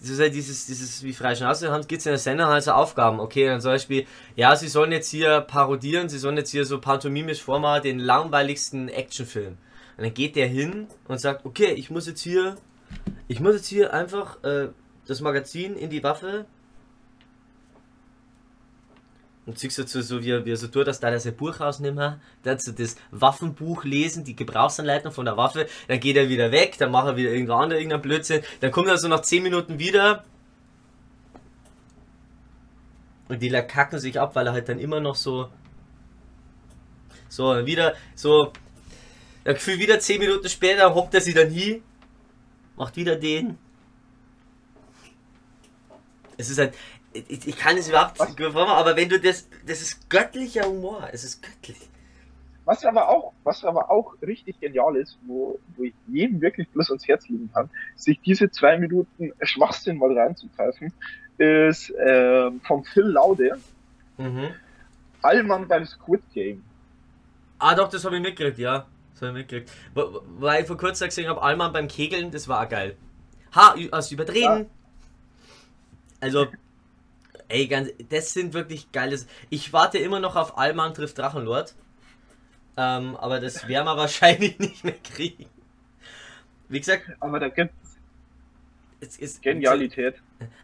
das 0.00 0.10
ist 0.10 0.20
halt 0.20 0.34
dieses, 0.34 0.66
dieses, 0.66 1.02
wie 1.02 1.12
frei 1.12 1.34
Schnauze 1.34 1.70
haben, 1.72 1.86
gibt 1.86 2.00
es 2.00 2.06
in 2.06 2.12
der 2.12 2.18
Sendung 2.18 2.46
halt 2.46 2.62
so 2.62 2.70
Aufgaben. 2.70 3.18
Okay, 3.18 3.46
dann 3.46 3.60
zum 3.60 3.72
Beispiel, 3.72 4.06
ja, 4.36 4.54
sie 4.54 4.68
sollen 4.68 4.92
jetzt 4.92 5.10
hier 5.10 5.40
parodieren, 5.40 6.08
sie 6.08 6.18
sollen 6.18 6.36
jetzt 6.36 6.50
hier 6.50 6.64
so 6.64 6.80
pantomimisch 6.80 7.42
vormachen, 7.42 7.82
den 7.82 7.98
langweiligsten 7.98 8.88
Actionfilm. 8.88 9.58
Und 9.96 10.04
dann 10.04 10.14
geht 10.14 10.36
der 10.36 10.48
hin 10.48 10.88
und 11.06 11.20
sagt, 11.20 11.44
okay, 11.44 11.72
ich 11.72 11.90
muss 11.90 12.06
jetzt 12.06 12.20
hier, 12.20 12.56
ich 13.28 13.40
muss 13.40 13.54
jetzt 13.54 13.68
hier 13.68 13.92
einfach 13.92 14.42
äh, 14.42 14.68
das 15.06 15.20
Magazin 15.20 15.76
in 15.76 15.90
die 15.90 16.02
Waffe. 16.02 16.46
Und 19.46 19.58
siehst 19.58 19.78
du 19.78 20.02
so, 20.02 20.22
wie, 20.22 20.30
er 20.30 20.56
so 20.56 20.68
tut, 20.68 20.86
dass 20.86 21.00
da 21.00 21.10
das 21.10 21.30
Buch 21.32 21.60
rausnehmen, 21.60 22.20
dann 22.42 22.58
so 22.58 22.72
das 22.72 22.96
Waffenbuch 23.10 23.84
lesen, 23.84 24.24
die 24.24 24.34
Gebrauchsanleitung 24.34 25.12
von 25.12 25.26
der 25.26 25.36
Waffe, 25.36 25.66
dann 25.86 26.00
geht 26.00 26.16
er 26.16 26.30
wieder 26.30 26.50
weg, 26.50 26.76
dann 26.78 26.90
macht 26.90 27.08
er 27.08 27.16
wieder 27.16 27.30
irgendein 27.30 27.58
anderer 27.58 27.78
irgendein 27.78 28.00
Blödsinn, 28.00 28.42
dann 28.60 28.70
kommt 28.70 28.88
er 28.88 28.96
so 28.96 29.06
nach 29.06 29.20
10 29.20 29.42
Minuten 29.42 29.78
wieder. 29.78 30.24
Und 33.28 33.42
die 33.42 33.50
kacken 33.50 33.98
sich 33.98 34.18
ab, 34.18 34.34
weil 34.34 34.46
er 34.46 34.54
halt 34.54 34.68
dann 34.68 34.78
immer 34.78 35.00
noch 35.00 35.14
so 35.14 35.50
so 37.28 37.66
wieder 37.66 37.94
so 38.14 38.52
dann 39.44 39.54
gefühlt 39.54 39.78
wieder 39.78 39.98
10 39.98 40.18
Minuten 40.18 40.48
später 40.48 40.94
hockt 40.94 41.14
er 41.14 41.20
sie 41.20 41.34
dann 41.34 41.50
hier, 41.50 41.80
macht 42.76 42.96
wieder 42.96 43.16
den. 43.16 43.58
Es 46.36 46.50
ist 46.50 46.58
halt, 46.58 46.74
ich, 47.12 47.46
ich 47.46 47.56
kann 47.56 47.76
es 47.76 47.88
überhaupt 47.88 48.18
nicht 48.20 48.40
aber 48.40 48.96
wenn 48.96 49.08
du 49.08 49.20
das, 49.20 49.48
das 49.66 49.82
ist 49.82 50.10
göttlicher 50.10 50.64
Humor, 50.64 51.08
es 51.12 51.24
ist 51.24 51.42
göttlich. 51.42 51.88
Was 52.64 52.84
aber 52.86 53.10
auch, 53.10 53.34
was 53.44 53.62
aber 53.62 53.90
auch 53.90 54.14
richtig 54.22 54.58
genial 54.58 54.96
ist, 54.96 55.18
wo, 55.26 55.58
wo 55.76 55.84
ich 55.84 55.92
jedem 56.06 56.40
wirklich 56.40 56.66
bloß 56.70 56.90
ans 56.90 57.06
Herz 57.06 57.28
legen 57.28 57.50
kann, 57.52 57.68
sich 57.94 58.20
diese 58.22 58.50
zwei 58.50 58.78
Minuten 58.78 59.32
Schwachsinn 59.42 59.98
mal 59.98 60.16
reinzugreifen, 60.18 60.92
ist 61.36 61.90
äh, 61.90 62.50
von 62.66 62.84
Phil 62.84 63.04
Laude. 63.04 63.58
Mhm. 64.16 64.48
Allmann 65.20 65.68
beim 65.68 65.84
Squid 65.84 66.22
Game. 66.32 66.64
Ah 67.58 67.74
doch, 67.74 67.88
das 67.88 68.04
habe 68.04 68.16
ich 68.16 68.22
mitgekriegt, 68.22 68.58
ja. 68.58 68.86
Das 69.14 69.22
habe 69.22 69.30
ich 69.30 69.46
mitgekriegt. 69.46 69.70
Weil 69.94 70.62
ich 70.62 70.66
vor 70.66 70.76
kurzem 70.76 71.08
gesehen 71.08 71.28
habe, 71.28 71.42
Allmann 71.42 71.72
beim 71.72 71.88
Kegeln, 71.88 72.30
das 72.30 72.48
war 72.48 72.64
auch 72.64 72.68
geil. 72.68 72.96
Ha, 73.54 73.76
aus 73.92 74.10
überdrehen. 74.10 74.42
Ja. 74.42 74.66
Also, 76.20 76.48
ey, 77.48 77.66
ganz, 77.68 77.90
das 78.08 78.32
sind 78.32 78.54
wirklich 78.54 78.90
geiles. 78.92 79.26
Ich 79.50 79.72
warte 79.72 79.98
immer 79.98 80.20
noch 80.20 80.36
auf 80.36 80.58
Allmann 80.58 80.94
trifft 80.94 81.18
Drachenlord. 81.18 81.74
Ähm, 82.76 83.16
aber 83.16 83.40
das 83.40 83.68
werden 83.68 83.86
wir 83.86 83.96
wahrscheinlich 83.96 84.58
nicht 84.58 84.84
mehr 84.84 84.96
kriegen. 85.02 85.46
Wie 86.68 86.80
gesagt. 86.80 87.10
Aber 87.20 87.38
da 87.38 87.48
gibt 87.48 87.72
es 89.00 89.40
Genialität. 89.40 90.16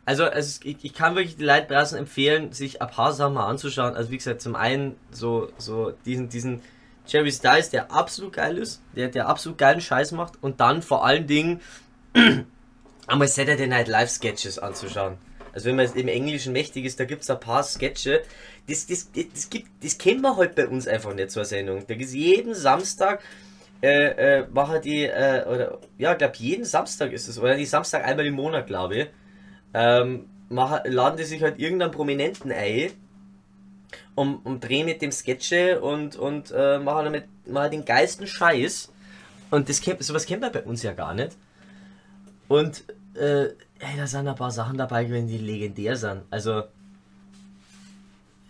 Also, 0.05 0.25
also 0.25 0.61
ich, 0.65 0.85
ich, 0.85 0.95
kann 0.95 1.15
wirklich 1.15 1.37
die 1.37 1.45
Leute 1.45 1.69
draußen 1.69 1.97
empfehlen, 1.97 2.53
sich 2.53 2.83
ein 2.83 2.89
paar 2.89 3.13
Sachen 3.13 3.35
mal 3.35 3.47
anzuschauen. 3.47 3.95
Also 3.95 4.11
wie 4.11 4.17
gesagt, 4.17 4.41
zum 4.41 4.57
einen 4.57 4.97
so, 5.11 5.53
so 5.59 5.93
diesen, 6.05 6.29
diesen 6.29 6.63
Jerry 7.11 7.33
Styles, 7.33 7.71
der 7.71 7.91
absolut 7.91 8.35
geil 8.35 8.57
ist, 8.59 8.81
der, 8.95 9.09
der 9.09 9.29
absolut 9.29 9.59
geilen 9.59 9.81
Scheiß 9.81 10.13
macht 10.13 10.35
und 10.43 10.61
dann 10.61 10.83
vor 10.83 11.05
allen 11.05 11.27
Dingen 11.27 11.61
einmal 13.07 13.29
Saturday 13.29 13.67
Night 13.67 13.89
Live 13.89 14.11
Sketches 14.11 14.59
anzuschauen. 14.59 15.19
Also 15.53 15.69
wenn 15.69 15.77
man 15.77 15.93
im 15.95 16.09
Englischen 16.09 16.53
mächtig 16.53 16.85
ist, 16.85 17.01
da 17.01 17.05
gibt 17.05 17.23
es 17.23 17.31
ein 17.31 17.41
paar 17.41 17.65
Sketche. 17.65 18.23
Das, 18.69 18.87
das, 18.87 19.11
das, 19.13 19.25
das, 19.35 19.51
gibt, 19.51 19.69
das 19.83 19.99
kennen 19.99 20.21
wir 20.21 20.37
heute 20.37 20.55
bei 20.55 20.69
uns 20.69 20.87
einfach 20.87 21.13
nicht 21.13 21.33
zur 21.33 21.45
Sendung. 21.45 21.85
Da 21.87 21.95
gibt 21.95 22.11
jeden 22.11 22.55
Samstag, 22.55 23.21
äh, 23.83 24.39
äh, 24.39 24.47
machen 24.53 24.81
die, 24.83 25.05
äh, 25.05 25.45
oder 25.47 25.79
ja, 25.99 26.13
ich 26.13 26.19
glaube 26.19 26.35
jeden 26.37 26.65
Samstag 26.65 27.13
ist 27.13 27.29
es, 27.29 27.39
oder 27.39 27.57
die 27.57 27.67
Samstag 27.67 28.05
einmal 28.05 28.27
im 28.27 28.35
Monat, 28.35 28.67
glaube 28.67 28.97
ich, 28.97 29.07
ähm, 29.75 30.27
machen, 30.49 30.81
laden 30.85 31.17
die 31.17 31.25
sich 31.25 31.43
halt 31.43 31.59
irgendeinen 31.59 31.91
Prominenten 31.91 32.53
ein 32.53 32.93
um, 34.15 34.41
um 34.45 34.61
drehen 34.61 34.87
mit 34.87 35.03
dem 35.03 35.13
Sketche 35.13 35.81
und, 35.81 36.17
und 36.17 36.51
äh, 36.51 36.79
machen 36.79 37.07
damit 37.07 37.25
mal 37.47 37.71
den 37.71 37.85
geilsten 37.85 38.27
Scheiß. 38.27 38.93
Und 39.51 39.69
das 39.69 39.81
kennt, 39.81 40.03
sowas 40.03 40.27
kennt 40.27 40.43
man 40.43 40.53
bei 40.53 40.63
uns 40.63 40.83
ja 40.83 40.93
gar 40.93 41.15
nicht. 41.15 41.37
Und 42.49 42.85
äh, 43.15 43.45
ey, 43.79 43.97
da 43.97 44.07
sind 44.07 44.29
ein 44.29 44.35
paar 44.35 44.51
Sachen 44.51 44.77
dabei 44.77 45.05
gewesen, 45.05 45.29
die 45.29 45.39
legendär 45.39 45.97
sind. 45.97 46.23
Also 46.31 46.65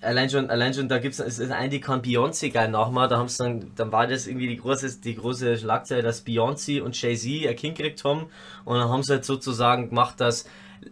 allein 0.00 0.30
schon, 0.30 0.50
allein 0.50 0.74
schon, 0.74 0.88
da 0.88 0.98
gibt 0.98 1.18
es 1.18 1.40
einen, 1.50 1.70
die 1.70 1.80
kann 1.80 2.02
Beyoncé 2.02 2.50
geil 2.50 2.70
nachmachen, 2.70 3.10
da 3.10 3.18
haben 3.18 3.28
dann, 3.38 3.72
dann 3.76 3.92
war 3.92 4.06
das 4.06 4.26
irgendwie 4.26 4.48
die 4.48 4.56
große, 4.56 5.00
die 5.00 5.14
große 5.14 5.58
Schlagzeile, 5.58 6.02
dass 6.02 6.26
Beyoncé 6.26 6.80
und 6.80 7.00
Jay-Z 7.00 7.48
ein 7.48 7.56
Kind 7.56 7.76
gekriegt 7.76 8.04
haben 8.04 8.26
und 8.64 8.78
dann 8.78 8.88
haben 8.88 9.02
sie 9.02 9.12
halt 9.12 9.24
sozusagen 9.24 9.90
gemacht, 9.90 10.20
dass 10.20 10.46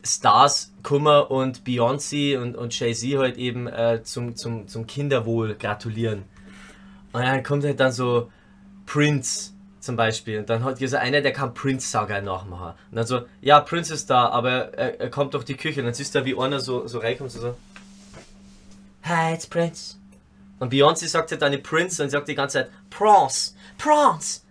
Stars 0.04 0.72
Kummer 0.82 1.30
und 1.30 1.64
Beyoncé 1.64 2.38
und, 2.38 2.56
und 2.56 2.78
Jay-Z 2.78 3.18
halt 3.18 3.36
eben 3.36 3.66
äh, 3.66 4.02
zum, 4.02 4.36
zum, 4.36 4.68
zum 4.68 4.86
Kinderwohl 4.86 5.54
gratulieren. 5.54 6.24
Und 7.12 7.22
dann 7.22 7.42
kommt 7.42 7.64
halt 7.64 7.80
dann 7.80 7.92
so 7.92 8.30
Prince 8.86 9.52
zum 9.80 9.96
Beispiel. 9.96 10.40
Und 10.40 10.50
dann 10.50 10.64
hat 10.64 10.78
so 10.78 10.96
einer, 10.96 11.20
der 11.20 11.32
kann 11.32 11.54
Prince-Saga 11.54 12.20
nachmachen. 12.20 12.74
Und 12.90 12.96
dann 12.96 13.06
so, 13.06 13.22
ja, 13.40 13.60
Prince 13.60 13.94
ist 13.94 14.10
da, 14.10 14.28
aber 14.28 14.74
er, 14.74 15.00
er 15.00 15.10
kommt 15.10 15.34
durch 15.34 15.44
die 15.44 15.56
Küche. 15.56 15.80
Und 15.80 15.86
dann 15.86 15.94
siehst 15.94 16.14
du, 16.14 16.24
wie 16.24 16.38
einer 16.38 16.60
so, 16.60 16.86
so 16.86 16.98
reinkommt 16.98 17.34
und 17.34 17.40
so, 17.40 17.56
Hi, 19.04 19.32
it's 19.32 19.46
Prince. 19.46 19.96
Und 20.58 20.72
Beyoncé 20.72 21.06
sagt 21.06 21.30
halt 21.30 21.40
dann 21.40 21.52
die 21.52 21.58
Prince 21.58 22.02
und 22.02 22.10
sagt 22.10 22.28
die 22.28 22.34
ganze 22.34 22.58
Zeit, 22.58 22.70
Prince, 22.90 23.54
Prince, 23.78 24.42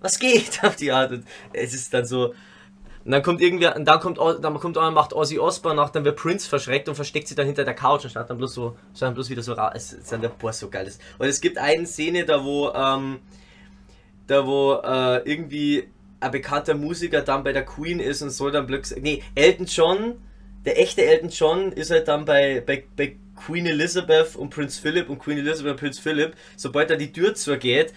was 0.00 0.18
geht 0.18 0.60
auf 0.62 0.76
die 0.76 0.92
Art. 0.92 1.12
Und 1.12 1.24
es 1.52 1.72
ist 1.72 1.94
dann 1.94 2.04
so, 2.04 2.34
und 3.04 3.10
dann 3.10 3.22
kommt 3.22 3.40
irgendwer, 3.40 3.74
und 3.76 3.84
dann 3.84 4.00
kommt, 4.00 4.18
dann 4.18 4.54
kommt 4.54 4.78
einer, 4.78 4.90
macht 4.90 5.12
Ozzy 5.12 5.38
Osbourne 5.38 5.80
nach, 5.80 5.90
dann 5.90 6.04
wird 6.04 6.16
Prince 6.16 6.48
verschreckt 6.48 6.88
und 6.88 6.94
versteckt 6.94 7.26
sich 7.28 7.36
dann 7.36 7.46
hinter 7.46 7.64
der 7.64 7.74
Couch 7.74 8.04
und 8.04 8.10
statt 8.10 8.30
dann 8.30 8.38
bloß 8.38 8.54
so, 8.54 8.76
dann 8.98 9.14
bloß 9.14 9.30
wieder 9.30 9.42
so 9.42 9.54
raus. 9.54 9.72
Es 9.74 9.92
ist 9.92 10.12
dann 10.12 10.20
der 10.20 10.28
boah, 10.28 10.52
so 10.52 10.68
geil. 10.68 10.90
Und 11.18 11.26
es 11.26 11.40
gibt 11.40 11.58
eine 11.58 11.86
Szene, 11.86 12.24
da 12.24 12.44
wo, 12.44 12.70
ähm, 12.72 13.18
da 14.28 14.46
wo 14.46 14.74
äh, 14.74 15.28
irgendwie 15.28 15.88
ein 16.20 16.30
bekannter 16.30 16.74
Musiker 16.74 17.22
dann 17.22 17.42
bei 17.42 17.52
der 17.52 17.64
Queen 17.64 17.98
ist 17.98 18.22
und 18.22 18.30
soll 18.30 18.52
dann 18.52 18.66
plötzlich, 18.66 19.02
nee, 19.02 19.22
Elton 19.34 19.66
John, 19.66 20.14
der 20.64 20.80
echte 20.80 21.04
Elton 21.04 21.30
John 21.30 21.72
ist 21.72 21.90
halt 21.90 22.06
dann 22.06 22.24
bei, 22.24 22.62
bei, 22.64 22.84
bei 22.96 23.16
Queen 23.34 23.66
Elizabeth 23.66 24.36
und 24.36 24.50
Prince 24.50 24.80
Philip 24.80 25.08
und 25.08 25.18
Queen 25.18 25.38
Elizabeth 25.38 25.72
und 25.72 25.80
Prince 25.80 26.00
Philip, 26.00 26.34
sobald 26.56 26.90
da 26.90 26.94
die 26.94 27.12
Tür 27.12 27.34
zugeht, 27.34 27.92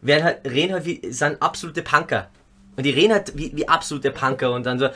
werden 0.00 0.24
halt, 0.24 0.50
reden 0.50 0.72
halt 0.72 0.86
wie, 0.86 1.12
sind 1.12 1.42
absolute 1.42 1.82
Punker. 1.82 2.30
Und 2.78 2.84
die 2.84 2.90
reden 2.90 3.12
halt 3.12 3.36
wie, 3.36 3.50
wie 3.56 3.66
absolute 3.66 4.12
Punker 4.12 4.52
und 4.52 4.64
dann 4.64 4.78
so, 4.78 4.88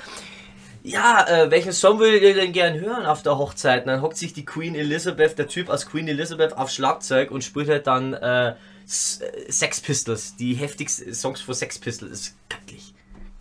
ja, 0.84 1.26
äh, 1.26 1.50
welchen 1.50 1.72
Song 1.72 1.98
würdet 1.98 2.22
ihr 2.22 2.34
denn 2.34 2.52
gern 2.52 2.78
hören 2.78 3.06
auf 3.06 3.24
der 3.24 3.38
Hochzeit? 3.38 3.82
Und 3.82 3.88
dann 3.88 4.02
hockt 4.02 4.16
sich 4.16 4.32
die 4.32 4.44
Queen 4.44 4.76
Elizabeth, 4.76 5.36
der 5.36 5.48
Typ 5.48 5.68
aus 5.68 5.86
Queen 5.86 6.06
Elizabeth, 6.06 6.56
auf 6.56 6.70
Schlagzeug 6.70 7.32
und 7.32 7.42
spielt 7.42 7.68
halt 7.68 7.88
dann 7.88 8.14
äh, 8.14 8.50
äh 8.50 8.54
Sex 8.86 9.80
Pistols, 9.80 10.36
die 10.36 10.54
heftigsten 10.54 11.12
Songs 11.12 11.40
von 11.40 11.56
Sex 11.56 11.76
Pistols. 11.80 12.12
Ist 12.12 12.36
göttlich. 12.48 12.94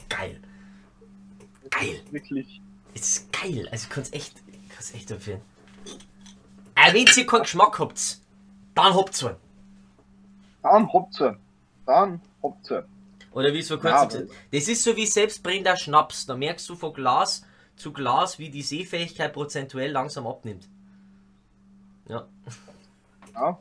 Geil. 0.10 0.40
Geil. 1.70 2.02
Wirklich. 2.10 2.62
Es 2.96 3.02
ist 3.02 3.32
geil. 3.32 3.70
Also 3.72 3.84
ich 3.84 3.90
kann 3.92 4.02
es 4.02 4.12
echt, 4.12 4.34
kann's 4.74 4.92
echt 4.96 5.12
empfehlen. 5.12 5.42
Äh, 6.74 6.94
wenn 6.96 7.06
ihr 7.06 7.28
keinen 7.28 7.44
Geschmack 7.44 7.78
habt, 7.78 8.18
dann 8.74 8.96
habt 8.96 9.22
ihr 9.22 9.38
Dann 10.64 10.92
habt 10.92 11.22
ihr 11.22 11.38
Dann 11.86 12.22
habt 12.42 12.72
ihr 12.72 12.88
Oder 13.32 13.54
wie 13.54 13.60
es 13.60 13.68
vor 13.68 13.80
kurzem 13.80 14.10
gesagt 14.10 14.32
Das 14.52 14.68
ist 14.68 14.84
so 14.84 14.96
wie 14.96 15.06
selbstbrennender 15.06 15.78
Schnaps. 15.78 16.26
Da 16.26 16.36
merkst 16.36 16.68
du 16.70 16.76
von 16.76 16.94
Glas 16.94 17.46
zu 17.76 17.94
Glas, 17.94 18.38
wie 18.40 18.50
die 18.50 18.62
Sehfähigkeit 18.62 19.34
prozentuell 19.34 19.92
langsam 19.92 20.28
abnimmt. 20.28 20.68
Ja. 22.08 22.28
Ja. 23.34 23.60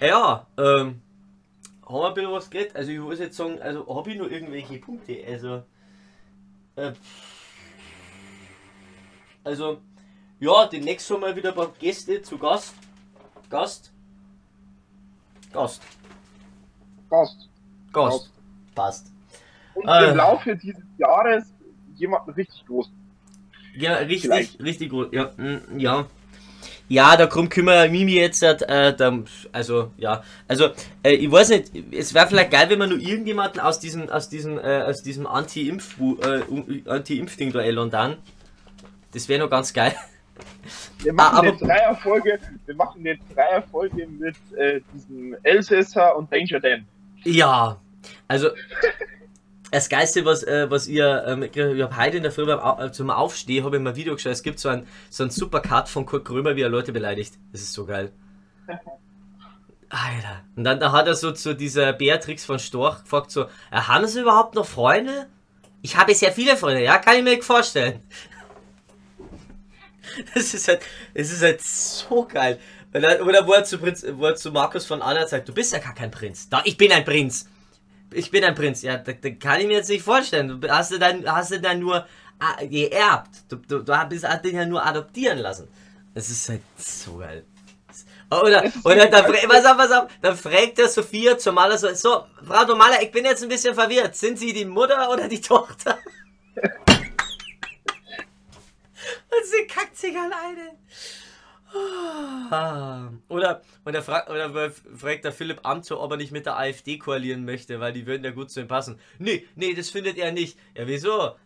Ja, 0.00 0.46
ähm, 0.56 1.02
haben 1.84 1.94
wir 1.94 2.08
ein 2.08 2.14
bisschen 2.14 2.30
was 2.30 2.50
geredet? 2.50 2.76
Also 2.76 2.92
ich 2.92 3.00
muss 3.00 3.18
jetzt 3.18 3.36
sagen, 3.36 3.60
also 3.60 3.92
habe 3.92 4.12
ich 4.12 4.18
nur 4.18 4.30
irgendwelche 4.30 4.78
Punkte? 4.78 5.24
Also, 5.26 5.64
äh, 6.76 6.92
also, 9.42 9.80
ja, 10.38 10.66
demnächst 10.66 11.10
haben 11.10 11.22
wir 11.22 11.34
wieder 11.34 11.48
ein 11.48 11.54
paar 11.56 11.72
Gäste 11.78 12.22
zu 12.22 12.38
Gast. 12.38 12.74
Gast. 13.50 13.90
Gast. 15.52 15.82
Gast. 17.08 17.48
Gast. 17.92 18.37
Passt. 18.78 19.12
Und 19.74 19.88
Ah. 19.88 20.10
im 20.10 20.16
Laufe 20.16 20.56
dieses 20.56 20.82
Jahres 20.98 21.44
jemanden 21.96 22.30
richtig 22.30 22.64
groß. 22.66 22.90
Ja, 23.76 23.94
richtig, 23.96 24.22
Vielleicht. 24.22 24.60
richtig 24.62 24.90
gut. 24.90 25.12
Ja, 25.12 25.30
mm, 25.36 25.78
ja. 25.78 26.06
Ja, 26.88 27.16
darum 27.16 27.48
kümmere 27.50 27.86
ich 27.86 27.92
mich 27.92 28.14
jetzt, 28.14 28.42
äh, 28.42 28.96
da, 28.96 29.18
also, 29.52 29.90
ja, 29.98 30.22
also, 30.48 30.70
äh, 31.02 31.12
ich 31.12 31.30
weiß 31.30 31.50
nicht, 31.50 31.70
es 31.92 32.14
wäre 32.14 32.26
vielleicht 32.26 32.50
geil, 32.50 32.66
wenn 32.70 32.78
man 32.78 32.88
nur 32.88 32.98
irgendjemanden 32.98 33.60
aus 33.60 33.78
diesem, 33.78 34.08
aus 34.08 34.30
diesem, 34.30 34.58
äh, 34.58 34.82
aus 34.82 35.02
diesem 35.02 35.26
Anti-Impf, 35.26 35.96
äh, 36.00 36.88
Anti-Impf-Ding 36.88 37.52
da 37.52 37.60
ändern 37.60 37.90
dann. 37.90 38.16
Das 39.12 39.28
wäre 39.28 39.40
noch 39.40 39.50
ganz 39.50 39.72
geil. 39.74 39.94
Wir 41.00 41.12
machen 41.12 41.34
Ah, 41.36 41.38
aber- 41.40 41.48
eine 41.48 41.56
Dreierfolge, 41.58 42.38
wir 42.64 42.74
machen 42.74 43.00
eine 43.00 43.18
Dreierfolge 43.34 44.06
mit 44.06 44.36
äh, 44.56 44.80
diesem 44.94 45.36
Elsässer 45.42 46.16
und 46.16 46.32
Danger 46.32 46.60
Dan. 46.60 46.86
Ja, 47.24 47.76
also, 48.28 48.50
das 49.70 49.88
Geilste, 49.88 50.24
was, 50.24 50.42
äh, 50.42 50.70
was 50.70 50.86
ihr, 50.86 51.24
ähm, 51.26 51.42
ich 51.42 51.58
habe 51.58 51.96
heute 51.96 52.16
in 52.18 52.22
der 52.22 52.32
Früh 52.32 52.46
beim 52.46 52.80
äh, 52.80 52.92
zum 52.92 53.10
Aufstehen, 53.10 53.64
habe 53.64 53.76
ich 53.76 53.82
mal 53.82 53.90
ein 53.90 53.96
Video 53.96 54.14
geschaut, 54.14 54.32
es 54.32 54.42
gibt 54.42 54.58
so 54.58 54.68
ein, 54.68 54.86
so 55.10 55.24
ein 55.24 55.30
super 55.30 55.60
Cut 55.60 55.88
von 55.88 56.06
Kurt 56.06 56.24
Krömer, 56.24 56.56
wie 56.56 56.62
er 56.62 56.68
Leute 56.68 56.92
beleidigt. 56.92 57.34
Das 57.52 57.60
ist 57.60 57.72
so 57.72 57.84
geil. 57.84 58.12
Alter. 59.90 60.44
Und 60.56 60.64
dann 60.64 60.80
da 60.80 60.92
hat 60.92 61.06
er 61.06 61.16
so 61.16 61.32
zu 61.32 61.54
dieser 61.54 61.92
Beatrix 61.92 62.44
von 62.44 62.58
Storch 62.58 63.02
gefragt, 63.02 63.30
so, 63.30 63.44
äh, 63.44 63.48
haben 63.72 64.06
Sie 64.06 64.20
überhaupt 64.20 64.54
noch 64.54 64.66
Freunde? 64.66 65.26
Ich 65.82 65.96
habe 65.96 66.14
sehr 66.14 66.32
viele 66.32 66.56
Freunde, 66.56 66.82
ja, 66.82 66.98
kann 66.98 67.16
ich 67.16 67.22
mir 67.22 67.42
vorstellen. 67.42 68.02
Das 70.34 70.54
ist 70.54 70.66
halt, 70.66 70.80
das 71.14 71.30
ist 71.30 71.42
halt 71.42 71.60
so 71.60 72.26
geil. 72.26 72.58
Dann, 72.92 73.20
oder 73.20 73.46
wo 73.46 73.52
er, 73.52 73.64
zu 73.64 73.76
Prinz, 73.78 74.04
wo 74.12 74.24
er 74.24 74.36
zu 74.36 74.50
Markus 74.50 74.86
von 74.86 75.02
Anna 75.02 75.26
sagt, 75.26 75.48
du 75.48 75.52
bist 75.52 75.72
ja 75.74 75.78
gar 75.78 75.94
kein 75.94 76.10
Prinz. 76.10 76.48
Da, 76.48 76.62
ich 76.64 76.78
bin 76.78 76.90
ein 76.90 77.04
Prinz. 77.04 77.46
Ich 78.12 78.30
bin 78.30 78.44
ein 78.44 78.54
Prinz. 78.54 78.82
Ja, 78.82 78.96
da, 78.96 79.12
da 79.12 79.30
kann 79.30 79.60
ich 79.60 79.66
mir 79.66 79.78
jetzt 79.78 79.90
nicht 79.90 80.02
vorstellen. 80.02 80.60
Du 80.60 80.68
hast 80.68 80.92
du 80.92 80.98
dann, 80.98 81.30
hast 81.30 81.50
du 81.50 81.60
dann 81.60 81.78
nur 81.78 82.06
ah, 82.38 82.64
geerbt. 82.64 83.30
Du, 83.48 83.56
du, 83.56 83.82
du 83.82 83.96
hast 83.96 84.24
hast 84.24 84.44
den 84.44 84.56
ja 84.56 84.66
nur 84.66 84.84
adoptieren 84.84 85.38
lassen. 85.38 85.68
Das 86.14 86.28
ist 86.28 86.48
halt 86.48 86.62
so 86.76 87.18
geil. 87.18 87.44
Oder, 88.30 88.64
ist 88.64 88.84
oder 88.84 89.04
so 89.04 89.10
dann, 89.10 89.32
pass 89.48 89.64
auf, 89.64 89.76
pass 89.76 89.90
auf, 89.90 90.10
dann 90.20 90.36
fragt 90.36 90.76
der 90.78 90.88
Sophia 90.88 91.38
zur 91.38 91.54
Maler 91.54 91.78
so, 91.78 91.92
so, 91.94 92.24
Frau 92.46 92.64
Domala, 92.64 93.00
ich 93.00 93.10
bin 93.10 93.24
jetzt 93.24 93.42
ein 93.42 93.48
bisschen 93.48 93.74
verwirrt. 93.74 94.14
Sind 94.16 94.38
Sie 94.38 94.52
die 94.52 94.66
Mutter 94.66 95.10
oder 95.10 95.28
die 95.28 95.40
Tochter? 95.40 95.98
Und 99.30 99.44
sie 99.44 99.66
kackt 99.66 99.96
sich 99.96 100.14
alleine. 100.16 100.76
Ah. 101.70 103.10
Oder, 103.28 103.62
oder, 103.84 104.02
fra 104.02 104.26
oder 104.30 104.70
fragt 104.70 105.24
der 105.24 105.32
Philipp 105.32 105.60
Amthor, 105.64 106.00
ob 106.00 106.12
er 106.12 106.16
nicht 106.16 106.32
mit 106.32 106.46
der 106.46 106.58
AfD 106.58 106.98
koalieren 106.98 107.44
möchte, 107.44 107.78
weil 107.80 107.92
die 107.92 108.06
würden 108.06 108.24
ja 108.24 108.30
gut 108.30 108.50
zu 108.50 108.60
ihm 108.60 108.68
passen. 108.68 108.98
Nee, 109.18 109.46
nee, 109.54 109.74
das 109.74 109.90
findet 109.90 110.16
er 110.16 110.32
nicht. 110.32 110.58
Ja, 110.74 110.86
wieso? 110.86 111.36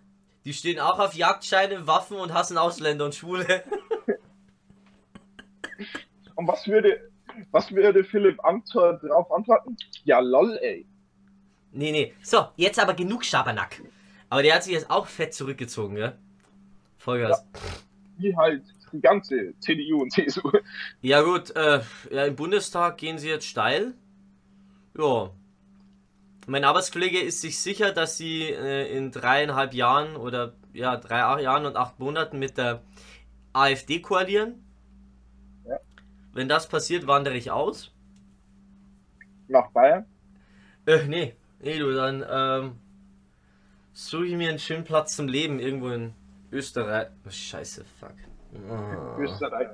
Die 0.44 0.52
stehen 0.52 0.80
auch 0.80 0.98
auf 0.98 1.14
Jagdscheine, 1.14 1.86
Waffen 1.86 2.16
und 2.16 2.32
hassen 2.32 2.58
Ausländer 2.58 3.04
und 3.04 3.14
Schwule. 3.14 3.62
Und 6.34 6.48
was 6.48 6.66
würde, 6.66 7.10
was 7.50 7.70
würde 7.70 8.02
Philipp 8.04 8.42
Amthor 8.44 8.94
darauf 8.94 9.30
antworten? 9.30 9.76
Ja, 10.04 10.18
lol, 10.18 10.58
ey. 10.62 10.86
Nee, 11.70 11.92
nee. 11.92 12.14
So, 12.22 12.48
jetzt 12.56 12.78
aber 12.78 12.94
genug 12.94 13.24
Schabernack. 13.24 13.82
Aber 14.28 14.42
der 14.42 14.54
hat 14.54 14.64
sich 14.64 14.72
jetzt 14.72 14.90
auch 14.90 15.06
fett 15.06 15.34
zurückgezogen, 15.34 15.96
ja? 15.96 16.14
Vollgas. 16.98 17.44
Wie 18.16 18.34
halt 18.36 18.64
die 18.92 19.00
ganze 19.00 19.54
CDU 19.60 20.02
und 20.02 20.12
CSU. 20.12 20.50
Ja, 21.00 21.22
gut, 21.22 21.54
äh, 21.56 21.80
ja, 22.10 22.24
im 22.26 22.36
Bundestag 22.36 22.98
gehen 22.98 23.18
sie 23.18 23.28
jetzt 23.28 23.46
steil. 23.46 23.94
Ja. 24.96 25.30
Mein 26.46 26.64
Arbeitskollege 26.64 27.20
ist 27.20 27.40
sich 27.40 27.58
sicher, 27.60 27.92
dass 27.92 28.16
sie 28.16 28.42
äh, 28.42 28.94
in 28.96 29.12
dreieinhalb 29.12 29.74
Jahren 29.74 30.16
oder 30.16 30.54
ja, 30.72 30.96
drei 30.96 31.42
Jahren 31.42 31.66
und 31.66 31.76
acht 31.76 31.98
Monaten 31.98 32.38
mit 32.38 32.58
der 32.58 32.82
AfD 33.52 34.00
koalieren. 34.00 34.64
Ja. 35.66 35.78
Wenn 36.32 36.48
das 36.48 36.68
passiert, 36.68 37.06
wandere 37.06 37.36
ich 37.36 37.50
aus. 37.50 37.92
Nach 39.48 39.70
Bayern. 39.70 40.06
Äh, 40.86 41.04
nee. 41.06 41.36
Nee, 41.60 41.78
du, 41.78 41.94
dann 41.94 42.24
ähm, 42.28 42.72
suche 43.92 44.26
ich 44.26 44.34
mir 44.34 44.48
einen 44.48 44.58
schönen 44.58 44.84
Platz 44.84 45.14
zum 45.14 45.28
Leben 45.28 45.60
irgendwo 45.60 45.90
in 45.90 46.12
Österreich. 46.50 47.08
Scheiße, 47.28 47.84
fuck. 48.00 48.14
Oh. 48.54 49.20
Österreich. 49.20 49.68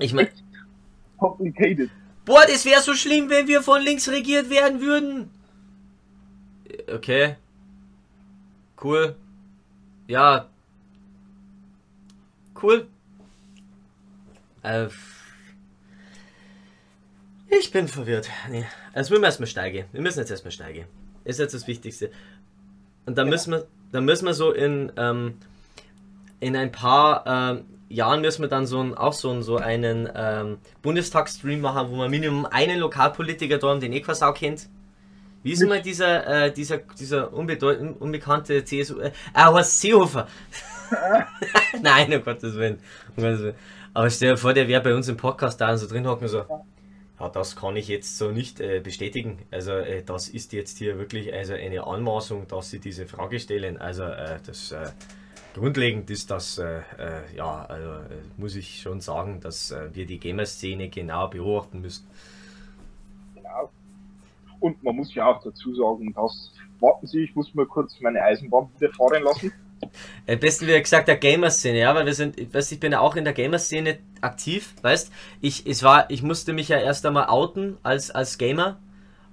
Ich 0.00 0.12
mein, 0.12 0.28
Complicated. 1.18 1.90
Boah, 2.24 2.44
das 2.46 2.64
wäre 2.64 2.80
so 2.80 2.94
schlimm, 2.94 3.28
wenn 3.30 3.46
wir 3.46 3.62
von 3.62 3.82
links 3.82 4.08
regiert 4.08 4.50
werden 4.50 4.80
würden. 4.80 5.30
Okay. 6.92 7.36
Cool. 8.82 9.16
Ja. 10.08 10.48
Cool. 12.60 12.88
Äh, 14.62 14.88
ich 17.48 17.70
bin 17.70 17.88
verwirrt. 17.88 18.28
Nee. 18.50 18.66
Also 18.92 19.10
wir 19.10 19.18
müssen 19.18 19.24
erstmal 19.24 19.46
steigen. 19.46 19.86
Wir 19.92 20.00
müssen 20.00 20.18
jetzt 20.18 20.30
erstmal 20.30 20.50
steigen. 20.52 20.86
Ist 21.24 21.38
jetzt 21.38 21.54
das 21.54 21.66
Wichtigste. 21.66 22.10
Und 23.06 23.16
dann 23.16 23.26
Ja. 23.28 23.30
müssen 23.30 23.52
wir, 23.52 23.66
dann 23.92 24.04
müssen 24.04 24.26
wir 24.26 24.34
so 24.34 24.52
in, 24.52 24.92
ähm, 24.96 25.34
in 26.40 26.56
ein 26.56 26.72
paar 26.72 27.24
ähm, 27.26 27.64
Jahren 27.88 28.20
müssen 28.20 28.42
wir 28.42 28.48
dann 28.48 28.66
so 28.66 28.80
ein, 28.80 28.94
auch 28.94 29.12
so, 29.12 29.30
ein, 29.30 29.42
so 29.42 29.56
einen 29.56 30.08
ähm, 30.14 30.58
Bundestagsstream 30.82 31.60
machen, 31.60 31.88
wo 31.90 31.96
wir 31.96 32.08
Minimum 32.08 32.46
einen 32.46 32.80
Lokalpolitiker 32.80 33.58
da 33.58 33.68
haben, 33.68 33.80
den 33.80 33.92
eh 33.92 34.00
keine 34.00 34.16
Sau 34.16 34.32
kennt. 34.32 34.68
Wie 35.42 35.52
ist 35.52 35.62
immer 35.62 35.78
dieser, 35.78 36.46
äh, 36.46 36.52
dieser, 36.52 36.78
dieser 36.78 37.32
unbedeutend, 37.32 38.00
unbekannte 38.00 38.64
CSU, 38.64 38.98
äh, 38.98 39.12
ah, 39.32 39.52
Horst 39.52 39.80
Seehofer. 39.80 40.26
Nein, 41.82 42.12
um 42.12 42.24
Gottes 42.24 42.56
Willen. 42.56 42.80
Um 43.16 43.22
Gottes 43.22 43.40
Willen. 43.40 43.54
Aber 43.94 44.10
stell 44.10 44.32
dir 44.32 44.36
vor, 44.36 44.52
der 44.52 44.66
wäre 44.66 44.82
bei 44.82 44.94
uns 44.94 45.08
im 45.08 45.16
Podcast 45.16 45.60
da 45.60 45.70
und 45.70 45.78
so 45.78 45.86
drin 45.86 46.06
hocken 46.06 46.26
so. 46.26 46.44
Ja, 47.18 47.30
das 47.30 47.56
kann 47.56 47.76
ich 47.76 47.88
jetzt 47.88 48.18
so 48.18 48.30
nicht 48.30 48.60
äh, 48.60 48.80
bestätigen. 48.80 49.38
Also 49.50 49.72
äh, 49.72 50.02
das 50.02 50.28
ist 50.28 50.52
jetzt 50.52 50.76
hier 50.78 50.98
wirklich 50.98 51.32
also 51.32 51.54
eine 51.54 51.86
Anmaßung, 51.86 52.46
dass 52.46 52.70
Sie 52.70 52.78
diese 52.78 53.06
Frage 53.06 53.40
stellen. 53.40 53.78
Also 53.78 54.02
äh, 54.02 54.38
das 54.44 54.72
äh, 54.72 54.90
grundlegend 55.54 56.10
ist 56.10 56.30
das, 56.30 56.58
äh, 56.58 56.80
äh, 56.98 57.34
ja, 57.34 57.64
also 57.64 58.04
muss 58.36 58.54
ich 58.54 58.82
schon 58.82 59.00
sagen, 59.00 59.40
dass 59.40 59.74
wir 59.92 60.04
die 60.04 60.18
Gamer-Szene 60.18 60.90
genau 60.90 61.28
beobachten 61.28 61.80
müssen. 61.80 62.06
Ja. 63.42 63.66
Und 64.60 64.82
man 64.82 64.96
muss 64.96 65.14
ja 65.14 65.26
auch 65.26 65.42
dazu 65.42 65.74
sagen, 65.74 66.12
dass, 66.12 66.52
warten 66.80 67.06
Sie, 67.06 67.20
ich 67.20 67.34
muss 67.34 67.54
mal 67.54 67.66
kurz 67.66 67.98
meine 68.00 68.20
Eisenbahn 68.20 68.68
wieder 68.78 68.92
fahren 68.92 69.22
lassen. 69.22 69.52
Am 70.28 70.38
besten 70.38 70.66
wie 70.66 70.80
gesagt 70.80 71.08
der 71.08 71.16
Gamer-Szene, 71.16 71.78
ja, 71.78 71.94
weil 71.94 72.06
wir 72.06 72.14
sind, 72.14 72.38
ich 72.38 72.52
weiß, 72.52 72.72
ich 72.72 72.80
bin 72.80 72.92
ja 72.92 73.00
auch 73.00 73.16
in 73.16 73.24
der 73.24 73.32
Gamer-Szene 73.32 73.98
aktiv, 74.20 74.74
weißt, 74.82 75.12
ich, 75.40 75.66
es 75.66 75.82
war, 75.82 76.10
ich 76.10 76.22
musste 76.22 76.52
mich 76.52 76.68
ja 76.68 76.78
erst 76.78 77.06
einmal 77.06 77.26
outen 77.28 77.76
als, 77.82 78.10
als 78.10 78.38
Gamer 78.38 78.78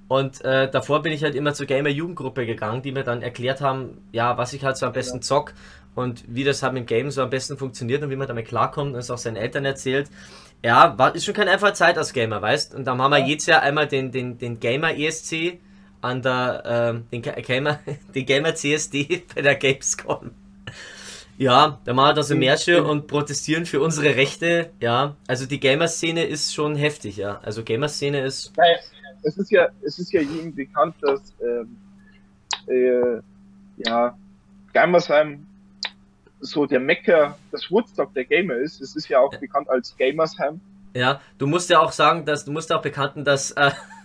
und 0.07 0.41
äh, 0.43 0.69
davor 0.69 1.01
bin 1.01 1.11
ich 1.13 1.23
halt 1.23 1.33
immer 1.35 1.53
zur 1.53 1.65
Gamer-Jugendgruppe 1.65 2.45
gegangen, 2.45 2.81
die 2.81 2.91
mir 2.91 3.03
dann 3.03 3.21
erklärt 3.21 3.61
haben, 3.61 4.01
ja, 4.11 4.37
was 4.37 4.53
ich 4.53 4.63
halt 4.63 4.77
so 4.77 4.85
am 4.85 4.93
besten 4.93 5.21
zock 5.21 5.53
und 5.95 6.23
wie 6.27 6.43
das 6.43 6.61
halt 6.61 6.73
mit 6.73 6.83
dem 6.83 6.85
Game 6.87 7.11
so 7.11 7.21
am 7.23 7.29
besten 7.29 7.57
funktioniert 7.57 8.03
und 8.03 8.09
wie 8.09 8.15
man 8.15 8.27
damit 8.27 8.47
klarkommt 8.47 8.93
und 8.93 8.99
es 8.99 9.09
auch 9.09 9.17
seinen 9.17 9.37
Eltern 9.37 9.65
erzählt. 9.65 10.09
Ja, 10.63 10.97
war, 10.97 11.15
ist 11.15 11.25
schon 11.25 11.33
keine 11.33 11.51
einfache 11.51 11.73
Zeit 11.73 11.97
als 11.97 12.13
Gamer, 12.13 12.41
weißt, 12.41 12.75
und 12.75 12.85
dann 12.85 13.01
haben 13.01 13.11
wir 13.11 13.19
Ja. 13.19 13.25
jedes 13.25 13.45
Jahr 13.47 13.61
einmal 13.61 13.87
den, 13.87 14.11
den, 14.11 14.37
den 14.37 14.59
Gamer-ESC 14.59 15.59
an 16.03 16.21
der, 16.21 16.63
ähm, 16.65 17.05
den 17.11 17.21
Ga- 17.21 17.39
Gamer, 17.41 17.79
den 18.15 18.25
Gamer 18.25 18.55
CSD 18.55 19.23
bei 19.33 19.41
der 19.41 19.55
Gamescom. 19.55 20.31
Ja, 21.37 21.79
da 21.83 21.93
machen 21.93 22.09
wir 22.09 22.13
da 22.13 22.23
so 22.23 22.35
Märsche 22.35 22.83
und 22.83 23.07
protestieren 23.07 23.65
für 23.65 23.81
unsere 23.81 24.15
Rechte. 24.15 24.71
Ja, 24.79 25.15
also 25.27 25.45
die 25.47 25.59
Gamer-Szene 25.59 26.25
ist 26.25 26.53
schon 26.53 26.75
heftig, 26.75 27.17
ja. 27.17 27.39
Also 27.41 27.63
Gamer-Szene 27.63 28.21
ist. 28.21 28.53
Es 29.23 29.37
ist 29.37 29.49
ja, 29.51 29.69
es 29.81 29.97
ist 29.97 30.11
ja 30.13 30.21
jedem 30.21 30.53
bekannt, 30.53 30.95
dass 31.01 31.33
ähm, 31.41 31.75
äh, 32.67 33.19
ja, 33.87 34.15
Gamersheim 34.73 35.47
so 36.39 36.65
der 36.65 36.79
Mecker, 36.79 37.37
das 37.51 37.71
Woodstock 37.71 38.13
der 38.13 38.25
Gamer 38.25 38.55
ist. 38.55 38.81
Es 38.81 38.95
ist 38.95 39.07
ja 39.07 39.19
auch 39.19 39.31
bekannt 39.39 39.69
als 39.69 39.95
Gamersheim. 39.97 40.59
Ja, 40.93 41.21
du 41.37 41.47
musst 41.47 41.69
ja 41.69 41.79
auch 41.79 41.91
sagen, 41.91 42.25
dass 42.25 42.45
du 42.45 42.51
musst 42.51 42.71
auch 42.71 42.81
bekannten, 42.81 43.23
dass 43.23 43.51
äh, 43.51 43.71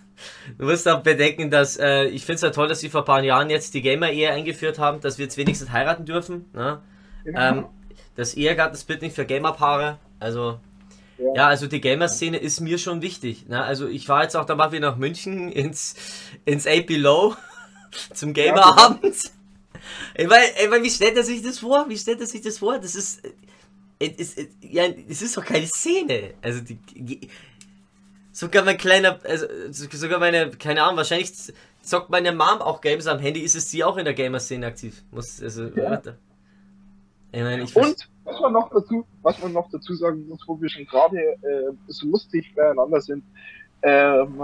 Du 0.59 0.67
musst 0.67 0.89
auch 0.89 1.03
bedenken, 1.03 1.51
dass 1.51 1.77
äh, 1.77 2.05
ich 2.05 2.25
finde 2.25 2.37
es 2.37 2.43
ja 2.43 2.51
toll, 2.51 2.69
dass 2.69 2.81
sie 2.81 2.89
vor 2.89 3.03
ein 3.03 3.07
paar 3.07 3.23
Jahren 3.23 3.51
jetzt 3.51 3.75
die 3.75 3.83
Gamer-Ehe 3.83 4.31
eingeführt 4.31 4.79
haben, 4.79 5.01
dass 5.01 5.19
wir 5.19 5.25
jetzt 5.25 5.37
wenigstens 5.37 5.71
heiraten 5.71 6.05
dürfen. 6.05 6.47
Ne? 6.53 6.81
Genau. 7.25 7.41
Ähm, 7.41 7.67
das 8.17 8.35
Ehegattensbild 8.35 9.03
nicht 9.03 9.15
für 9.15 9.27
Gamerpaare. 9.27 9.99
Also, 10.19 10.59
ja. 11.19 11.35
ja, 11.35 11.47
also 11.49 11.67
die 11.67 11.81
Gamer-Szene 11.81 12.37
ist 12.37 12.61
mir 12.61 12.79
schon 12.79 13.03
wichtig. 13.03 13.47
Ne? 13.49 13.63
Also 13.63 13.87
ich 13.87 14.09
war 14.09 14.23
jetzt 14.23 14.37
auch 14.37 14.45
da 14.45 14.55
mal 14.55 14.73
wieder 14.73 14.91
nach 14.91 14.97
München 14.97 15.53
ins, 15.53 15.95
ins 16.45 16.67
AP 16.67 16.87
Below 16.87 17.37
zum 18.15 18.33
Gamerabend. 18.33 19.17
Ja, 20.17 20.29
ey, 20.29 20.29
ey, 20.29 20.83
wie 20.83 20.91
stellt 20.91 21.17
er 21.17 21.23
sich 21.23 21.43
das 21.43 21.61
vor? 21.61 21.87
Wie 21.89 21.97
stellt 21.97 22.21
er 22.21 22.27
sich 22.27 22.43
das 22.43 22.59
vor? 22.59 22.79
Das 22.79 22.95
ist. 22.95 23.23
Es, 24.01 24.37
ja, 24.61 24.85
es 25.09 25.23
ist 25.23 25.37
doch 25.37 25.45
keine 25.45 25.67
Szene. 25.67 26.35
Also 26.41 26.61
die, 26.61 26.79
sogar 28.39 28.65
mein 28.65 28.77
kleiner, 28.77 29.19
also 29.25 29.47
sogar 29.73 30.21
meine, 30.21 30.51
keine 30.51 30.83
Ahnung, 30.83 30.97
wahrscheinlich 30.97 31.33
zockt 31.83 32.09
meine 32.09 32.31
Mom 32.33 32.61
auch 32.61 32.81
Games 32.81 33.09
am 33.09 33.19
Handy, 33.19 33.41
ist 33.41 33.57
es 33.57 33.71
sie 33.71 33.83
auch 33.83 33.97
in 33.97 34.05
der 34.05 34.15
Gamer-Szene 34.15 34.67
aktiv. 34.67 35.03
Muss, 35.11 35.43
also, 35.43 35.65
ja. 35.65 36.01
ich 37.33 37.43
meine, 37.43 37.63
ich 37.65 37.75
Und 37.75 38.09
was 38.25 38.41
man 38.41 38.53
noch 38.53 38.71
dazu, 38.71 39.05
was 39.23 39.43
man 39.43 39.53
noch 39.53 39.69
dazu 39.71 39.93
sagen 39.95 40.29
muss, 40.29 40.41
wo 40.47 40.61
wir 40.61 40.69
schon 40.69 40.87
gerade 40.87 41.17
äh, 41.19 41.73
so 41.89 42.07
lustig 42.07 42.55
beieinander 42.55 43.01
sind, 43.01 43.25
ähm, 43.83 44.41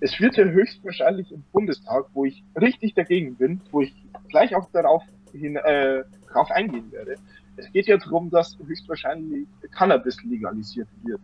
es 0.00 0.18
wird 0.18 0.36
ja 0.36 0.44
höchstwahrscheinlich 0.44 1.30
im 1.30 1.44
Bundestag, 1.52 2.06
wo 2.14 2.24
ich 2.24 2.42
richtig 2.60 2.94
dagegen 2.94 3.36
bin, 3.36 3.60
wo 3.70 3.82
ich 3.82 3.94
gleich 4.28 4.56
auch 4.56 4.68
darauf 4.72 5.04
hin, 5.32 5.54
äh, 5.56 6.02
drauf 6.32 6.50
eingehen 6.50 6.90
werde. 6.90 7.14
Es 7.56 7.70
geht 7.70 7.86
ja 7.86 7.96
darum, 7.96 8.30
dass 8.30 8.58
höchstwahrscheinlich 8.58 9.46
Cannabis 9.70 10.20
legalisiert 10.24 10.88
wird 11.04 11.20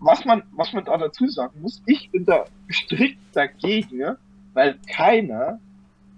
was 0.00 0.24
man, 0.24 0.42
was 0.52 0.72
man 0.72 0.84
da 0.84 0.96
dazu 0.96 1.28
sagen 1.28 1.60
muss, 1.60 1.82
ich 1.86 2.10
bin 2.10 2.24
da 2.24 2.46
strikt 2.70 3.18
dagegen, 3.32 4.16
weil 4.54 4.78
keiner 4.88 5.60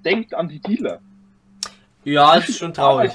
denkt 0.05 0.35
an 0.35 0.49
die 0.49 0.61
Dealer. 0.61 1.01
Ja, 2.05 2.35
das 2.37 2.49
ist 2.49 2.59
schon 2.59 2.74
traurig. 2.74 3.12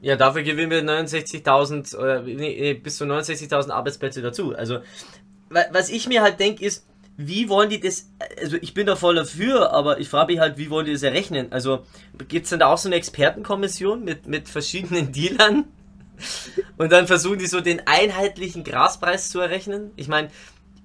Ja, 0.00 0.16
dafür 0.16 0.42
gewinnen 0.42 0.70
wir 0.70 0.82
69.000 0.82 1.96
oder 1.96 2.22
nee, 2.22 2.74
bis 2.74 2.98
zu 2.98 3.04
69.000 3.04 3.70
Arbeitsplätze 3.70 4.22
dazu. 4.22 4.54
Also, 4.54 4.78
was 5.48 5.88
ich 5.88 6.06
mir 6.06 6.22
halt 6.22 6.38
denke, 6.38 6.64
ist, 6.64 6.86
wie 7.16 7.48
wollen 7.48 7.68
die 7.68 7.80
das, 7.80 8.08
also 8.40 8.56
ich 8.60 8.74
bin 8.74 8.86
da 8.86 8.94
voll 8.94 9.16
dafür, 9.16 9.72
aber 9.72 9.98
ich 9.98 10.08
frage 10.08 10.32
mich 10.32 10.40
halt, 10.40 10.56
wie 10.56 10.70
wollen 10.70 10.86
die 10.86 10.92
das 10.92 11.02
errechnen? 11.02 11.50
Also, 11.50 11.84
gibt 12.28 12.44
es 12.44 12.50
denn 12.50 12.60
da 12.60 12.72
auch 12.72 12.78
so 12.78 12.88
eine 12.88 12.94
Expertenkommission 12.94 14.04
mit, 14.04 14.28
mit 14.28 14.48
verschiedenen 14.48 15.10
Dealern? 15.12 15.64
Und 16.76 16.92
dann 16.92 17.06
versuchen 17.06 17.38
die 17.38 17.46
so 17.46 17.60
den 17.60 17.86
einheitlichen 17.86 18.64
Graspreis 18.64 19.30
zu 19.30 19.40
errechnen. 19.40 19.92
Ich 19.96 20.08
meine, 20.08 20.30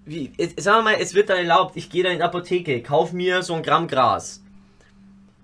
wie, 0.05 0.33
sagen 0.57 0.79
wir 0.79 0.91
mal, 0.91 0.97
es 0.99 1.13
wird 1.13 1.29
dann 1.29 1.37
erlaubt, 1.37 1.75
ich 1.75 1.89
gehe 1.89 2.03
da 2.03 2.09
in 2.09 2.17
die 2.17 2.23
Apotheke, 2.23 2.81
kauf 2.81 3.13
mir 3.13 3.41
so 3.43 3.53
ein 3.53 3.63
Gramm 3.63 3.87
Gras. 3.87 4.41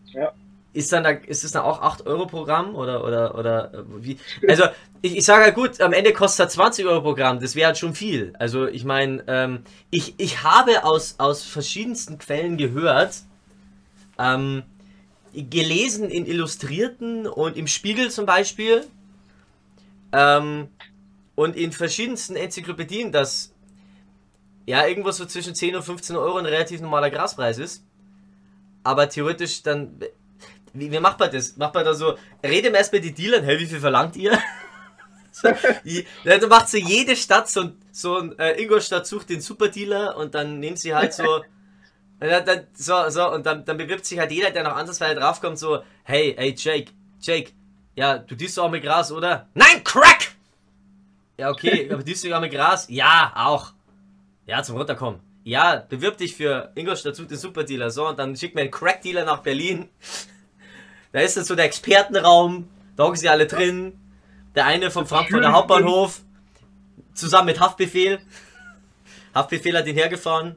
Ja. 0.08 0.34
Ist 0.74 0.92
dann 0.92 1.04
da, 1.04 1.10
ist 1.10 1.44
es 1.44 1.52
dann 1.52 1.64
auch 1.64 1.82
8 1.82 2.06
Euro 2.06 2.28
pro 2.28 2.44
Gramm 2.44 2.76
oder, 2.76 3.04
oder, 3.04 3.36
oder 3.36 3.74
äh, 3.74 3.84
wie? 4.02 4.20
Also, 4.48 4.66
ich, 5.02 5.18
ich 5.18 5.26
sage 5.26 5.46
halt 5.46 5.56
gut, 5.56 5.82
am 5.82 5.94
Ende 5.94 6.14
kostet 6.14 6.50
es 6.50 6.54
20 6.54 6.86
Euro 6.86 7.02
pro 7.02 7.16
Gramm, 7.16 7.40
das 7.40 7.56
wäre 7.56 7.68
halt 7.68 7.78
schon 7.78 7.96
viel. 7.96 8.34
Also, 8.38 8.68
ich 8.68 8.84
meine, 8.84 9.24
ähm, 9.28 9.64
ich, 9.90 10.14
ich 10.18 10.44
habe 10.44 10.84
aus, 10.84 11.16
aus 11.18 11.44
verschiedensten 11.44 12.20
Quellen 12.20 12.58
gehört, 12.58 13.16
ähm, 14.20 14.64
gelesen 15.34 16.10
in 16.10 16.26
Illustrierten 16.26 17.28
und 17.28 17.58
im 17.58 17.68
Spiegel 17.68 18.12
zum 18.12 18.26
Beispiel, 18.26 18.86
ähm, 20.12 20.70
und 21.36 21.56
in 21.56 21.72
verschiedensten 21.72 22.36
Enzyklopädien, 22.36 23.12
dass 23.12 23.54
ja 24.66 24.86
irgendwo 24.86 25.12
so 25.12 25.26
zwischen 25.26 25.56
10 25.56 25.76
und 25.76 25.84
15 25.84 26.16
Euro 26.16 26.38
ein 26.38 26.46
relativ 26.46 26.82
normaler 26.82 27.10
Graspreis 27.10 27.58
ist. 27.58 27.84
Aber 28.84 29.10
theoretisch 29.10 29.64
dann. 29.64 30.00
Wie, 30.74 30.92
wie 30.92 31.00
macht 31.00 31.20
man 31.20 31.32
das? 31.32 31.58
Macht 31.58 31.74
man 31.74 31.84
da 31.84 31.94
so, 31.94 32.16
redet 32.44 32.76
erst 32.76 32.92
bei 32.92 33.00
den 33.00 33.16
Dealern, 33.16 33.44
hey, 33.44 33.60
wie 33.60 33.66
viel 33.66 33.80
verlangt 33.80 34.16
ihr? 34.16 34.38
dann 36.24 36.50
macht 36.50 36.70
so 36.70 36.78
jede 36.78 37.16
Stadt 37.16 37.50
so, 37.50 37.72
so 37.92 38.18
ein 38.18 38.38
äh, 38.38 38.62
Ingolstadt 38.62 39.08
sucht 39.08 39.30
den 39.30 39.42
Superdealer 39.42 40.18
und 40.18 40.36
dann 40.36 40.60
nehmen 40.60 40.78
sie 40.78 40.94
halt 40.94 41.14
so. 41.14 41.44
dann, 42.20 42.46
dann, 42.46 42.68
so, 42.74 43.10
so, 43.10 43.32
und 43.32 43.46
dann, 43.46 43.66
dann 43.66 43.78
bewirbt 43.78 44.06
sich 44.06 44.20
halt 44.20 44.32
jeder, 44.32 44.52
der 44.52 44.64
noch 44.64 44.76
andersweise 44.76 45.16
draufkommt, 45.16 45.58
so, 45.58 45.82
hey, 46.04 46.36
hey, 46.38 46.54
Jake, 46.58 46.92
Jake, 47.20 47.52
ja, 48.00 48.18
du 48.18 48.34
diest 48.34 48.58
auch 48.58 48.72
mit 48.72 48.82
Gras, 48.82 49.12
oder? 49.12 49.50
Nein, 49.56 49.84
Crack! 49.84 50.32
Ja, 51.38 51.50
okay, 51.50 51.90
aber 51.92 52.02
diest 52.02 52.24
du 52.24 52.34
auch 52.34 52.40
mit 52.40 52.54
Gras? 52.54 52.88
Ja, 52.88 53.34
auch. 53.36 53.74
Ja, 54.46 54.64
zum 54.64 54.78
Runterkommen. 54.78 55.20
Ja, 55.44 55.84
bewirb 55.90 56.18
dich 56.18 56.34
für 56.34 56.72
Ingolstadt 56.76 57.18
Sucht 57.18 57.32
den 57.32 57.38
Superdealer. 57.38 57.92
So, 57.92 58.08
und 58.08 58.18
dann 58.18 58.38
schickt 58.38 58.56
mir 58.56 58.62
einen 58.62 58.72
Crack-Dealer 58.72 59.26
nach 59.26 59.40
Berlin. 59.40 59.90
Da 61.12 61.22
ist 61.22 61.36
dann 61.38 61.44
so 61.44 61.56
der 61.56 61.66
Expertenraum. 61.66 62.70
Da 62.96 63.06
hocken 63.06 63.16
sie 63.16 63.30
alle 63.30 63.48
drin. 63.48 64.00
Der 64.54 64.68
eine 64.68 64.92
vom 64.92 65.08
Frankfurter 65.08 65.52
Hauptbahnhof. 65.52 66.22
Zusammen 67.16 67.48
mit 67.48 67.60
Haftbefehl. 67.60 68.20
Haftbefehl 69.34 69.76
hat 69.76 69.88
ihn 69.88 69.96
hergefahren. 69.96 70.56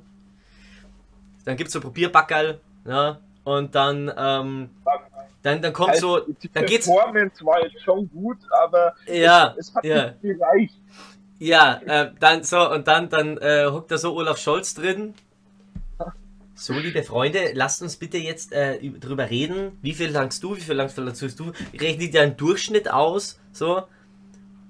Dann 1.47 1.57
gibt 1.57 1.69
es 1.69 1.73
so 1.73 1.81
Probierbackerl. 1.81 2.61
Ja, 2.87 3.19
und 3.45 3.75
dann, 3.75 4.13
ähm, 4.15 4.69
dann, 5.43 5.61
dann 5.61 5.73
kommt 5.73 5.91
also, 5.91 6.19
so. 6.19 6.33
Die 6.43 6.51
dann 6.53 6.67
geht's. 6.67 6.87
Performance 6.87 7.45
war 7.45 7.63
jetzt 7.63 7.83
schon 7.83 8.09
gut, 8.11 8.39
aber 8.65 8.95
ja, 9.07 9.55
es, 9.59 9.69
es 9.69 9.75
hat 9.75 9.85
ja. 9.85 10.15
nicht 10.23 10.39
gereicht. 10.39 10.75
Ja, 11.39 11.81
äh, 11.85 12.13
dann 12.21 12.45
so, 12.45 12.71
und 12.71 12.87
dann, 12.87 13.09
dann 13.09 13.37
äh, 13.39 13.67
hockt 13.67 13.91
da 13.91 13.99
so 13.99 14.15
Olaf 14.15 14.39
Scholz 14.39 14.75
drin. 14.75 15.15
So, 16.55 16.75
liebe 16.75 17.03
Freunde, 17.03 17.51
lasst 17.55 17.83
uns 17.83 17.97
bitte 17.97 18.19
jetzt 18.19 18.53
äh, 18.53 18.79
drüber 18.79 19.29
reden. 19.29 19.79
Wie 19.83 19.95
viel 19.95 20.11
langst 20.11 20.45
du, 20.45 20.55
wie 20.57 20.61
viel 20.61 20.77
langst 20.77 20.97
du? 20.97 21.03
Rechne 21.77 22.09
dir 22.09 22.23
einen 22.23 22.37
Durchschnitt 22.37 22.89
aus. 22.89 23.41
So. 23.53 23.83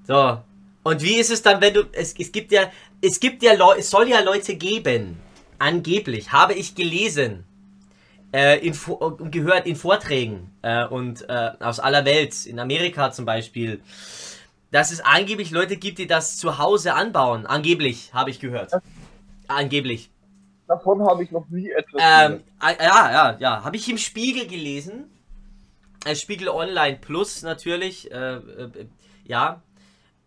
So. 0.07 0.39
Und 0.85 1.03
wie 1.03 1.17
ist 1.17 1.31
es 1.31 1.43
dann, 1.43 1.61
wenn 1.61 1.75
du. 1.75 1.83
Es, 1.93 2.15
es 2.19 2.33
gibt 2.33 2.51
ja. 2.51 2.71
Es 3.03 3.21
gibt 3.21 3.43
ja 3.43 3.53
Leute, 3.53 3.81
es 3.81 3.91
soll 3.91 4.09
ja 4.09 4.21
Leute 4.21 4.55
geben. 4.55 5.19
Angeblich, 5.59 6.33
habe 6.33 6.55
ich 6.55 6.75
gelesen 6.75 7.45
äh, 8.33 8.59
in, 8.67 8.75
gehört 9.31 9.67
in 9.67 9.77
Vorträgen 9.77 10.51
äh, 10.63 10.87
und 10.87 11.29
äh, 11.29 11.53
aus 11.61 11.81
aller 11.81 12.05
Welt, 12.05 12.47
in 12.47 12.59
Amerika 12.59 13.13
zum 13.13 13.25
Beispiel, 13.25 13.83
dass 14.71 14.91
es 14.91 15.01
angeblich 15.01 15.51
Leute 15.51 15.77
gibt, 15.77 15.99
die 15.99 16.07
das 16.07 16.39
zu 16.39 16.59
Hause 16.59 16.95
anbauen. 16.95 17.47
Angeblich, 17.47 18.13
habe 18.15 18.31
ich 18.31 18.41
gehört. 18.41 18.73
Angeblich. 19.47 20.11
Davon 20.67 21.03
habe 21.03 21.23
ich 21.23 21.31
noch 21.31 21.47
nie 21.51 21.71
etwas 21.71 22.03
ähm, 22.03 22.43
gehört. 22.59 22.81
Ja, 22.81 23.13
ja, 23.13 23.37
ja. 23.39 23.65
Habe 23.65 23.77
ich 23.77 23.89
im 23.91 23.99
Spiegel 23.99 24.47
gelesen. 24.47 25.11
Äh, 26.07 26.17
Spiegel 26.17 26.49
Online 26.49 26.97
Plus 26.97 27.43
natürlich. 27.43 28.11
Äh, 28.11 28.37
äh, 28.37 28.87
ja. 29.25 29.63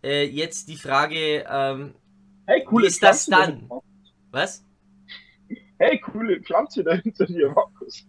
Äh, 0.04 0.26
jetzt 0.26 0.68
die 0.68 0.76
Frage, 0.76 1.44
ähm, 1.50 1.94
hey, 2.46 2.64
cool, 2.70 2.82
wie 2.82 2.86
ist 2.86 3.02
das 3.02 3.26
dann? 3.26 3.68
Was? 4.30 4.65
Hey, 5.78 5.98
coole 6.00 6.40
Pflanze 6.40 6.82
da 6.82 6.94
hinter 6.94 7.26
dir, 7.26 7.50
Markus. 7.50 8.06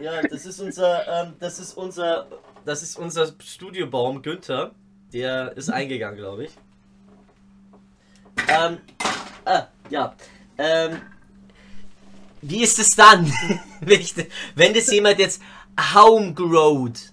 Ja, 0.00 0.22
das 0.22 0.46
ist 0.46 0.60
unser, 0.60 1.24
ähm, 1.24 1.34
das 1.38 1.58
ist 1.58 1.74
unser, 1.76 2.28
das 2.64 2.82
ist 2.82 2.98
unser 2.98 3.32
Studiobaum 3.40 4.22
Günther. 4.22 4.72
Der 5.12 5.56
ist 5.56 5.70
eingegangen, 5.70 6.18
glaube 6.18 6.44
ich. 6.44 6.52
Ähm, 8.48 8.78
ah, 9.44 9.66
ja. 9.88 10.14
Ähm, 10.58 11.00
wie 12.42 12.62
ist 12.62 12.78
es 12.78 12.90
dann, 12.90 13.32
wenn, 14.54 14.74
das 14.74 14.90
jemand 14.90 15.18
jetzt 15.18 15.40
homegrowt? 15.94 17.12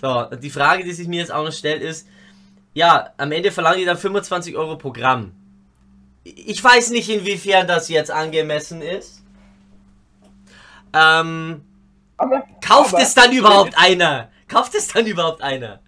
So, 0.00 0.24
die 0.36 0.50
Frage, 0.50 0.84
die 0.84 0.92
sich 0.92 1.08
mir 1.08 1.20
jetzt 1.20 1.32
auch 1.32 1.44
noch 1.44 1.52
stellt, 1.52 1.82
ist, 1.82 2.06
ja, 2.74 3.12
am 3.16 3.32
Ende 3.32 3.50
verlangen 3.50 3.78
die 3.78 3.84
dann 3.84 3.98
25 3.98 4.56
Euro 4.56 4.76
pro 4.76 4.92
Gramm 4.92 5.32
ich 6.24 6.62
weiß 6.62 6.90
nicht, 6.90 7.08
inwiefern 7.08 7.66
das 7.66 7.88
jetzt 7.88 8.10
angemessen 8.10 8.82
ist. 8.82 9.22
Ähm, 10.92 11.62
aber, 12.16 12.46
kauft 12.64 12.94
aber, 12.94 13.02
es 13.02 13.14
dann 13.14 13.32
überhaupt 13.32 13.76
einer? 13.76 14.30
Kauft 14.46 14.74
es 14.74 14.88
dann 14.88 15.06
überhaupt 15.06 15.42
einer? 15.42 15.80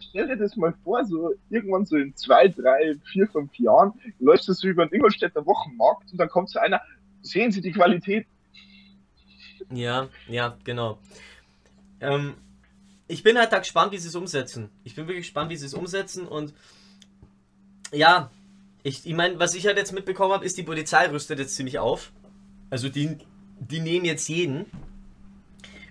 Stell 0.00 0.26
dir 0.26 0.36
das 0.36 0.56
mal 0.56 0.74
vor, 0.84 1.04
so 1.06 1.32
irgendwann 1.48 1.86
so 1.86 1.96
in 1.96 2.14
zwei, 2.16 2.48
drei, 2.48 2.96
vier, 3.12 3.26
fünf 3.28 3.58
Jahren 3.58 3.92
läuft 4.18 4.48
das 4.48 4.58
so 4.58 4.68
über 4.68 4.84
den 4.84 4.96
Ingolstädter 4.96 5.46
Wochenmarkt 5.46 6.12
und 6.12 6.18
dann 6.18 6.28
kommt 6.28 6.50
so 6.50 6.58
einer, 6.58 6.82
sehen 7.22 7.50
Sie 7.50 7.62
die 7.62 7.72
Qualität? 7.72 8.26
Ja, 9.72 10.08
ja, 10.28 10.58
genau. 10.64 10.98
Ähm, 12.00 12.34
ich 13.08 13.22
bin 13.22 13.38
halt 13.38 13.52
da 13.52 13.58
gespannt, 13.58 13.92
wie 13.92 13.98
sie 13.98 14.08
es 14.08 14.14
umsetzen. 14.14 14.68
Ich 14.84 14.94
bin 14.94 15.06
wirklich 15.06 15.26
gespannt, 15.26 15.50
wie 15.50 15.56
sie 15.56 15.66
es 15.66 15.74
umsetzen 15.74 16.26
und 16.26 16.52
ja, 17.92 18.30
ich, 18.82 19.06
ich 19.06 19.14
meine, 19.14 19.38
was 19.38 19.54
ich 19.54 19.66
halt 19.66 19.76
jetzt 19.76 19.92
mitbekommen 19.92 20.32
habe, 20.32 20.44
ist, 20.44 20.56
die 20.56 20.62
Polizei 20.62 21.06
rüstet 21.08 21.38
jetzt 21.38 21.54
ziemlich 21.54 21.78
auf. 21.78 22.12
Also 22.70 22.88
die, 22.88 23.18
die 23.60 23.80
nehmen 23.80 24.04
jetzt 24.04 24.28
jeden. 24.28 24.66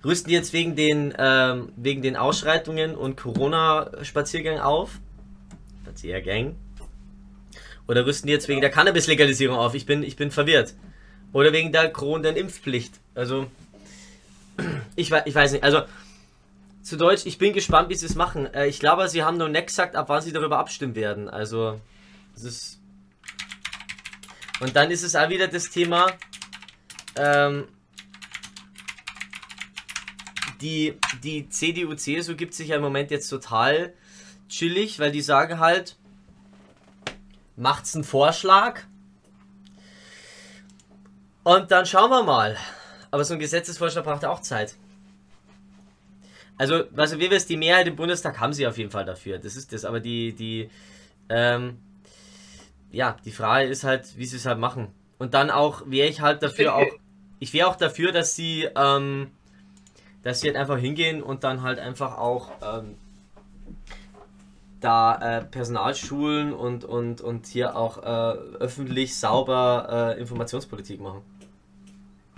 Rüsten 0.04 0.32
jetzt 0.32 0.52
wegen 0.54 0.76
den, 0.76 1.14
ähm, 1.18 1.72
wegen 1.76 2.02
den 2.02 2.16
Ausschreitungen 2.16 2.96
und 2.96 3.18
Corona-Spaziergängen 3.18 4.62
auf. 4.62 5.00
Spaziergang. 5.84 6.56
Oder 7.88 8.06
rüsten 8.06 8.28
die 8.28 8.34
jetzt 8.34 8.48
wegen 8.48 8.62
der 8.62 8.70
Cannabis-Legalisierung 8.70 9.58
auf? 9.58 9.76
Ich 9.76 9.86
bin, 9.86 10.04
ich 10.04 10.16
bin 10.16 10.32
verwirrt. 10.32 10.74
Oder 11.34 11.54
wegen 11.54 11.72
der 11.72 11.90
drohenden 11.90 12.36
Impfpflicht. 12.36 12.94
Also, 13.16 13.48
ich, 14.96 15.12
ich 15.26 15.36
weiß 15.36 15.52
nicht. 15.52 15.64
Also, 15.64 15.82
zu 16.82 16.98
Deutsch, 16.98 17.26
ich 17.26 17.38
bin 17.38 17.54
gespannt, 17.54 17.90
wie 17.90 17.96
sie 17.96 18.06
es 18.06 18.16
machen. 18.16 18.52
Äh, 18.54 18.68
ich 18.68 18.80
glaube, 18.80 19.08
sie 19.08 19.24
haben 19.24 19.38
noch 19.38 19.50
nicht 19.50 19.68
gesagt, 19.68 19.96
ab 19.96 20.10
wann 20.10 20.22
sie 20.22 20.32
darüber 20.32 20.60
abstimmen 20.60 20.96
werden. 20.96 21.30
Also, 21.30 21.80
das 22.34 22.44
ist. 22.44 22.81
Und 24.62 24.76
dann 24.76 24.92
ist 24.92 25.02
es 25.02 25.16
auch 25.16 25.28
wieder 25.30 25.48
das 25.48 25.72
Thema, 25.72 26.06
ähm, 27.16 27.68
die, 30.62 31.00
die 31.24 31.50
CDU, 31.50 31.96
CSU 31.96 32.36
gibt 32.36 32.54
sich 32.54 32.68
ja 32.68 32.76
im 32.76 32.84
Moment 32.84 33.10
jetzt 33.10 33.28
total 33.28 33.94
chillig, 34.50 35.00
weil 35.00 35.12
die 35.12 35.22
sagen 35.22 35.60
halt, 35.60 35.98
macht's 37.56 37.96
einen 37.96 38.04
Vorschlag 38.04 38.82
und 41.44 41.72
dann 41.72 41.88
schauen 41.88 42.12
wir 42.12 42.24
mal. 42.24 42.56
Aber 43.10 43.24
so 43.24 43.34
ein 43.34 43.40
Gesetzesvorschlag 43.40 44.06
braucht 44.06 44.26
auch 44.26 44.42
Zeit. 44.42 44.76
Also, 46.60 46.84
also 46.96 47.18
wie 47.18 47.32
wir 47.32 47.38
es, 47.38 47.48
die 47.48 47.58
Mehrheit 47.58 47.88
im 47.88 47.96
Bundestag 47.96 48.40
haben 48.40 48.54
sie 48.54 48.68
auf 48.68 48.78
jeden 48.78 48.92
Fall 48.92 49.06
dafür. 49.06 49.40
Das 49.40 49.56
ist 49.56 49.74
das. 49.74 49.86
Aber 49.86 50.00
die, 50.00 50.34
die, 50.34 50.70
ähm, 51.30 51.80
ja, 52.92 53.18
die 53.26 53.32
Frage 53.32 53.68
ist 53.68 53.84
halt, 53.84 54.18
wie 54.18 54.26
sie 54.26 54.38
es 54.38 54.46
halt 54.46 54.60
machen. 54.60 54.90
Und 55.18 55.34
dann 55.34 55.50
auch 55.50 55.84
wäre 55.86 56.08
ich 56.08 56.22
halt 56.22 56.44
dafür 56.44 56.76
auch, 56.76 56.88
ich 57.40 57.54
wäre 57.54 57.68
auch 57.68 57.76
dafür, 57.76 58.12
dass 58.12 58.36
sie, 58.36 58.68
ähm, 58.76 59.32
dass 60.24 60.42
sie 60.42 60.48
halt 60.48 60.58
einfach 60.58 60.78
hingehen 60.78 61.22
und 61.22 61.44
dann 61.44 61.62
halt 61.62 61.80
einfach 61.80 62.18
auch 62.18 62.52
ähm, 62.62 62.96
da 64.80 65.38
äh, 65.40 65.44
Personalschulen 65.46 66.54
und, 66.54 66.86
und, 66.86 67.22
und 67.22 67.46
hier 67.46 67.76
auch 67.76 67.98
äh, 68.00 68.38
öffentlich 68.60 69.16
sauber 69.16 70.16
äh, 70.18 70.20
Informationspolitik 70.20 71.00
machen. 71.00 71.22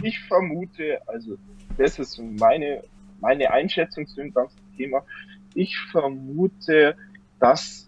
Ich 0.02 0.20
vermute, 0.20 1.02
also 1.08 1.38
das 1.78 1.98
ist 2.00 2.20
meine, 2.20 2.84
meine 3.22 3.50
Einschätzung 3.52 4.06
zu 4.06 4.18
dem 4.18 4.34
ganzen 4.34 4.60
Thema, 4.76 5.04
ich 5.56 5.78
vermute, 5.92 6.96
dass 7.40 7.83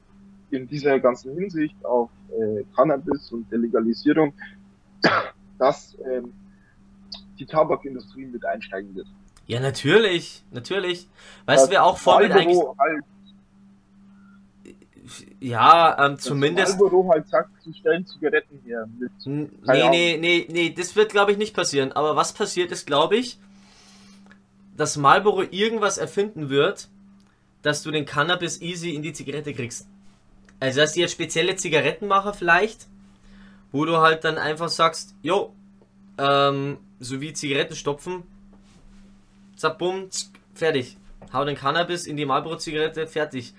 in 0.51 0.67
dieser 0.67 0.99
ganzen 0.99 1.33
Hinsicht 1.35 1.75
auf 1.83 2.09
äh, 2.29 2.63
Cannabis 2.75 3.31
und 3.31 3.49
der 3.51 3.59
Legalisierung, 3.59 4.33
dass 5.59 5.97
ähm, 6.05 6.33
die 7.39 7.45
Tabakindustrie 7.45 8.25
mit 8.25 8.45
einsteigen 8.45 8.95
wird. 8.95 9.07
Ja, 9.47 9.59
natürlich, 9.59 10.43
natürlich. 10.51 11.07
Weißt 11.45 11.67
du, 11.67 11.71
wer 11.71 11.83
auch 11.83 11.97
vor 11.97 12.19
mit 12.21 12.31
eigentlich. 12.31 12.57
Halt, 12.77 13.03
ja, 15.39 16.05
ähm, 16.05 16.17
zumindest. 16.17 16.79
Marlboro 16.79 17.11
halt 17.11 17.27
sagt, 17.27 17.49
sie 17.63 17.73
stellen 17.73 18.05
Zigaretten 18.07 18.59
her. 18.65 18.87
Mit, 18.97 19.11
nee, 19.25 19.89
nee, 19.89 20.17
nee, 20.19 20.47
nee, 20.49 20.73
das 20.75 20.95
wird 20.95 21.11
glaube 21.11 21.31
ich 21.31 21.37
nicht 21.37 21.55
passieren. 21.55 21.91
Aber 21.91 22.15
was 22.15 22.33
passiert 22.33 22.71
ist, 22.71 22.87
glaube 22.87 23.17
ich, 23.17 23.39
dass 24.75 24.97
Marlboro 24.97 25.43
irgendwas 25.43 25.97
erfinden 25.97 26.49
wird, 26.49 26.89
dass 27.61 27.83
du 27.83 27.91
den 27.91 28.05
Cannabis 28.05 28.61
easy 28.61 28.95
in 28.95 29.03
die 29.03 29.13
Zigarette 29.13 29.53
kriegst. 29.53 29.87
Also, 30.59 30.81
dass 30.81 30.93
die 30.93 31.01
jetzt 31.01 31.11
spezielle 31.11 31.55
Zigarettenmacher 31.55 32.33
vielleicht, 32.33 32.87
wo 33.71 33.85
du 33.85 33.97
halt 33.97 34.23
dann 34.23 34.37
einfach 34.37 34.69
sagst, 34.69 35.15
jo, 35.21 35.53
ähm, 36.17 36.77
so 36.99 37.19
wie 37.21 37.33
Zigaretten 37.33 37.75
stopfen, 37.75 38.23
zack, 39.55 39.77
bumm, 39.77 40.09
fertig. 40.53 40.97
Hau 41.33 41.43
den 41.43 41.57
Cannabis 41.57 42.07
in 42.07 42.17
die 42.17 42.25
Marlboro-Zigarette, 42.25 43.07
fertig. 43.07 43.53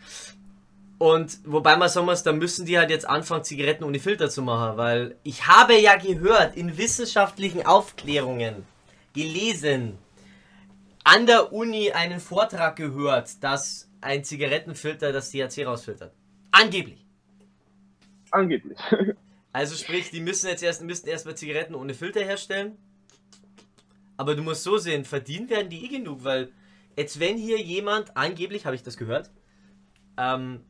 Und 0.99 1.39
wobei 1.45 1.77
man 1.77 1.91
sagen 1.91 2.07
muss, 2.07 2.23
da 2.23 2.33
müssen 2.33 2.65
die 2.65 2.79
halt 2.79 2.89
jetzt 2.89 3.07
anfangen, 3.07 3.45
Zigaretten 3.45 3.85
ohne 3.85 3.99
Filter 3.99 4.31
zu 4.31 4.41
machen, 4.41 4.79
weil 4.79 5.17
ich 5.25 5.47
habe 5.47 5.79
ja 5.79 5.97
gehört, 5.97 6.57
in 6.57 6.79
wissenschaftlichen 6.79 7.67
Aufklärungen, 7.67 8.65
gelesen, 9.13 9.99
an 11.05 11.27
der 11.27 11.53
Uni 11.53 11.93
einen 11.93 12.21
Vortrag 12.21 12.77
gehört, 12.77 13.43
dass 13.43 13.89
ein 14.01 14.25
Zigarettenfilter 14.25 15.13
das 15.13 15.31
THC 15.31 15.65
rausfiltert. 15.65 16.13
Angeblich. 16.59 17.05
Angeblich. 18.31 18.79
also 19.53 19.77
sprich, 19.77 20.11
die 20.11 20.21
müssen 20.21 20.49
jetzt 20.49 20.63
erst, 20.63 20.83
müssten 20.83 21.09
erstmal 21.09 21.37
Zigaretten 21.37 21.75
ohne 21.75 21.93
Filter 21.93 22.25
herstellen. 22.25 22.79
Aber 24.17 24.35
du 24.35 24.43
musst 24.43 24.63
so 24.63 24.79
sehen, 24.79 25.05
verdient 25.05 25.51
werden 25.51 25.69
die 25.69 25.85
eh 25.85 25.89
genug, 25.89 26.25
weil 26.25 26.51
jetzt 26.97 27.21
wenn 27.21 27.37
hier 27.37 27.61
jemand, 27.61 28.17
angeblich 28.17 28.65
habe 28.65 28.75
ich 28.75 28.83
das 28.83 28.97
gehört, 28.97 29.31
ähm, 30.17 30.63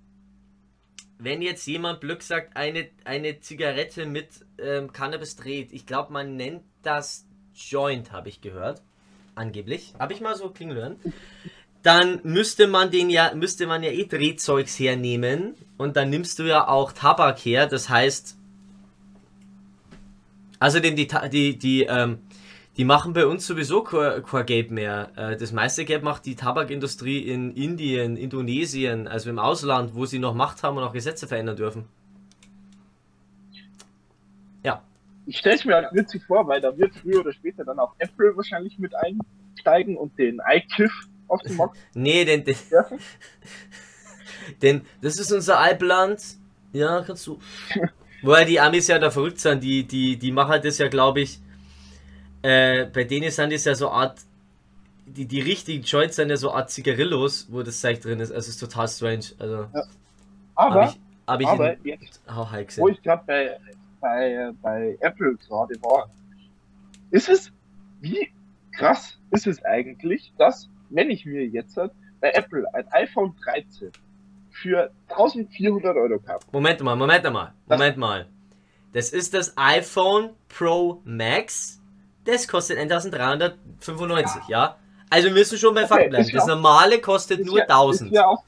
wenn 1.19 1.41
jetzt 1.41 1.65
jemand 1.67 2.01
Glück 2.01 2.23
sagt, 2.23 2.57
eine, 2.57 2.91
eine 3.05 3.39
Zigarette 3.39 4.07
mit 4.07 4.45
ähm, 4.59 4.93
Cannabis 4.93 5.37
dreht, 5.37 5.73
ich 5.73 5.87
glaube, 5.87 6.13
man 6.13 6.35
nennt 6.35 6.65
das 6.83 7.27
Joint, 7.55 8.11
habe 8.11 8.29
ich 8.29 8.41
gehört. 8.41 8.83
Angeblich. 9.37 9.95
Habe 10.01 10.15
ich 10.15 10.21
mal 10.21 10.35
so 10.35 10.51
klingen 10.51 10.77
hören. 10.77 10.97
Dann 11.87 12.19
müsste 12.25 12.67
man 12.67 12.91
den 12.91 13.11
ja, 13.11 13.33
müsste 13.33 13.69
man 13.69 13.85
ja 13.85 13.93
eh 13.93 14.07
Drehzeugs 14.07 14.77
hernehmen. 14.77 15.55
Und 15.77 15.97
dann 15.97 16.11
nimmst 16.11 16.37
du 16.41 16.43
ja 16.43 16.67
auch 16.67 16.91
Tabak 16.91 17.39
her. 17.39 17.69
Das 17.69 17.89
heißt, 17.89 18.37
außerdem 20.59 20.97
die, 20.97 21.07
die, 21.31 21.57
die, 21.57 21.85
ähm, 21.85 22.19
die 22.77 22.85
machen 22.85 23.13
bei 23.13 23.25
uns 23.25 23.47
sowieso 23.47 23.85
kein, 23.85 24.25
kein 24.25 24.47
Geld 24.47 24.73
mehr. 24.73 25.13
Äh, 25.15 25.37
das 25.37 25.53
meiste 25.53 25.85
Geld 25.85 26.03
macht 26.03 26.27
die 26.27 26.35
Tabakindustrie 26.35 27.21
in 27.21 27.53
Indien, 27.53 28.17
Indonesien, 28.17 29.07
also 29.07 29.31
im 29.31 29.39
Ausland, 29.39 29.95
wo 29.95 30.07
sie 30.07 30.19
noch 30.19 30.35
Macht 30.35 30.65
haben 30.65 30.79
und 30.79 30.83
auch 30.83 30.93
Gesetze 30.93 31.29
verändern 31.29 31.55
dürfen. 31.55 31.85
Ja. 34.65 34.83
Ich 35.27 35.39
stelle 35.39 35.55
es 35.55 35.65
mir 35.65 35.77
halt 35.77 35.93
witzig 35.93 36.25
vor, 36.25 36.49
weil 36.49 36.61
da 36.61 36.77
wird 36.77 36.97
früher 36.97 37.21
oder 37.21 37.33
später 37.33 37.65
dann 37.65 37.79
auch 37.79 37.95
Apple 37.99 38.37
wahrscheinlich 38.37 38.77
mit 38.77 38.93
einsteigen 38.97 39.97
und 39.97 40.19
den 40.19 40.41
iKiff 40.45 41.07
auf 41.29 41.43
den 41.43 41.57
Markt. 41.57 41.77
nee, 41.95 42.25
den, 42.25 42.45
den, 42.45 42.57
den, 44.63 44.87
das 45.03 45.19
ist 45.19 45.33
unser 45.33 45.59
Alpland. 45.59 46.21
Ja, 46.73 47.03
kannst 47.03 47.27
du. 47.27 47.39
Wobei 48.23 48.45
die 48.45 48.61
Amis 48.61 48.89
ja 48.89 48.99
da 48.99 49.11
verrückt 49.11 49.41
sind, 49.41 49.63
die, 49.63 49.85
die, 49.85 50.17
die 50.17 50.33
machen 50.33 50.61
das 50.63 50.79
ja, 50.79 50.89
glaube 50.89 51.21
ich, 51.21 51.39
äh, 52.43 52.87
bei 52.87 53.05
denen 53.05 53.31
sind 53.31 53.53
es 53.53 53.65
ja 53.65 53.75
so 53.75 53.91
Art, 53.91 54.21
die, 55.07 55.27
die 55.27 55.41
richtigen 55.41 55.83
Joints 55.83 56.17
sind 56.17 56.31
ja 56.31 56.37
so 56.37 56.53
Art 56.53 56.71
Zigarillos, 56.71 57.47
wo 57.51 57.63
das 57.63 57.81
Zeug 57.81 58.01
drin 58.01 58.21
ist. 58.21 58.33
Also 58.33 58.51
ist 58.51 58.59
total 58.59 58.89
strange. 58.89 59.27
Also, 59.39 59.67
ja. 59.75 59.83
Aber, 60.55 60.85
hab 60.85 60.91
ich, 60.91 61.01
hab 61.27 61.41
ich 61.41 61.47
aber 61.47 61.77
jetzt, 61.85 62.79
wo 62.79 62.89
ich 62.89 63.03
gerade 63.03 63.23
bei, 63.27 63.59
bei, 64.01 64.51
bei 64.63 64.97
Apple 65.01 65.37
gerade 65.47 65.75
war, 65.83 66.11
ist 67.11 67.29
es, 67.29 67.53
wie 68.01 68.31
krass 68.73 69.19
ist 69.31 69.47
es 69.47 69.63
eigentlich, 69.65 70.33
dass, 70.39 70.69
wenn 70.91 71.11
ich 71.11 71.27
mir 71.27 71.47
jetzt 71.47 71.75
bei 72.21 72.31
Apple 72.31 72.67
ein 72.75 72.87
iPhone 72.93 73.35
13 73.45 73.91
für 74.51 74.91
1400 75.09 75.97
Euro 75.97 76.19
kaufe. 76.19 76.47
Moment 76.53 76.81
mal, 76.81 76.97
Moment 76.97 77.31
mal, 77.31 77.53
Moment 77.67 77.97
mal. 77.97 78.27
Das 78.93 79.11
ist 79.11 79.35
das 79.35 79.53
iPhone 79.57 80.31
Pro 80.49 81.03
Max 81.05 81.81
das 82.27 82.49
kostet 82.49 82.79
1395, 82.79 84.49
ja. 84.49 84.59
ja? 84.59 84.77
Also 85.09 85.29
wir 85.29 85.35
müssen 85.35 85.57
schon 85.59 85.75
bei 85.75 85.85
okay, 85.85 85.89
Fakt 85.89 86.11
bleiben. 86.11 86.31
Das 86.33 86.47
normale 86.47 87.01
kostet 87.01 87.45
nur 87.45 87.59
ja, 87.59 87.65
1000. 87.65 88.11
Ist 88.11 88.17
ja, 88.17 88.27
auch, 88.27 88.45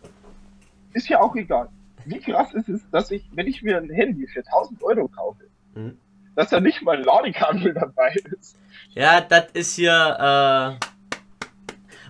ist 0.93 1.09
ja 1.09 1.21
auch 1.21 1.35
egal. 1.37 1.69
Wie 2.05 2.19
krass 2.19 2.53
ist 2.55 2.69
es, 2.69 2.91
dass 2.91 3.11
ich, 3.11 3.25
wenn 3.33 3.47
ich 3.47 3.63
mir 3.63 3.77
ein 3.77 3.91
Handy 3.91 4.27
für 4.27 4.41
1000 4.41 4.83
Euro 4.83 5.07
kaufe, 5.09 5.45
hm. 5.75 5.97
dass 6.35 6.51
da 6.51 6.59
nicht 6.59 6.83
mal 6.83 6.97
ein 6.97 7.05
Ladekabel 7.05 7.73
dabei 7.75 8.15
ist. 8.39 8.57
Ja, 8.91 9.21
das 9.21 9.53
ist 9.53 9.77
hier, 9.77 10.79
äh, 10.81 10.87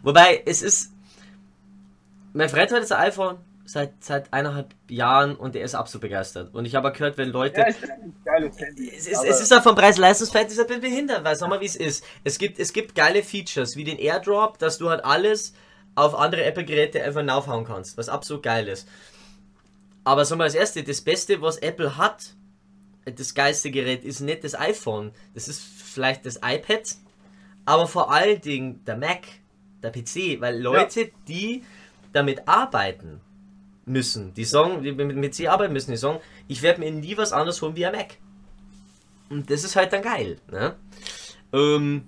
wobei 0.02 0.42
es 0.46 0.62
ist, 0.62 0.92
mein 2.32 2.48
Freund 2.48 2.70
hat 2.70 2.82
das 2.82 2.92
iPhone 2.92 3.38
seit, 3.68 4.02
seit 4.02 4.32
eineinhalb 4.32 4.74
Jahren 4.88 5.36
und 5.36 5.54
er 5.54 5.64
ist 5.64 5.74
absolut 5.74 6.02
begeistert. 6.02 6.54
Und 6.54 6.64
ich 6.64 6.74
habe 6.74 6.90
gehört, 6.92 7.18
wenn 7.18 7.28
Leute. 7.28 7.60
Ja, 7.60 7.66
es 7.68 7.76
ist 7.76 7.90
ein 7.90 8.14
geiles 8.24 8.58
Handy. 8.58 8.92
Es 8.96 9.06
ist, 9.06 9.24
es 9.24 9.40
ist 9.40 9.52
auch 9.52 9.62
vom 9.62 9.74
Preis-Leistungsverhältnis 9.74 10.58
ein 10.58 10.66
bisschen 10.66 10.80
behindert, 10.82 11.24
weil 11.24 11.36
sag 11.36 11.48
mal, 11.48 11.60
wie 11.60 11.66
es 11.66 11.76
ist. 11.76 12.04
Es 12.24 12.38
gibt, 12.38 12.58
es 12.58 12.72
gibt 12.72 12.94
geile 12.94 13.22
Features, 13.22 13.76
wie 13.76 13.84
den 13.84 13.98
Airdrop, 13.98 14.58
dass 14.58 14.78
du 14.78 14.88
halt 14.88 15.04
alles 15.04 15.52
auf 15.94 16.14
andere 16.14 16.44
Apple-Geräte 16.44 17.02
einfach 17.02 17.22
naufhauen 17.22 17.64
kannst, 17.64 17.98
was 17.98 18.08
absolut 18.08 18.42
geil 18.42 18.68
ist. 18.68 18.88
Aber 20.04 20.24
sag 20.24 20.38
mal, 20.38 20.44
das 20.44 20.54
erste, 20.54 20.82
das 20.82 21.02
Beste, 21.02 21.42
was 21.42 21.58
Apple 21.58 21.98
hat, 21.98 22.34
das 23.04 23.34
geilste 23.34 23.70
Gerät, 23.70 24.04
ist 24.04 24.20
nicht 24.20 24.44
das 24.44 24.58
iPhone. 24.58 25.12
Das 25.34 25.48
ist 25.48 25.60
vielleicht 25.60 26.24
das 26.24 26.36
iPad, 26.36 26.96
aber 27.66 27.86
vor 27.86 28.10
allen 28.10 28.40
Dingen 28.40 28.84
der 28.86 28.96
Mac, 28.96 29.26
der 29.82 29.90
PC, 29.90 30.40
weil 30.40 30.60
Leute, 30.60 31.02
ja. 31.02 31.08
die 31.26 31.62
damit 32.12 32.48
arbeiten, 32.48 33.20
müssen. 33.88 34.34
Die 34.34 34.44
sagen, 34.44 34.82
die 34.82 34.92
mit 34.92 35.34
C 35.34 35.48
arbeiten 35.48 35.72
müssen, 35.72 35.90
die 35.90 35.96
sagen, 35.96 36.20
ich 36.46 36.62
werde 36.62 36.80
mir 36.80 36.92
nie 36.92 37.16
was 37.16 37.32
anderes 37.32 37.60
holen 37.62 37.76
wie 37.76 37.86
ein 37.86 37.94
Mac. 37.94 38.16
Und 39.30 39.50
das 39.50 39.64
ist 39.64 39.76
halt 39.76 39.92
dann 39.92 40.02
geil. 40.02 40.38
Ne? 40.50 40.74
Ähm, 41.52 42.04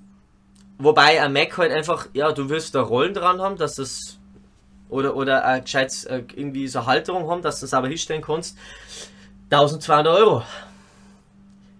wobei 0.78 1.20
ein 1.20 1.32
Mac 1.32 1.56
halt 1.58 1.72
einfach, 1.72 2.08
ja, 2.12 2.32
du 2.32 2.48
wirst 2.48 2.74
da 2.74 2.82
Rollen 2.82 3.14
dran 3.14 3.40
haben, 3.40 3.56
dass 3.56 3.76
das 3.76 4.18
oder 4.88 5.14
oder 5.14 5.56
äh, 5.56 5.60
gescheit 5.60 5.92
äh, 6.06 6.24
irgendwie 6.34 6.66
so 6.66 6.84
Halterung 6.86 7.28
haben, 7.30 7.42
dass 7.42 7.60
du 7.60 7.64
das 7.64 7.74
aber 7.74 7.88
hinstellen 7.88 8.22
kannst. 8.22 8.58
1200 9.50 10.06
Euro. 10.06 10.42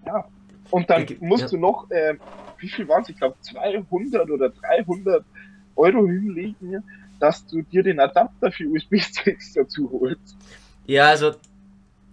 Ja. 0.05 0.25
Und 0.69 0.89
dann 0.89 1.05
musst 1.19 1.43
ja. 1.43 1.49
du 1.49 1.57
noch, 1.57 1.89
äh, 1.91 2.15
wie 2.59 2.69
viel 2.69 2.87
waren 2.87 3.01
es? 3.03 3.09
Ich 3.09 3.17
glaube 3.17 3.35
200 3.41 4.29
oder 4.29 4.49
300 4.49 5.25
Euro 5.75 6.05
hinlegen, 6.07 6.83
dass 7.19 7.45
du 7.45 7.61
dir 7.61 7.83
den 7.83 7.99
Adapter 7.99 8.51
für 8.51 8.67
USB-Sticks 8.67 9.53
dazu 9.55 9.89
holst. 9.91 10.35
Ja, 10.85 11.09
also 11.09 11.35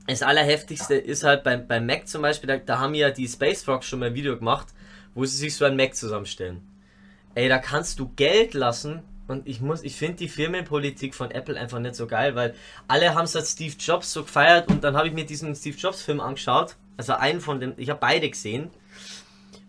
das 0.06 0.22
Allerheftigste 0.22 0.94
ist 0.94 1.24
halt 1.24 1.42
beim, 1.44 1.66
beim 1.66 1.86
Mac 1.86 2.08
zum 2.08 2.22
Beispiel, 2.22 2.48
da, 2.48 2.56
da 2.56 2.78
haben 2.78 2.94
ja 2.94 3.10
die 3.10 3.28
Space 3.28 3.62
Frogs 3.62 3.86
schon 3.86 3.98
mal 3.98 4.06
ein 4.06 4.14
Video 4.14 4.38
gemacht, 4.38 4.68
wo 5.14 5.24
sie 5.24 5.36
sich 5.36 5.54
so 5.54 5.64
ein 5.64 5.76
Mac 5.76 5.94
zusammenstellen. 5.94 6.62
Ey, 7.34 7.48
da 7.48 7.58
kannst 7.58 7.98
du 7.98 8.08
Geld 8.16 8.54
lassen 8.54 9.02
und 9.26 9.46
ich 9.46 9.60
muss, 9.60 9.82
ich 9.82 9.96
finde 9.96 10.16
die 10.16 10.28
Firmenpolitik 10.28 11.14
von 11.14 11.30
Apple 11.30 11.58
einfach 11.58 11.78
nicht 11.78 11.94
so 11.94 12.06
geil, 12.06 12.34
weil 12.34 12.54
alle 12.88 13.14
haben 13.14 13.24
es 13.24 13.36
als 13.36 13.52
Steve 13.52 13.74
Jobs 13.78 14.12
so 14.12 14.22
gefeiert 14.22 14.68
und 14.70 14.82
dann 14.82 14.96
habe 14.96 15.08
ich 15.08 15.14
mir 15.14 15.26
diesen 15.26 15.54
Steve 15.54 15.76
Jobs 15.76 16.02
Film 16.02 16.20
angeschaut, 16.20 16.76
also 16.96 17.12
einen 17.12 17.40
von 17.40 17.60
dem, 17.60 17.74
ich 17.76 17.90
habe 17.90 18.00
beide 18.00 18.28
gesehen 18.28 18.70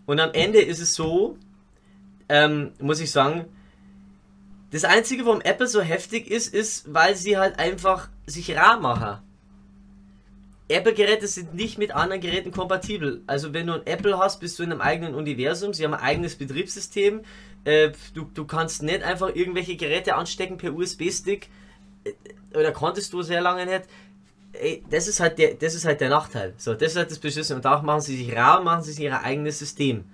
und 0.06 0.20
am 0.20 0.32
Ende 0.32 0.60
ist 0.60 0.80
es 0.80 0.94
so, 0.94 1.36
ähm, 2.28 2.72
muss 2.80 3.00
ich 3.00 3.10
sagen, 3.10 3.44
das 4.70 4.84
einzige, 4.84 5.26
warum 5.26 5.40
Apple 5.40 5.66
so 5.66 5.80
heftig 5.80 6.30
ist, 6.30 6.54
ist, 6.54 6.92
weil 6.92 7.16
sie 7.16 7.36
halt 7.36 7.58
einfach 7.58 8.08
sich 8.26 8.56
rar 8.56 8.78
machen. 8.80 9.18
Apple-Geräte 10.68 11.26
sind 11.26 11.54
nicht 11.54 11.78
mit 11.78 11.90
anderen 11.90 12.20
Geräten 12.20 12.52
kompatibel. 12.52 13.22
Also 13.26 13.52
wenn 13.52 13.66
du 13.66 13.74
ein 13.74 13.86
Apple 13.86 14.16
hast, 14.18 14.38
bist 14.38 14.58
du 14.58 14.62
in 14.62 14.70
einem 14.70 14.80
eigenen 14.80 15.14
Universum. 15.14 15.74
Sie 15.74 15.84
haben 15.84 15.94
ein 15.94 16.00
eigenes 16.00 16.36
Betriebssystem. 16.36 17.22
Äh, 17.64 17.90
du, 18.14 18.30
du 18.32 18.44
kannst 18.44 18.82
nicht 18.82 19.02
einfach 19.02 19.34
irgendwelche 19.34 19.76
Geräte 19.76 20.14
anstecken 20.14 20.58
per 20.58 20.72
USB-Stick. 20.72 21.48
Äh, 22.04 22.12
oder 22.56 22.70
konntest 22.70 23.12
du 23.12 23.22
sehr 23.22 23.40
lange 23.40 23.66
nicht. 23.66 23.82
Ey, 24.52 24.84
das 24.90 25.08
ist 25.08 25.18
halt 25.18 25.38
der, 25.38 25.54
das 25.54 25.74
ist 25.74 25.84
halt 25.84 26.00
der 26.00 26.08
Nachteil. 26.08 26.54
So, 26.56 26.74
das 26.74 26.92
ist 26.92 26.96
halt 26.96 27.10
das 27.10 27.18
Beschissen. 27.18 27.56
Und 27.56 27.66
auch 27.66 27.82
machen 27.82 28.00
sie 28.00 28.16
sich 28.16 28.36
rar, 28.36 28.62
machen 28.62 28.84
sie 28.84 28.92
sich 28.92 29.04
ihr 29.04 29.20
eigenes 29.20 29.58
System. 29.58 30.04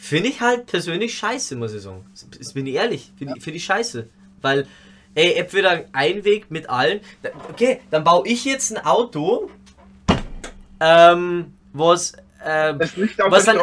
Finde 0.00 0.30
ich 0.30 0.40
halt 0.40 0.66
persönlich 0.66 1.18
scheiße, 1.18 1.56
muss 1.56 1.74
ich 1.74 1.82
sagen. 1.82 2.06
Das 2.38 2.52
bin 2.52 2.66
ich 2.66 2.74
ehrlich. 2.74 3.12
Finde 3.18 3.34
ich, 3.36 3.42
find 3.42 3.56
ich 3.56 3.64
scheiße. 3.64 4.08
Weil 4.40 4.68
ey, 5.16 5.34
entweder 5.34 5.84
ein 5.92 6.24
Weg 6.24 6.52
mit 6.52 6.70
allen. 6.70 7.00
Okay, 7.50 7.80
dann 7.90 8.04
baue 8.04 8.26
ich 8.28 8.44
jetzt 8.44 8.70
ein 8.70 8.84
Auto, 8.86 9.50
ähm, 10.78 11.52
was, 11.72 12.12
ähm, 12.46 12.78
was, 12.78 13.48
ein, 13.48 13.58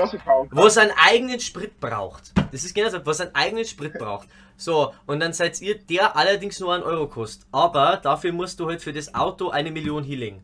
was 0.51 0.77
einen 0.77 0.91
eigenen 1.07 1.39
Sprit 1.39 1.79
braucht. 1.79 2.33
Das 2.51 2.65
ist 2.65 2.75
genau 2.75 2.89
so, 2.89 3.05
was 3.05 3.21
einen 3.21 3.33
eigenen 3.33 3.63
Sprit 3.63 3.93
braucht. 3.93 4.27
So, 4.57 4.93
und 5.05 5.21
dann 5.21 5.31
seid 5.31 5.61
ihr, 5.61 5.79
der 5.79 6.17
allerdings 6.17 6.59
nur 6.59 6.73
einen 6.73 6.83
Euro 6.83 7.07
kostet. 7.07 7.47
Aber 7.53 7.97
dafür 8.03 8.33
musst 8.33 8.59
du 8.59 8.67
halt 8.67 8.81
für 8.81 8.91
das 8.91 9.15
Auto 9.15 9.49
eine 9.49 9.71
Million 9.71 10.03
hinlegen. 10.03 10.41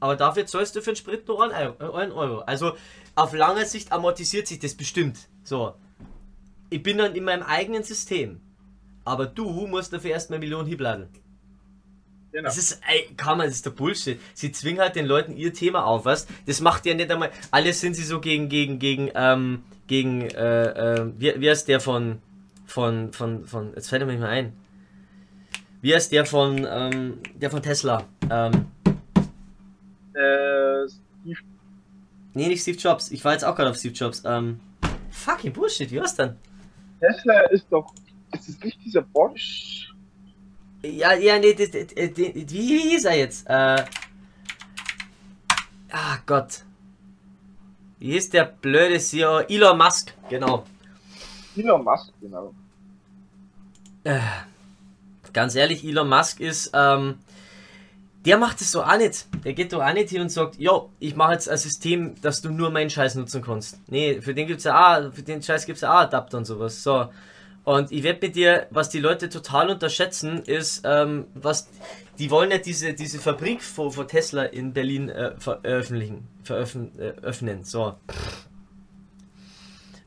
Aber 0.00 0.16
dafür 0.16 0.46
zahlst 0.46 0.76
du 0.76 0.80
für 0.80 0.92
den 0.92 0.96
Sprit 0.96 1.28
nur 1.28 1.42
einen 1.42 2.12
Euro. 2.12 2.40
Also 2.40 2.72
auf 3.16 3.32
lange 3.32 3.64
Sicht 3.66 3.90
amortisiert 3.92 4.46
sich 4.46 4.60
das 4.60 4.74
bestimmt. 4.74 5.18
So. 5.42 5.74
Ich 6.70 6.82
bin 6.82 6.98
dann 6.98 7.14
in 7.14 7.24
meinem 7.24 7.42
eigenen 7.42 7.82
System. 7.82 8.40
Aber 9.04 9.26
du 9.26 9.66
musst 9.66 9.92
dafür 9.92 10.10
erstmal 10.10 10.38
Millionen 10.38 10.68
hinbladen. 10.68 11.08
Genau. 12.32 12.44
Das 12.44 12.58
ist, 12.58 12.80
ey, 12.86 13.08
kann 13.16 13.38
man, 13.38 13.46
das 13.46 13.56
ist 13.56 13.64
der 13.64 13.70
Bullshit. 13.70 14.20
Sie 14.34 14.52
zwingen 14.52 14.80
halt 14.80 14.96
den 14.96 15.06
Leuten 15.06 15.34
ihr 15.36 15.54
Thema 15.54 15.86
auf, 15.86 16.04
was? 16.04 16.26
Das 16.44 16.60
macht 16.60 16.84
ja 16.84 16.92
nicht 16.92 17.10
einmal. 17.10 17.30
Alles 17.50 17.80
sind 17.80 17.94
sie 17.94 18.02
so 18.02 18.20
gegen, 18.20 18.48
gegen, 18.48 18.78
gegen, 18.78 19.10
ähm, 19.14 19.62
gegen, 19.86 20.22
äh, 20.22 20.94
äh, 20.94 21.12
wie, 21.16 21.40
wie 21.40 21.48
heißt 21.48 21.68
der 21.68 21.80
von, 21.80 22.20
von, 22.66 23.12
von, 23.12 23.46
von, 23.46 23.72
jetzt 23.74 23.88
fällt 23.88 24.02
er 24.02 24.06
mir 24.06 24.12
nicht 24.12 24.20
mehr 24.20 24.28
ein. 24.28 24.52
Wie 25.80 25.94
heißt 25.94 26.12
der 26.12 26.26
von, 26.26 26.66
ähm, 26.68 27.20
der 27.36 27.50
von 27.50 27.62
Tesla? 27.62 28.04
Ähm, 28.28 28.66
äh. 30.12 31.05
Nee, 32.36 32.48
nicht 32.48 32.60
Steve 32.60 32.76
Jobs. 32.76 33.10
Ich 33.10 33.24
war 33.24 33.32
jetzt 33.32 33.46
auch 33.46 33.56
gerade 33.56 33.70
auf 33.70 33.78
Steve 33.78 33.94
Jobs. 33.94 34.22
Ähm, 34.26 34.60
fucking 35.10 35.54
Bullshit, 35.54 35.90
wie 35.90 35.98
war's 35.98 36.14
denn? 36.14 36.36
Tesla 37.00 37.40
ist 37.48 37.64
doch 37.70 37.94
ist 38.30 38.50
es 38.50 38.60
nicht 38.60 38.78
dieser 38.84 39.00
Bosch? 39.00 39.94
Ja, 40.82 41.14
ja, 41.14 41.38
nee, 41.38 41.54
das, 41.54 41.70
das, 41.70 41.86
das, 41.86 42.16
wie, 42.18 42.46
wie 42.46 42.90
hieß 42.90 43.06
er 43.06 43.16
jetzt? 43.16 43.46
Äh, 43.48 43.84
ah 45.90 46.18
Gott. 46.26 46.62
Wie 48.00 48.12
hieß 48.12 48.28
der 48.28 48.44
blöde 48.44 48.98
CEO? 48.98 49.38
Elon 49.48 49.78
Musk, 49.78 50.12
genau. 50.28 50.66
Elon 51.56 51.82
Musk, 51.82 52.12
genau. 52.20 52.52
Äh, 54.04 54.20
ganz 55.32 55.54
ehrlich, 55.54 55.82
Elon 55.82 56.10
Musk 56.10 56.40
ist, 56.40 56.70
ähm, 56.74 57.18
der 58.26 58.36
macht 58.38 58.60
es 58.60 58.72
so 58.72 58.82
auch 58.82 58.98
nicht. 58.98 59.26
Der 59.44 59.54
geht 59.54 59.72
doch 59.72 59.82
auch 59.82 59.92
nicht 59.92 60.10
hin 60.10 60.20
und 60.20 60.30
sagt, 60.30 60.56
jo, 60.58 60.90
ich 60.98 61.14
mache 61.14 61.34
jetzt 61.34 61.48
ein 61.48 61.56
System, 61.56 62.20
dass 62.20 62.42
du 62.42 62.50
nur 62.50 62.70
meinen 62.70 62.90
Scheiß 62.90 63.14
nutzen 63.14 63.40
kannst. 63.40 63.78
Nee, 63.88 64.20
für 64.20 64.34
den 64.34 64.48
gibt's 64.48 64.64
ja 64.64 64.98
auch, 64.98 65.12
für 65.14 65.22
den 65.22 65.42
Scheiß 65.42 65.64
gibt's 65.64 65.82
ja 65.82 65.92
auch 65.92 66.00
Adapter 66.00 66.38
und 66.38 66.44
sowas. 66.44 66.82
So. 66.82 67.08
Und 67.64 67.92
ich 67.92 68.02
werde 68.02 68.26
mit 68.26 68.36
dir, 68.36 68.66
was 68.70 68.90
die 68.90 68.98
Leute 68.98 69.28
total 69.28 69.70
unterschätzen, 69.70 70.42
ist, 70.42 70.82
ähm, 70.84 71.26
was 71.34 71.68
die 72.18 72.30
wollen 72.30 72.50
ja 72.50 72.58
diese, 72.58 72.94
diese 72.94 73.18
Fabrik 73.18 73.62
von, 73.62 73.90
von 73.90 74.08
Tesla 74.08 74.44
in 74.44 74.72
Berlin 74.72 75.08
äh, 75.08 75.32
veröffentlichen, 75.38 76.26
veröffnen. 76.42 76.92
Äh, 76.98 77.64
so. 77.64 77.94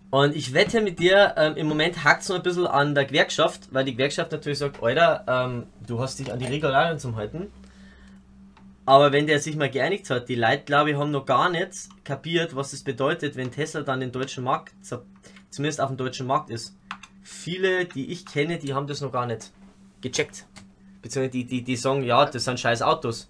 Und 0.10 0.36
ich 0.36 0.54
wette 0.54 0.82
mit 0.82 1.00
dir, 1.00 1.36
ähm, 1.38 1.56
im 1.56 1.68
Moment 1.68 2.04
hakt 2.04 2.24
es 2.24 2.30
noch 2.30 2.38
ein 2.38 2.44
bisschen 2.44 2.66
an 2.66 2.96
der 2.96 3.06
Gewerkschaft, 3.06 3.68
weil 3.72 3.86
die 3.86 3.94
Gewerkschaft 3.94 4.32
natürlich 4.32 4.58
sagt, 4.58 4.82
Alter, 4.82 5.24
ähm, 5.28 5.68
du 5.86 6.00
hast 6.00 6.18
dich 6.18 6.34
an 6.34 6.40
die 6.40 6.48
Regularien 6.48 6.98
zum 6.98 7.16
halten. 7.16 7.52
Aber 8.90 9.12
wenn 9.12 9.28
der 9.28 9.40
sich 9.40 9.56
mal 9.56 9.70
geeinigt 9.70 10.10
hat, 10.10 10.30
die 10.30 10.34
Leute, 10.34 10.64
glaube 10.64 10.90
ich, 10.90 10.98
haben 10.98 11.12
noch 11.12 11.28
gar 11.28 11.52
nicht 11.52 11.90
kapiert, 12.04 12.56
was 12.56 12.72
das 12.72 12.82
bedeutet, 12.82 13.36
wenn 13.36 13.52
Tesla 13.52 13.84
dann 13.84 14.00
den 14.00 14.12
deutschen 14.12 14.44
Markt, 14.44 14.74
zumindest 15.52 15.80
auf 15.80 15.90
dem 15.90 15.98
deutschen 15.98 16.26
Markt 16.26 16.50
ist 16.50 16.76
viele, 17.22 17.86
die 17.86 18.12
ich 18.12 18.26
kenne, 18.26 18.58
die 18.58 18.74
haben 18.74 18.88
das 18.88 19.02
noch 19.02 19.12
gar 19.12 19.28
nicht 19.28 19.52
gecheckt. 20.02 20.48
Beziehungsweise 21.04 21.30
die, 21.30 21.46
die, 21.46 21.64
die 21.64 21.76
sagen, 21.76 22.02
ja, 22.02 22.26
das 22.26 22.46
sind 22.46 22.60
scheiß 22.60 22.82
Autos. 22.82 23.30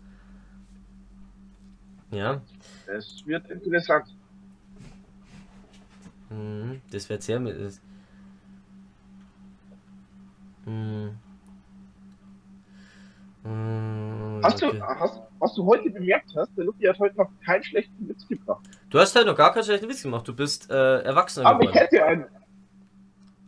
Ja. 2.12 2.42
Es 2.88 3.22
wird 3.26 3.50
interessant. 3.50 4.16
Mhm, 6.30 6.82
das 6.90 7.10
wird 7.10 7.22
sehr 7.22 7.42
mit. 7.42 7.58
Mhm. 10.66 11.18
Mhm, 13.44 14.42
hast, 14.42 14.64
okay. 14.64 14.78
du, 14.78 14.86
hast, 14.86 15.29
was 15.40 15.54
du 15.56 15.66
heute 15.66 15.90
bemerkt 15.90 16.32
hast, 16.36 16.56
der 16.58 16.66
Lucky 16.66 16.86
hat 16.86 17.00
heute 17.00 17.18
noch 17.18 17.30
keinen 17.46 17.64
schlechten 17.64 18.08
Witz 18.08 18.28
gebracht. 18.28 18.64
Du 18.90 19.00
hast 19.00 19.16
halt 19.16 19.26
noch 19.26 19.36
gar 19.36 19.54
keinen 19.54 19.64
schlechten 19.64 19.88
Witz 19.88 20.04
gemacht. 20.04 20.28
Du 20.28 20.36
bist 20.36 20.70
äh, 20.70 21.02
Erwachsener 21.02 21.48
Aber 21.48 21.60
geworden. 21.60 21.76
ich 21.76 21.82
hätte 21.82 22.06
einen. 22.06 22.26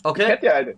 Okay. 0.04 0.24
Ich 0.24 0.28
hätte 0.30 0.54
eine. 0.54 0.76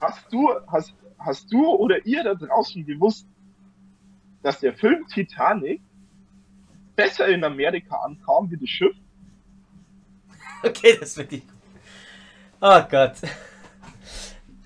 Hast 0.00 0.32
du, 0.32 0.50
hast, 0.68 0.94
hast 1.18 1.52
du 1.52 1.66
oder 1.66 2.04
ihr 2.06 2.24
da 2.24 2.34
draußen 2.34 2.84
gewusst, 2.86 3.26
dass 4.42 4.60
der 4.60 4.72
Film 4.72 5.06
Titanic 5.08 5.82
besser 6.96 7.28
in 7.28 7.44
Amerika 7.44 7.96
ankam 7.96 8.50
wie 8.50 8.56
das 8.56 8.68
Schiff? 8.68 8.96
Okay, 10.62 10.94
das 11.00 11.16
ich 11.16 11.28
gut. 11.30 11.42
Oh 12.60 12.82
Gott. 12.90 13.14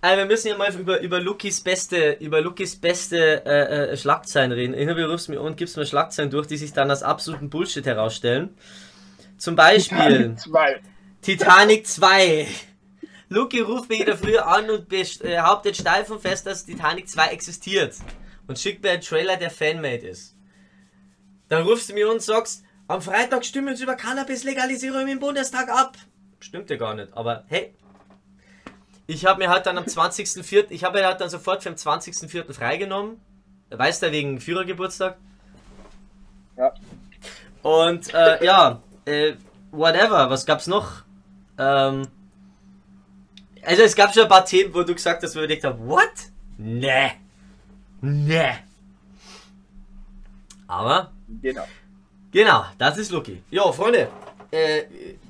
Also 0.05 0.19
wir 0.19 0.27
müssen 0.27 0.49
ja 0.49 0.59
mal 0.59 0.71
über, 0.75 1.01
über 1.01 1.19
Lukis 1.19 1.63
beste, 1.63 2.19
über 2.21 2.43
Lukis 2.43 2.77
beste 2.77 3.43
äh, 3.47 3.93
äh, 3.93 3.97
Schlagzeilen 3.97 4.53
reden. 4.53 4.75
Ich 4.75 4.87
rufst 4.87 5.31
mir 5.31 5.41
und 5.41 5.57
gibst 5.57 5.79
mir 5.79 5.87
Schlagzeilen 5.87 6.31
durch, 6.31 6.47
die 6.47 6.59
sich 6.59 6.75
dann 6.75 6.91
als 6.91 7.03
absoluten 7.03 7.49
Bullshit 7.49 7.87
herausstellen. 7.87 8.55
Zum 9.39 9.57
Beispiel. 9.57 10.37
Titanic 10.37 10.41
2. 10.41 10.81
Titanic 11.23 11.87
2. 11.87 12.47
Luki 13.31 13.61
ruft 13.61 13.89
mich 13.89 14.01
wieder 14.01 14.19
früher 14.19 14.47
an 14.47 14.69
und 14.69 14.91
behauptet 14.91 15.75
steif 15.75 16.11
und 16.11 16.21
fest, 16.21 16.47
dass 16.47 16.67
Titanic 16.67 17.09
2 17.09 17.29
existiert. 17.29 17.95
Und 18.47 18.59
schickt 18.59 18.83
mir 18.83 18.91
einen 18.91 19.01
Trailer, 19.01 19.39
der 19.39 19.49
Fanmade 19.49 20.07
ist. 20.07 20.37
Dann 21.49 21.63
rufst 21.63 21.89
du 21.89 21.95
mir 21.95 22.11
und 22.11 22.21
sagst, 22.21 22.63
am 22.89 23.01
Freitag 23.01 23.47
stimmen 23.47 23.69
wir 23.69 23.73
uns 23.73 23.81
über 23.81 23.97
Cannabis-Legalisierung 23.97 25.09
im 25.09 25.19
Bundestag 25.19 25.71
ab. 25.71 25.97
Stimmt 26.41 26.69
ja 26.69 26.77
gar 26.77 26.93
nicht, 26.93 27.09
aber 27.15 27.45
hey. 27.47 27.75
Ich 29.07 29.27
habe 29.27 29.39
mir 29.39 29.51
halt 29.51 29.67
dann 29.67 29.77
am 29.77 29.85
20.04., 29.85 30.67
ich 30.71 30.85
habe 30.85 30.99
mir 30.99 31.07
halt 31.07 31.21
dann 31.21 31.29
sofort 31.29 31.63
für 31.63 31.71
den 31.71 31.77
20.04. 31.77 32.53
freigenommen. 32.53 33.21
Weißt 33.71 34.03
du, 34.03 34.13
wegen 34.13 34.41
Führergeburtstag? 34.41 35.17
Ja. 36.57 36.73
Und 37.63 38.13
äh, 38.15 38.45
ja, 38.45 38.81
äh, 39.05 39.35
whatever, 39.71 40.31
was 40.31 40.47
gab's 40.47 40.67
noch? 40.67 41.03
Ähm, 41.59 42.07
also 43.63 43.83
es 43.83 43.97
gab 43.97 44.13
schon 44.13 44.25
ein 44.25 44.29
paar 44.29 44.45
Themen, 44.45 44.73
wo 44.75 44.83
du 44.83 44.95
gesagt 44.95 45.23
hast, 45.23 45.35
wo 45.37 45.41
ich 45.41 45.49
gedacht 45.49 45.65
habe, 45.65 45.87
what? 45.87 46.13
Nee. 46.59 47.13
Nee. 48.01 48.55
Aber. 50.67 51.13
Genau. 51.43 51.65
Genau, 52.31 52.65
das 52.79 52.99
ist 52.99 53.11
Lucky. 53.11 53.43
Jo, 53.51 53.73
Freunde. 53.73 54.09
Äh, 54.51 54.83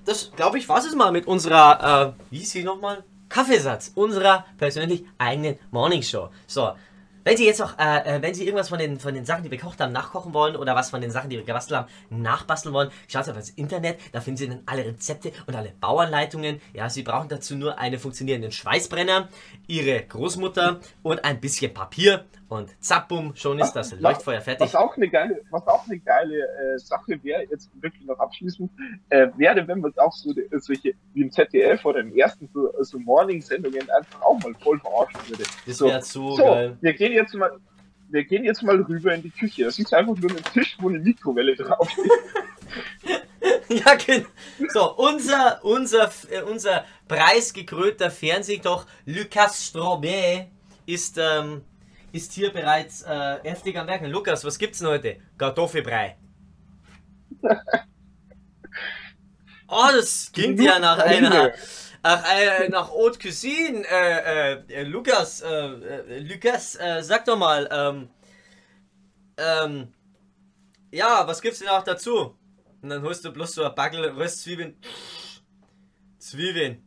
das 0.04 0.30
glaube 0.34 0.58
ich, 0.58 0.68
was 0.68 0.86
es 0.86 0.94
mal 0.94 1.12
mit 1.12 1.26
unserer, 1.26 2.14
äh, 2.16 2.22
wie 2.30 2.42
ist 2.42 2.50
sie 2.50 2.64
nochmal? 2.64 3.04
Kaffeesatz. 3.34 3.90
Unserer 3.96 4.46
persönlich 4.58 5.04
eigenen 5.18 5.58
Morning 5.72 6.02
Show. 6.02 6.30
So. 6.46 6.70
Wenn 7.24 7.36
Sie 7.36 7.46
jetzt 7.46 7.58
noch, 7.58 7.76
äh, 7.78 8.18
äh, 8.18 8.22
wenn 8.22 8.32
Sie 8.32 8.44
irgendwas 8.44 8.68
von 8.68 8.78
den, 8.78 9.00
von 9.00 9.12
den 9.12 9.24
Sachen, 9.24 9.42
die 9.42 9.50
wir 9.50 9.58
gekocht 9.58 9.80
haben, 9.80 9.92
nachkochen 9.92 10.34
wollen 10.34 10.54
oder 10.54 10.76
was 10.76 10.90
von 10.90 11.00
den 11.00 11.10
Sachen, 11.10 11.30
die 11.30 11.38
wir 11.38 11.44
gebastelt 11.44 11.80
haben, 11.80 11.88
nachbasteln 12.10 12.72
wollen, 12.72 12.90
schauen 13.08 13.24
Sie 13.24 13.30
auf 13.30 13.36
das 13.36 13.50
Internet, 13.50 13.98
da 14.12 14.20
finden 14.20 14.36
Sie 14.36 14.48
dann 14.48 14.60
alle 14.66 14.84
Rezepte 14.84 15.32
und 15.46 15.56
alle 15.56 15.72
Bauanleitungen. 15.80 16.60
Ja, 16.74 16.88
Sie 16.88 17.02
brauchen 17.02 17.28
dazu 17.28 17.56
nur 17.56 17.78
einen 17.78 17.98
funktionierenden 17.98 18.52
Schweißbrenner, 18.52 19.28
Ihre 19.66 20.04
Großmutter 20.04 20.78
und 21.02 21.24
ein 21.24 21.40
bisschen 21.40 21.74
Papier 21.74 22.26
und 22.48 22.70
zack, 22.80 23.08
bumm, 23.08 23.34
schon 23.34 23.58
ist 23.58 23.72
das 23.72 23.98
Leuchtfeuer 23.98 24.40
fertig. 24.40 24.66
Was 24.66 24.74
auch 24.74 24.96
eine 24.96 25.08
geile, 25.08 25.40
was 25.50 25.66
auch 25.66 25.86
eine 25.86 25.98
geile 25.98 26.42
äh, 26.42 26.78
Sache 26.78 27.18
wäre, 27.22 27.44
jetzt 27.50 27.70
wirklich 27.80 28.04
noch 28.04 28.18
abschließend, 28.18 28.70
äh, 29.08 29.28
wäre, 29.36 29.66
wenn 29.66 29.80
man 29.80 29.92
auch 29.96 30.12
so 30.12 30.32
solche, 30.58 30.94
wie 31.14 31.22
im 31.22 31.30
ZDF 31.30 31.84
oder 31.84 32.00
im 32.00 32.14
ersten 32.14 32.48
so, 32.52 32.70
so 32.80 32.98
Morning-Sendungen 32.98 33.90
einfach 33.90 34.22
auch 34.22 34.38
mal 34.42 34.54
voll 34.62 34.78
verarschen 34.78 35.20
würde. 35.28 35.44
Das 35.66 35.80
wäre 35.80 36.02
so, 36.02 36.36
so, 36.36 36.44
geil. 36.44 36.76
Wir 36.80 36.92
gehen 36.92 37.12
jetzt 37.12 37.34
mal, 37.34 37.58
wir 38.08 38.24
gehen 38.24 38.44
jetzt 38.44 38.62
mal 38.62 38.80
rüber 38.80 39.14
in 39.14 39.22
die 39.22 39.30
Küche. 39.30 39.64
Das 39.64 39.78
ist 39.78 39.92
einfach 39.94 40.16
nur 40.16 40.30
ein 40.30 40.44
Tisch, 40.52 40.76
wo 40.80 40.88
eine 40.88 40.98
Mikrowelle 40.98 41.56
drauf 41.56 41.88
ist. 41.96 43.14
ja, 43.68 43.94
genau. 43.94 44.26
So, 44.68 44.96
unser, 44.96 45.64
unser, 45.64 46.10
äh, 46.30 46.42
unser 46.42 46.84
preisgekrönter 47.08 48.10
Fernsehkoch 48.10 48.86
Lucas 49.06 49.66
Strobet 49.66 50.48
ist, 50.86 51.18
ähm, 51.18 51.62
ist 52.14 52.32
hier 52.32 52.52
bereits 52.52 53.02
äh, 53.02 53.40
heftig 53.42 53.76
am 53.76 53.88
Werken. 53.88 54.06
Lukas, 54.06 54.44
was 54.44 54.58
gibt's 54.58 54.78
denn 54.78 54.88
heute? 54.88 55.16
Kartoffelbrei. 55.36 56.16
Oh, 59.66 59.88
das 59.90 60.30
klingt 60.30 60.60
ja 60.60 60.78
nach 60.78 60.98
einer, 60.98 61.52
nach, 62.02 62.22
einer, 62.24 62.68
nach 62.68 62.90
Haute 62.90 63.18
Cuisine. 63.18 63.82
Äh, 63.90 64.52
äh, 64.68 64.82
Lukas, 64.84 65.40
äh, 65.40 65.48
äh, 65.48 66.18
Lukas, 66.20 66.76
äh, 66.76 67.02
sag 67.02 67.24
doch 67.24 67.36
mal, 67.38 67.66
ähm, 67.72 68.10
ähm, 69.38 69.92
ja, 70.92 71.26
was 71.26 71.40
gibt's 71.40 71.60
denn 71.60 71.68
auch 71.68 71.82
dazu? 71.82 72.36
Und 72.82 72.90
dann 72.90 73.02
holst 73.02 73.24
du 73.24 73.32
bloß 73.32 73.54
so 73.54 73.64
ein 73.64 73.74
Backel 73.74 74.04
Röstzwiebeln. 74.10 74.76
Zwiebeln. 76.18 76.84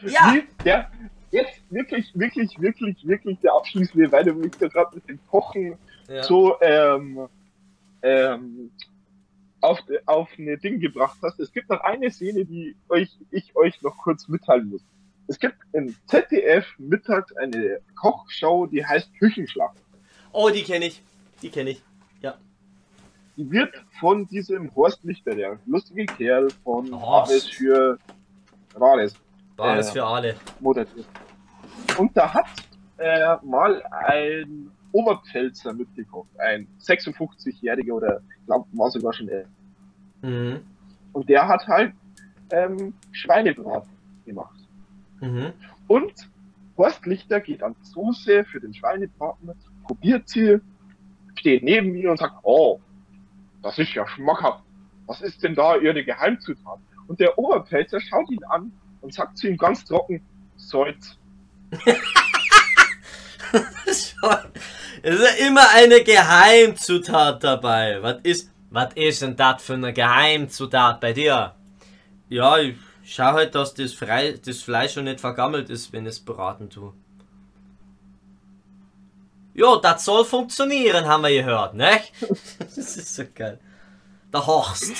Ja! 0.00 0.36
ja! 0.64 0.90
Jetzt 1.30 1.60
wirklich, 1.70 2.10
wirklich, 2.14 2.58
wirklich, 2.60 3.06
wirklich 3.06 3.38
der 3.40 3.52
abschließende, 3.54 4.10
weil 4.10 4.24
du 4.24 4.34
mich 4.34 4.52
da 4.58 4.68
gerade 4.68 4.94
mit 4.94 5.08
dem 5.08 5.18
Kochen 5.26 5.76
ja. 6.08 6.22
so 6.22 6.58
ähm, 6.60 7.28
ähm, 8.02 8.70
auf, 9.60 9.80
auf 10.06 10.28
eine 10.38 10.56
Ding 10.56 10.80
gebracht 10.80 11.18
hast. 11.22 11.38
Es 11.40 11.52
gibt 11.52 11.68
noch 11.68 11.80
eine 11.80 12.10
Szene, 12.10 12.44
die 12.44 12.76
euch, 12.88 13.10
ich 13.30 13.54
euch 13.56 13.80
noch 13.82 13.96
kurz 13.98 14.28
mitteilen 14.28 14.70
muss. 14.70 14.82
Es 15.26 15.38
gibt 15.38 15.56
im 15.72 15.94
ZDF 16.06 16.66
mittags 16.78 17.36
eine 17.36 17.80
Kochshow, 17.96 18.66
die 18.66 18.84
heißt 18.84 19.12
Küchenschlacht. 19.18 19.76
Oh, 20.32 20.48
die 20.48 20.62
kenne 20.62 20.86
ich. 20.86 21.02
Die 21.42 21.50
kenne 21.50 21.70
ich. 21.70 21.82
Ja. 22.22 22.38
Die 23.36 23.50
wird 23.50 23.74
von 24.00 24.26
diesem 24.26 24.74
Horst 24.74 25.04
Lichter, 25.04 25.34
der 25.34 25.58
lustige 25.66 26.06
Kerl 26.06 26.48
von 26.64 26.92
Rares 26.94 27.46
für 27.46 27.98
Rares. 28.74 29.14
Rares 29.58 29.90
äh, 29.90 29.92
für 29.92 30.04
alle. 30.04 30.36
Moderiert. 30.60 31.06
Und 31.98 32.16
da 32.16 32.32
hat 32.32 32.46
äh, 32.98 33.36
mal 33.42 33.82
ein 33.90 34.70
Oberpfälzer 34.92 35.72
mitgekocht. 35.72 36.28
Ein 36.38 36.68
56-Jähriger 36.80 37.92
oder 37.92 38.20
ich 38.38 38.46
glaube, 38.46 38.66
war 38.72 38.90
sogar 38.90 39.12
schon 39.12 39.28
älter. 39.28 39.48
Mhm. 40.22 40.60
Und 41.12 41.28
der 41.28 41.46
hat 41.46 41.66
halt 41.66 41.92
ähm, 42.50 42.94
Schweinebraten 43.12 43.90
gemacht. 44.24 44.58
Mhm. 45.20 45.52
Und 45.86 46.12
Horst 46.76 47.04
Lichter 47.06 47.40
geht 47.40 47.62
an 47.62 47.74
die 47.80 47.86
Soße 47.86 48.44
für 48.44 48.60
den 48.60 48.72
Schweinebraten, 48.72 49.50
probiert 49.84 50.28
sie, 50.28 50.60
steht 51.34 51.64
neben 51.64 51.92
mir 51.92 52.10
und 52.10 52.18
sagt, 52.18 52.36
oh, 52.42 52.80
das 53.62 53.78
ist 53.78 53.94
ja 53.94 54.06
schmackhaft. 54.06 54.62
Was 55.06 55.20
ist 55.20 55.42
denn 55.42 55.54
da 55.54 55.76
ihre 55.76 56.04
Geheimzutat? 56.04 56.78
Und 57.08 57.18
der 57.18 57.38
Oberpfälzer 57.38 58.00
schaut 58.00 58.30
ihn 58.30 58.44
an 58.44 58.72
und 59.00 59.14
sagt 59.14 59.38
zu 59.38 59.48
ihm 59.48 59.56
ganz 59.56 59.84
trocken, 59.84 60.20
Salz. 60.56 61.16
es 63.86 64.14
ist 65.02 65.22
ja 65.22 65.46
immer 65.46 65.68
eine 65.74 66.02
Geheimzutat 66.02 67.44
dabei. 67.44 68.02
Was 68.02 68.18
ist, 68.22 68.50
was 68.70 68.92
ist 68.94 69.22
denn 69.22 69.36
das 69.36 69.62
für 69.62 69.74
eine 69.74 69.92
Geheimzutat 69.92 71.00
bei 71.00 71.12
dir? 71.12 71.54
Ja, 72.28 72.58
ich 72.58 72.76
schau 73.04 73.32
halt, 73.32 73.54
dass 73.54 73.74
das, 73.74 73.92
Frei, 73.92 74.38
das 74.44 74.62
Fleisch 74.62 74.94
schon 74.94 75.04
nicht 75.04 75.20
vergammelt 75.20 75.70
ist, 75.70 75.92
wenn 75.92 76.06
es 76.06 76.20
braten 76.20 76.68
tue. 76.70 76.92
Ja, 79.54 79.76
das 79.76 80.04
soll 80.04 80.24
funktionieren, 80.24 81.06
haben 81.06 81.22
wir 81.24 81.30
gehört, 81.30 81.74
ne? 81.74 82.00
das 82.58 82.76
ist 82.76 83.14
so 83.14 83.24
geil. 83.34 83.58
Der 84.32 84.46
Horst. 84.46 84.94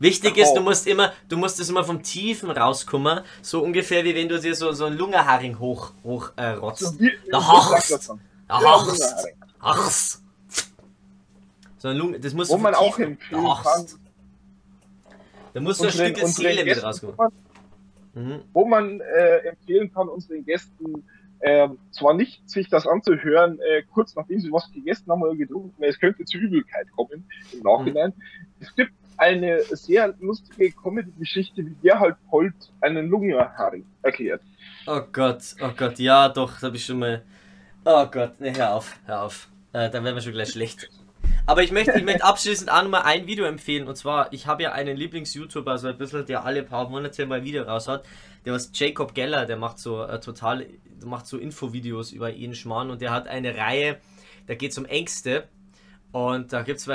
Wichtig 0.00 0.38
ist, 0.38 0.54
du 0.54 0.62
musst 0.62 0.86
immer, 0.86 1.12
du 1.28 1.36
musst 1.36 1.60
es 1.60 1.68
immer 1.68 1.84
vom 1.84 2.02
Tiefen 2.02 2.50
rauskommen, 2.50 3.20
so 3.42 3.62
ungefähr 3.62 4.02
wie 4.02 4.14
wenn 4.14 4.30
du 4.30 4.40
dir 4.40 4.54
so, 4.54 4.72
so 4.72 4.86
ein 4.86 4.94
Lungenharing 4.94 5.58
hoch, 5.58 5.92
hoch 6.02 6.32
äh, 6.36 6.52
rotzt. 6.52 6.98
Der 6.98 7.46
Horst! 7.46 8.10
Der 8.48 8.60
Horst! 8.60 9.26
Horst! 9.62 10.22
So 11.76 11.88
ein 11.88 11.98
Lunge, 11.98 12.18
das 12.18 12.32
muss 12.32 12.48
Wo 12.48 12.56
man 12.56 12.74
auch 12.74 12.98
empfehlen 12.98 13.46
kann. 13.62 13.86
Da 15.52 15.60
muss 15.60 15.76
so 15.76 15.84
ein 15.84 15.90
Stück 15.92 16.16
Seele 16.28 16.64
mit 16.64 16.82
rauskommen. 16.82 17.16
Mhm. 18.14 18.40
Wo 18.54 18.64
man 18.64 19.00
äh, 19.00 19.48
empfehlen 19.48 19.92
kann, 19.92 20.08
unseren 20.08 20.44
Gästen 20.46 21.04
äh, 21.40 21.68
zwar 21.90 22.14
nicht 22.14 22.48
sich 22.48 22.70
das 22.70 22.86
anzuhören, 22.86 23.58
äh, 23.60 23.82
kurz 23.92 24.14
nachdem 24.14 24.40
sie 24.40 24.50
was 24.50 24.70
gegessen 24.72 25.10
haben 25.10 25.22
oder 25.22 25.36
getrunken, 25.36 25.74
weil 25.78 25.90
es 25.90 26.00
könnte 26.00 26.24
zu 26.24 26.38
Übelkeit 26.38 26.90
kommen 26.96 27.28
im 27.52 27.60
Nachhinein. 27.60 28.14
Mhm. 28.16 28.22
Es 28.60 28.74
gibt 28.74 28.92
eine 29.20 29.62
sehr 29.64 30.14
lustige 30.18 30.72
Comedy-Geschichte, 30.72 31.64
wie 31.64 31.76
der 31.82 32.00
halt 32.00 32.16
Holt 32.32 32.54
einen 32.80 33.10
Lungenharing 33.10 33.84
erklärt. 34.02 34.42
Oh 34.86 35.02
Gott, 35.12 35.42
oh 35.60 35.70
Gott, 35.76 35.98
ja 35.98 36.28
doch, 36.30 36.58
da 36.58 36.68
habe 36.68 36.76
ich 36.76 36.84
schon 36.84 36.98
mal. 36.98 37.22
Oh 37.84 38.06
Gott, 38.06 38.40
ne, 38.40 38.56
hör 38.56 38.74
auf, 38.74 38.98
hör 39.04 39.22
auf. 39.22 39.48
Äh, 39.72 39.90
dann 39.90 40.04
werden 40.04 40.16
wir 40.16 40.22
schon 40.22 40.32
gleich 40.32 40.50
schlecht. 40.50 40.88
Aber 41.44 41.62
ich 41.62 41.70
möchte, 41.70 41.92
ich 41.98 42.04
möchte 42.04 42.24
abschließend 42.24 42.70
auch 42.70 42.82
nochmal 42.82 43.02
ein 43.02 43.26
Video 43.26 43.44
empfehlen. 43.44 43.88
Und 43.88 43.96
zwar, 43.96 44.32
ich 44.32 44.46
habe 44.46 44.62
ja 44.62 44.72
einen 44.72 44.96
Lieblings-YouTuber, 44.96 45.76
so 45.76 45.88
ein 45.88 45.98
bisschen, 45.98 46.24
der 46.24 46.44
alle 46.44 46.62
paar 46.62 46.88
Monate 46.88 47.26
mal 47.26 47.40
ein 47.40 47.44
Video 47.44 47.64
raushaut. 47.64 48.02
Der 48.46 48.54
ist 48.54 48.78
Jacob 48.78 49.14
Geller, 49.14 49.44
der 49.44 49.56
macht 49.56 49.78
so 49.78 50.02
äh, 50.02 50.18
total, 50.20 50.66
macht 51.04 51.26
so 51.26 51.36
Infovideos 51.36 52.12
über 52.12 52.32
ihn 52.32 52.54
Schmarrn 52.54 52.90
und 52.90 53.02
der 53.02 53.10
hat 53.10 53.28
eine 53.28 53.54
Reihe, 53.54 53.98
da 54.46 54.54
geht 54.54 54.72
es 54.72 54.78
um 54.78 54.86
Ängste. 54.86 55.44
Und 56.12 56.52
da 56.52 56.62
gibt 56.62 56.78
es 56.78 56.84
zum 56.84 56.94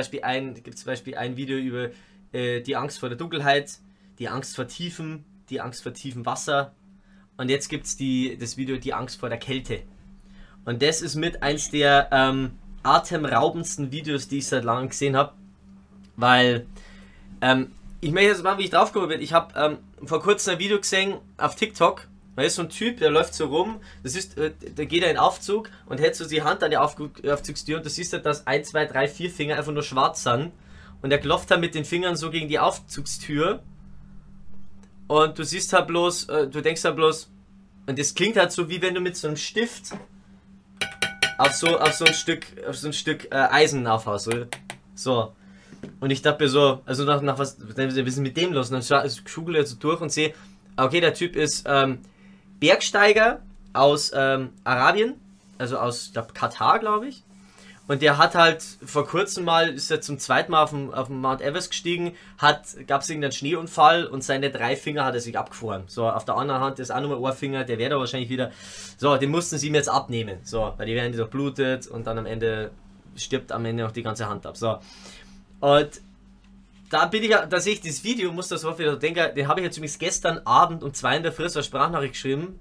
zum 0.76 0.86
Beispiel 0.88 1.16
ein 1.16 1.38
Video 1.38 1.58
über 1.58 1.90
äh, 2.36 2.62
die 2.62 2.76
Angst 2.76 3.00
vor 3.00 3.10
der 3.10 3.18
Dunkelheit, 3.18 3.80
die 4.20 4.28
Angst 4.28 4.56
vor 4.56 4.68
Tiefen, 4.68 5.24
die 5.50 5.62
Angst 5.62 5.84
vor 5.84 5.94
tiefem 5.94 6.26
Wasser. 6.26 6.74
Und 7.38 7.50
jetzt 7.50 7.70
gibt 7.70 7.86
es 7.86 7.98
das 8.40 8.58
Video 8.58 8.78
Die 8.78 8.94
Angst 8.94 9.20
vor 9.20 9.30
der 9.30 9.38
Kälte. 9.38 9.82
Und 10.66 10.82
das 10.82 11.02
ist 11.02 11.16
mit 11.16 11.44
eins 11.44 11.70
der 11.70 12.10
ähm, 12.12 12.52
atemraubendsten 12.84 13.92
Videos, 13.92 14.28
die 14.28 14.40
ich 14.40 14.48
seit 14.48 14.64
langem 14.64 14.90
gesehen 14.90 15.16
habe. 15.16 15.34
Weil, 16.16 16.66
ähm, 17.42 17.72
ich 18.02 18.12
möchte 18.12 18.30
jetzt 18.30 18.44
mal, 18.44 18.58
wie 18.58 18.64
ich 18.64 18.70
draufgekommen 18.70 19.10
bin. 19.10 19.22
Ich 19.22 19.34
habe 19.34 19.54
ähm, 19.58 20.08
vor 20.08 20.22
kurzem 20.22 20.54
ein 20.54 20.60
Video 20.60 20.78
gesehen 20.78 21.16
auf 21.38 21.56
TikTok. 21.56 22.08
Da 22.36 22.42
ist 22.44 22.56
so 22.56 22.64
ein 22.64 22.70
Typ, 22.70 22.98
der 23.00 23.12
läuft 23.12 23.34
so 23.34 23.46
rum, 23.46 23.80
das 24.04 24.14
ist, 24.14 24.38
äh, 24.38 24.52
da 24.76 24.84
geht 24.84 25.04
er 25.04 25.10
in 25.10 25.18
Aufzug 25.18 25.70
und 25.86 26.02
hält 26.02 26.18
so 26.18 26.28
die 26.28 26.44
Hand 26.44 26.64
an 26.64 26.70
die 26.70 26.76
Aufzugstür 26.76 27.78
und 27.78 27.86
du 27.86 27.90
siehst 27.90 28.12
halt, 28.12 28.26
dass 28.26 28.46
1, 28.46 28.72
2, 28.72 28.88
3, 28.88 29.08
4 29.08 29.30
Finger 29.30 29.56
einfach 29.56 29.72
nur 29.72 29.84
schwarz 29.84 30.24
sind 30.24 30.52
und 31.02 31.12
er 31.12 31.18
klopft 31.18 31.52
halt 31.52 31.62
mit 31.62 31.76
den 31.76 31.86
Fingern 31.86 32.16
so 32.16 32.30
gegen 32.30 32.48
die 32.48 32.60
Aufzugstür. 32.60 33.62
Und 35.08 35.38
du 35.38 35.44
siehst 35.44 35.72
halt 35.74 35.88
bloß, 35.88 36.30
äh, 36.30 36.48
du 36.48 36.62
denkst 36.62 36.84
halt 36.84 36.96
bloß, 36.96 37.30
und 37.88 38.00
das 38.00 38.16
klingt 38.16 38.38
halt 38.38 38.52
so, 38.52 38.70
wie 38.70 38.82
wenn 38.82 38.96
du 38.96 39.02
mit 39.02 39.16
so 39.16 39.28
einem 39.28 39.38
Stift 39.38 39.92
auf 41.38 41.54
so, 41.54 41.80
auf 41.80 41.94
so 41.94 42.06
ein 42.06 42.14
Stück, 42.14 42.46
auf 42.68 42.78
so 42.78 42.88
ein 42.88 42.94
Stück 42.94 43.26
äh, 43.32 43.36
Eisen 43.36 43.86
aufhaust. 43.86 44.30
So. 44.96 45.34
Und 46.00 46.10
ich 46.10 46.22
dachte 46.22 46.44
mir 46.44 46.50
so, 46.50 46.82
also 46.86 47.04
nach, 47.04 47.22
nach 47.22 47.38
was, 47.38 47.58
was 47.60 47.78
ist 47.78 48.18
mit 48.18 48.38
dem 48.38 48.54
los? 48.54 48.72
Und 48.72 48.90
dann 48.90 49.10
schugel 49.26 49.58
ich 49.58 49.68
so 49.68 49.76
durch 49.76 50.02
und 50.02 50.12
sehe, 50.12 50.34
okay, 50.78 51.02
der 51.02 51.14
Typ 51.14 51.36
ist 51.36 51.66
ähm, 51.68 52.00
Bergsteiger 52.60 53.42
aus 53.74 54.12
ähm, 54.16 54.50
Arabien, 54.64 55.16
also 55.58 55.78
aus, 55.78 56.08
ich 56.08 56.14
glaube, 56.14 56.34
Katar, 56.34 56.80
glaube 56.80 57.08
ich. 57.08 57.24
Und 57.88 58.02
der 58.02 58.18
hat 58.18 58.34
halt 58.34 58.64
vor 58.84 59.06
kurzem 59.06 59.46
mal, 59.46 59.70
ist 59.70 59.92
er 59.92 60.02
zum 60.02 60.18
zweiten 60.18 60.52
Mal 60.52 60.64
auf 60.64 60.72
dem, 60.72 60.92
auf 60.92 61.08
dem 61.08 61.22
Mount 61.22 61.42
Everest 61.42 61.70
gestiegen, 61.70 62.14
hat, 62.38 62.66
gab 62.88 63.02
es 63.02 63.10
irgendeinen 63.10 63.32
Schneeunfall 63.32 64.08
und 64.08 64.24
seine 64.24 64.50
drei 64.50 64.76
Finger 64.76 65.06
hat 65.06 65.14
er 65.14 65.22
sich 65.22 65.38
abgefroren. 65.38 65.84
So, 65.86 66.10
auf 66.10 66.26
der 66.26 66.36
anderen 66.36 66.62
Hand 66.62 66.80
ist 66.80 66.92
auch 66.92 67.00
nochmal 67.00 67.32
ein 67.32 67.38
Finger, 67.38 67.64
der 67.64 67.78
wäre 67.78 67.92
da 67.92 68.00
wahrscheinlich 68.00 68.30
wieder, 68.30 68.52
so, 68.98 69.16
den 69.18 69.30
mussten 69.30 69.60
sie 69.60 69.68
ihm 69.68 69.76
jetzt 69.76 69.90
abnehmen. 69.90 70.40
So, 70.44 70.74
weil 70.78 70.88
die 70.88 70.96
werden 70.96 71.12
die 71.12 71.18
durchblutet 71.18 71.88
und 71.88 72.08
dann 72.08 72.18
am 72.18 72.26
Ende 72.26 72.72
stirbt 73.16 73.52
am 73.52 73.64
Ende 73.66 73.86
auch 73.86 73.92
die 73.92 74.04
ganze 74.04 74.28
Hand 74.28 74.46
ab. 74.48 74.58
So. 74.58 74.80
Und 75.60 75.90
da 76.90 77.06
bin 77.06 77.24
ich, 77.24 77.30
da 77.30 77.60
sehe 77.60 77.74
ich 77.74 77.82
das 77.82 78.04
Video, 78.04 78.32
muss 78.32 78.48
das 78.48 78.62
so 78.62 78.78
wieder 78.80 78.96
denken, 78.96 79.34
den 79.36 79.48
habe 79.48 79.60
ich 79.60 79.66
jetzt 79.66 79.78
übrigens 79.78 80.00
gestern 80.00 80.40
Abend 80.40 80.84
um 80.84 80.94
zwei 80.94 81.18
in 81.18 81.24
der 81.24 81.34
so 81.34 81.44
eine 81.44 81.64
Sprachnachricht 81.64 82.14
geschrieben 82.14 82.60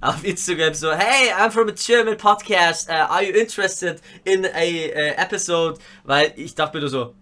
auf 0.00 0.24
Instagram 0.24 0.74
so, 0.74 0.92
hey, 0.92 1.32
I'm 1.32 1.50
from 1.50 1.68
a 1.68 1.72
German 1.72 2.16
podcast, 2.16 2.88
uh, 2.88 3.06
are 3.10 3.22
you 3.22 3.32
interested 3.32 4.00
in 4.24 4.44
a 4.44 4.90
uh, 4.90 5.14
episode? 5.16 5.78
Weil 6.04 6.32
ich 6.36 6.54
dachte 6.54 6.78
mir 6.78 6.88
so, 6.88 7.14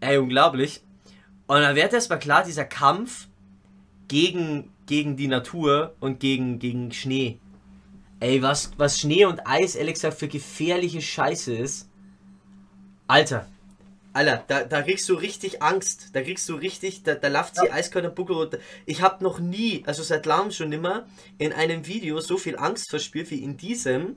ey, 0.00 0.18
unglaublich. 0.18 0.82
Und 1.46 1.60
dann 1.60 1.76
wird 1.76 1.92
erstmal 1.92 2.18
klar, 2.18 2.44
dieser 2.44 2.64
Kampf 2.64 3.28
gegen, 4.08 4.70
gegen 4.86 5.16
die 5.16 5.28
Natur 5.28 5.94
und 6.00 6.20
gegen, 6.20 6.58
gegen 6.58 6.92
Schnee. 6.92 7.40
Ey, 8.20 8.42
was, 8.42 8.72
was 8.76 9.00
Schnee 9.00 9.24
und 9.24 9.46
Eis, 9.46 9.74
gesagt, 9.74 10.18
für 10.18 10.28
gefährliche 10.28 11.00
Scheiße 11.00 11.54
ist. 11.54 11.90
Alter, 13.06 13.46
Alter, 14.14 14.44
da, 14.46 14.62
da 14.62 14.82
kriegst 14.82 15.08
du 15.08 15.14
richtig 15.14 15.60
Angst. 15.60 16.10
Da 16.12 16.22
kriegst 16.22 16.48
du 16.48 16.54
richtig, 16.54 17.02
da, 17.02 17.16
da 17.16 17.26
läuft 17.28 17.56
sie 17.56 17.66
ja. 17.66 17.72
eiskalt 17.72 18.06
am 18.06 18.14
Buckel 18.14 18.36
runter. 18.36 18.58
Ich 18.86 19.02
habe 19.02 19.22
noch 19.24 19.40
nie, 19.40 19.82
also 19.86 20.04
seit 20.04 20.24
langem 20.24 20.52
schon 20.52 20.68
nimmer, 20.68 21.06
in 21.36 21.52
einem 21.52 21.86
Video 21.86 22.20
so 22.20 22.38
viel 22.38 22.56
Angst 22.56 22.90
verspürt 22.90 23.30
wie 23.32 23.42
in 23.42 23.56
diesem. 23.56 24.14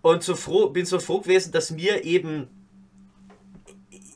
Und 0.00 0.22
so 0.22 0.34
froh, 0.34 0.70
bin 0.70 0.86
so 0.86 0.98
froh 0.98 1.20
gewesen, 1.20 1.52
dass 1.52 1.76
wir 1.76 2.04
eben 2.04 2.48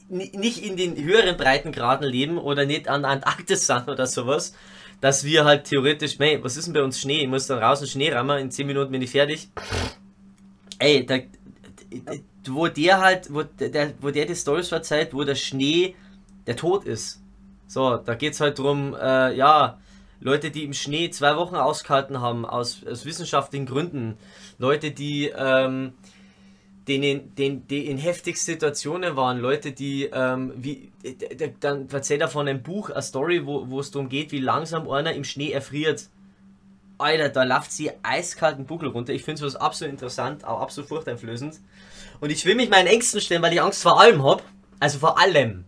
nicht 0.08 0.64
in 0.64 0.76
den 0.76 0.96
höheren 0.96 1.36
Breitengraden 1.36 2.08
leben 2.08 2.38
oder 2.38 2.64
nicht 2.64 2.88
an 2.88 3.04
Antarktis 3.04 3.66
sind 3.66 3.88
oder 3.88 4.06
sowas, 4.06 4.54
dass 5.02 5.24
wir 5.24 5.44
halt 5.44 5.64
theoretisch, 5.64 6.18
mei, 6.18 6.42
was 6.42 6.56
ist 6.56 6.64
denn 6.64 6.74
bei 6.74 6.82
uns 6.82 6.98
Schnee? 6.98 7.20
Ich 7.20 7.28
muss 7.28 7.46
dann 7.46 7.58
raus 7.58 7.82
und 7.82 7.88
Schnee 7.88 8.10
rammen, 8.10 8.38
in 8.38 8.50
10 8.50 8.66
Minuten 8.66 8.90
bin 8.90 9.02
ich 9.02 9.10
fertig. 9.10 9.50
Ey, 10.78 11.04
da, 11.04 11.18
wo 12.46 12.68
der 12.68 13.00
halt, 13.00 13.32
wo 13.32 13.42
der, 13.42 13.94
wo 14.00 14.10
der 14.10 14.26
die 14.26 14.34
Stories 14.34 14.68
verzeiht, 14.68 15.12
wo 15.14 15.24
der 15.24 15.34
Schnee 15.34 15.94
der 16.46 16.56
Tod 16.56 16.84
ist. 16.84 17.22
So, 17.66 17.96
da 17.96 18.14
geht 18.14 18.34
es 18.34 18.40
halt 18.40 18.58
drum, 18.58 18.96
äh, 19.00 19.34
ja, 19.36 19.78
Leute, 20.20 20.50
die 20.50 20.64
im 20.64 20.74
Schnee 20.74 21.10
zwei 21.10 21.36
Wochen 21.36 21.56
ausgehalten 21.56 22.20
haben, 22.20 22.44
aus, 22.44 22.84
aus 22.86 23.06
wissenschaftlichen 23.06 23.66
Gründen. 23.66 24.16
Leute, 24.58 24.90
die, 24.90 25.32
ähm, 25.34 25.94
denen, 26.88 27.34
den, 27.36 27.66
die 27.68 27.86
in 27.86 27.96
heftigsten 27.96 28.54
Situationen 28.54 29.16
waren, 29.16 29.38
Leute, 29.38 29.72
die, 29.72 30.10
ähm, 30.12 30.52
wie, 30.56 30.90
dann 31.60 31.88
erzählt 31.88 32.20
er 32.20 32.28
von 32.28 32.48
einem 32.48 32.62
Buch, 32.62 32.90
eine 32.90 33.02
Story, 33.02 33.46
wo 33.46 33.80
es 33.80 33.90
darum 33.90 34.08
geht, 34.08 34.32
wie 34.32 34.40
langsam 34.40 34.90
einer 34.90 35.12
im 35.14 35.24
Schnee 35.24 35.52
erfriert. 35.52 36.08
Alter, 37.00 37.28
da 37.28 37.44
läuft 37.44 37.72
sie 37.72 37.90
eiskalten 38.02 38.66
Buckel 38.66 38.88
runter. 38.88 39.12
Ich 39.12 39.24
finde 39.24 39.44
es 39.44 39.56
absolut 39.56 39.92
interessant, 39.92 40.44
auch 40.44 40.60
absolut 40.60 40.88
furchteinflößend. 40.88 41.58
Und 42.20 42.30
ich 42.30 42.44
will 42.44 42.54
mich 42.54 42.70
meinen 42.70 42.86
Ängsten 42.86 43.20
stellen, 43.20 43.42
weil 43.42 43.52
ich 43.52 43.62
Angst 43.62 43.82
vor 43.82 44.00
allem 44.00 44.22
habe. 44.22 44.42
Also 44.78 44.98
vor 44.98 45.18
allem. 45.18 45.64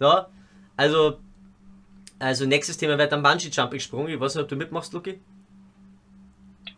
Ja? 0.00 0.28
Also, 0.76 1.18
also 2.18 2.46
nächstes 2.46 2.76
Thema 2.76 2.98
wird 2.98 3.12
dann 3.12 3.22
Bungee 3.22 3.48
Jumping 3.48 3.80
Sprung. 3.80 4.08
Ich 4.08 4.20
weiß 4.20 4.34
nicht, 4.34 4.44
ob 4.44 4.48
du 4.48 4.56
mitmachst, 4.56 4.92
Luki? 4.92 5.20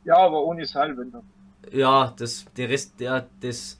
Ja, 0.04 0.16
aber 0.18 0.42
ohne 0.42 0.64
Seilwände. 0.64 1.22
Ja, 1.72 2.14
das, 2.16 2.46
der 2.56 2.68
Rest, 2.68 3.00
ja, 3.00 3.26
das. 3.40 3.78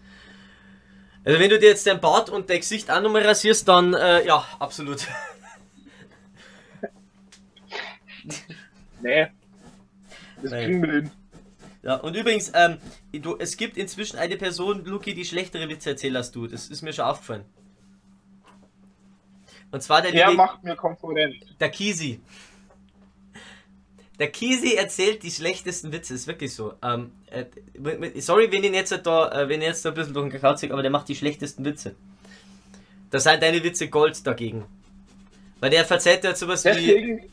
Also 1.24 1.40
wenn 1.40 1.50
du 1.50 1.58
dir 1.58 1.70
jetzt 1.70 1.86
dein 1.86 2.00
Bart 2.00 2.30
und 2.30 2.50
dein 2.50 2.58
Gesicht 2.58 2.90
auch 2.90 3.00
nochmal 3.00 3.22
rasierst, 3.22 3.66
dann 3.68 3.94
äh, 3.94 4.26
ja, 4.26 4.44
absolut. 4.58 5.06
nee. 9.02 9.28
Das 10.42 10.50
Nein. 10.50 10.64
kriegen 10.64 10.82
wir 10.82 10.92
hin. 10.92 11.10
Ja, 11.82 11.94
und 11.96 12.16
übrigens, 12.16 12.52
ähm, 12.54 12.78
du, 13.12 13.36
es 13.38 13.56
gibt 13.56 13.76
inzwischen 13.76 14.18
eine 14.18 14.36
Person, 14.36 14.84
Luki, 14.84 15.14
die 15.14 15.24
schlechtere 15.24 15.68
Witze 15.68 15.90
erzählt 15.90 16.16
als 16.16 16.30
du. 16.32 16.46
Das 16.46 16.68
ist 16.68 16.82
mir 16.82 16.92
schon 16.92 17.04
aufgefallen. 17.04 17.44
Und 19.70 19.82
zwar 19.82 20.02
der. 20.02 20.12
Der 20.12 20.30
macht 20.32 20.64
mir 20.64 20.76
Konkurrenz. 20.76 21.36
Der 21.60 21.70
Kisi. 21.70 22.20
Der 24.18 24.30
Kisi 24.32 24.74
erzählt 24.74 25.22
die 25.22 25.30
schlechtesten 25.30 25.92
Witze, 25.92 26.14
ist 26.14 26.26
wirklich 26.26 26.52
so. 26.52 26.74
Ähm, 26.82 27.12
äh, 27.30 27.44
sorry, 28.20 28.50
wenn 28.50 28.64
ihn 28.64 28.74
jetzt 28.74 28.90
da, 29.04 29.30
äh, 29.30 29.48
wenn 29.48 29.62
jetzt 29.62 29.84
da 29.84 29.90
ein 29.90 29.94
bisschen 29.94 30.14
durch 30.14 30.26
den 30.26 30.32
Kakao 30.32 30.56
zieht, 30.56 30.72
aber 30.72 30.82
der 30.82 30.90
macht 30.90 31.08
die 31.08 31.14
schlechtesten 31.14 31.64
Witze. 31.64 31.94
Da 33.10 33.20
sind 33.20 33.42
deine 33.42 33.62
Witze 33.62 33.88
Gold 33.88 34.26
dagegen. 34.26 34.64
Weil 35.60 35.70
der 35.70 35.84
verzeiht 35.84 36.24
ja 36.24 36.34
sowas 36.34 36.64
wie. 36.64 37.30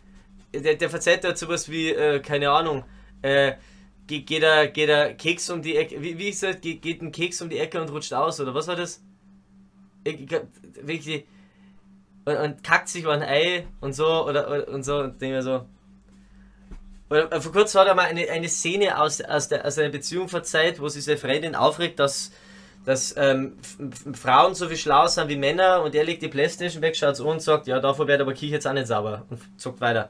Der, 0.54 0.76
der 0.76 0.90
verzeiht 0.90 1.24
ja 1.24 1.36
sowas 1.36 1.70
wie, 1.70 1.90
äh, 1.90 2.20
keine 2.20 2.52
Ahnung, 2.52 2.86
äh, 3.22 3.54
geht, 4.08 4.28
geht, 4.28 4.44
er, 4.44 4.68
geht 4.68 4.90
er 4.90 5.14
Keks 5.14 5.50
um 5.50 5.62
die 5.62 5.76
Ecke, 5.76 6.02
wie, 6.02 6.18
wie 6.18 6.30
ist 6.30 6.44
das, 6.44 6.62
geht, 6.62 6.82
geht 6.82 7.02
ein 7.02 7.12
Keks 7.12 7.42
um 7.42 7.50
die 7.50 7.58
Ecke 7.58 7.82
und 7.82 7.90
rutscht 7.92 8.14
aus, 8.14 8.40
oder 8.40 8.54
was 8.54 8.68
war 8.68 8.76
das? 8.76 9.02
Wirklich, 10.04 11.26
und, 12.26 12.38
und 12.38 12.64
kackt 12.64 12.90
sich 12.90 13.04
über 13.04 13.14
ein 13.14 13.24
Ei 13.24 13.68
und 13.82 13.94
so, 13.94 14.26
oder, 14.26 14.48
oder 14.50 14.68
und 14.68 14.84
so, 14.84 15.00
und 15.00 15.22
denke 15.22 15.38
mir 15.38 15.44
so. 15.44 15.66
Oder, 17.10 17.32
äh, 17.32 17.42
vor 17.42 17.52
kurzem 17.52 17.82
hat 17.82 17.88
er 17.88 17.96
mal 17.96 18.06
eine, 18.06 18.30
eine 18.30 18.50
Szene 18.50 19.00
aus, 19.00 19.22
aus, 19.22 19.48
der, 19.48 19.66
aus 19.66 19.78
einer 19.78 19.90
Beziehung 19.90 20.28
verzeiht, 20.28 20.80
wo 20.80 20.90
sich 20.90 21.04
seine 21.04 21.18
Freundin 21.18 21.56
aufregt, 21.56 22.00
dass, 22.00 22.32
dass 22.84 23.16
ähm, 23.18 23.58
Frauen 24.14 24.56
so 24.56 24.68
viel 24.68 24.78
schlau 24.78 25.08
sind 25.08 25.30
wie 25.30 25.38
Männer 25.38 25.84
und 25.84 25.94
er 25.96 26.04
legt 26.04 26.24
die 26.24 26.28
Playstation 26.28 26.82
weg, 26.82 26.96
schaut 26.96 27.16
so 27.16 27.28
und 27.28 27.42
sagt, 27.42 27.68
ja, 27.68 27.80
davor 27.80 28.08
wird 28.08 28.22
aber 28.22 28.34
Kiech 28.34 28.52
jetzt 28.52 28.68
auch 28.68 28.74
nicht 28.74 28.88
sauber 28.88 29.26
und 29.30 29.40
zockt 29.60 29.82
weiter. 29.82 30.10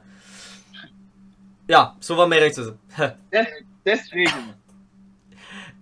Ja, 1.68 1.96
so 2.00 2.16
war 2.16 2.26
meine 2.26 2.42
Reaktion. 2.42 2.78
Deswegen. 3.84 4.54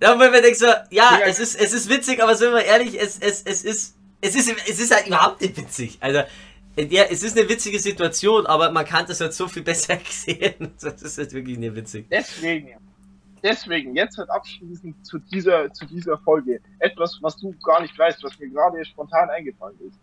Ja, 0.02 0.18
weil 0.18 0.30
man 0.30 0.42
denkt 0.42 0.58
so, 0.58 0.66
ja, 0.66 0.82
ja, 0.90 1.20
es 1.26 1.38
ist, 1.38 1.54
es 1.54 1.72
ist 1.72 1.88
witzig, 1.88 2.22
aber 2.22 2.34
sind 2.34 2.52
wir 2.52 2.64
ehrlich, 2.64 3.00
es, 3.00 3.18
es, 3.18 3.42
es 3.42 3.64
ist, 3.64 3.96
es 4.20 4.34
ist, 4.34 4.54
es 4.68 4.80
ist 4.80 4.94
halt 4.94 5.06
überhaupt 5.06 5.40
nicht 5.40 5.56
witzig. 5.56 5.98
Also, 6.00 6.20
ja, 6.76 7.04
es 7.04 7.22
ist 7.22 7.38
eine 7.38 7.48
witzige 7.48 7.78
Situation, 7.78 8.46
aber 8.46 8.70
man 8.70 8.84
kann 8.84 9.06
das 9.06 9.20
halt 9.20 9.32
so 9.32 9.46
viel 9.46 9.62
besser 9.70 9.98
sehen. 10.08 10.72
Das 10.80 11.00
ist 11.02 11.18
halt 11.18 11.32
wirklich 11.32 11.58
nicht 11.58 11.74
witzig. 11.74 12.06
Deswegen, 12.10 12.70
deswegen, 13.42 13.94
jetzt 13.94 14.18
halt 14.18 14.28
abschließend 14.30 15.06
zu 15.06 15.18
dieser, 15.18 15.72
zu 15.72 15.86
dieser 15.86 16.18
Folge. 16.18 16.60
Etwas, 16.80 17.18
was 17.22 17.36
du 17.36 17.54
gar 17.64 17.80
nicht 17.80 17.96
weißt, 17.98 18.22
was 18.24 18.38
mir 18.38 18.48
gerade 18.48 18.84
spontan 18.84 19.30
eingefallen 19.30 19.78
ist. 19.86 19.98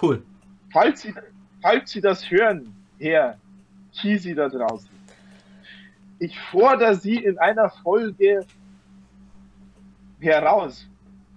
Cool. 0.00 0.22
Falls 0.72 1.02
Sie, 1.02 1.12
falls 1.60 1.90
Sie 1.90 2.00
das 2.00 2.30
hören, 2.30 2.74
Herr 2.98 3.36
Kisi 3.92 4.34
da 4.34 4.48
draußen, 4.48 4.88
ich 6.22 6.38
fordere 6.38 6.94
Sie 6.94 7.16
in 7.16 7.38
einer 7.38 7.70
Folge 7.82 8.46
heraus 10.20 10.86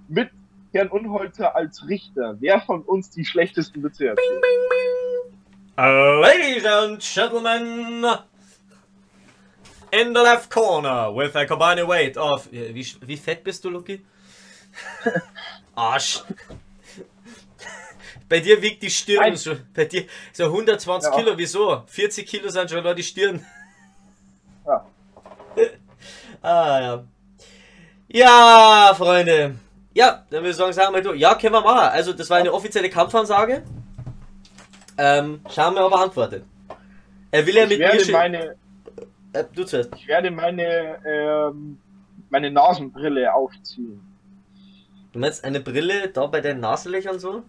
mit 0.08 0.30
Herrn 0.74 0.90
Unholzer 0.90 1.56
als 1.56 1.88
Richter, 1.88 2.36
wer 2.40 2.62
von 2.62 2.84
uns 2.84 3.10
die 3.10 3.26
schlechtesten 3.26 3.84
erzählt. 3.84 4.16
Bing, 4.16 4.42
bing, 4.42 4.70
bing. 4.70 6.22
Ladies 6.22 6.66
and 6.66 7.02
gentlemen, 7.02 8.06
in 9.92 10.14
the 10.14 10.22
left 10.22 10.52
corner 10.52 11.12
with 11.12 11.36
a 11.36 11.46
combined 11.46 11.88
weight 11.88 12.16
of. 12.16 12.48
Wie, 12.52 12.86
wie 13.02 13.18
fett 13.18 13.44
bist 13.44 13.66
du, 13.66 13.70
Lucky? 13.70 14.06
Arsch. 15.76 16.24
Bei 18.30 18.40
dir 18.40 18.62
wiegt 18.62 18.84
die 18.84 18.90
Stirn 18.90 19.22
Nein. 19.22 19.38
schon. 19.38 19.62
Bei 19.74 19.86
dir 19.86 20.06
so 20.32 20.46
120 20.46 21.10
ja. 21.10 21.18
Kilo, 21.18 21.38
wieso? 21.38 21.84
40 21.88 22.28
Kilo 22.28 22.50
sind 22.50 22.70
schon 22.70 22.84
da 22.84 22.94
die 22.94 23.04
Stirn. 23.04 23.46
Ja. 24.66 24.86
ah, 26.42 26.80
ja. 26.82 27.04
Ja, 28.08 28.94
Freunde. 28.96 29.56
Ja, 29.94 30.26
dann 30.30 30.42
würde 30.42 30.50
ich 30.50 30.56
sagen, 30.56 30.74
sagen 30.74 30.94
wir 30.94 31.02
du. 31.02 31.14
Ja, 31.14 31.36
können 31.36 31.54
wir 31.54 31.62
machen. 31.62 31.90
Also, 31.92 32.14
das 32.14 32.30
war 32.30 32.38
eine 32.38 32.54
offizielle 32.54 32.90
Kampfansage. 32.90 33.64
Ähm, 34.98 35.42
schauen 35.50 35.76
wir, 35.76 35.86
ob 35.86 35.94
er 35.94 36.00
antwortet. 36.04 36.46
Er 37.32 37.46
will 37.46 37.56
ja 37.56 37.66
mit 37.66 37.80
mir. 37.80 38.12
Meine, 38.12 38.56
äh, 39.34 39.44
du 39.54 39.66
zuerst. 39.66 39.90
Ich 39.96 40.08
werde 40.08 40.32
meine, 40.32 40.98
ähm, 41.06 41.78
meine 42.30 42.52
Nasenbrille 42.52 43.34
aufziehen. 43.34 44.02
Du 45.12 45.20
meinst 45.20 45.44
eine 45.44 45.60
Brille 45.60 46.10
da 46.10 46.28
bei 46.28 46.42
den 46.42 46.60
Nasenlöchern 46.60 47.20
so? 47.20 47.44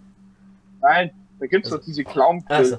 Nein, 0.81 1.11
da 1.41 1.47
gibt 1.47 1.67
es 1.67 1.73
also, 1.73 1.79
doch 1.79 1.85
diese 1.85 2.05
Clownbrille. 2.05 2.59
Also. 2.59 2.79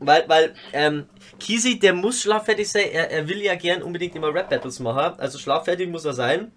Weil, 0.00 0.24
weil, 0.28 0.54
ähm, 0.72 1.06
Kisi, 1.40 1.78
der 1.78 1.94
muss 1.94 2.22
schlaffertig 2.22 2.70
sein. 2.70 2.86
Er, 2.92 3.10
er 3.10 3.28
will 3.28 3.42
ja 3.42 3.56
gern 3.56 3.82
unbedingt 3.82 4.14
immer 4.14 4.32
Rap-Battles 4.32 4.78
machen. 4.78 5.18
Also 5.18 5.38
schlaffertig 5.38 5.88
muss 5.88 6.04
er 6.04 6.12
sein. 6.12 6.52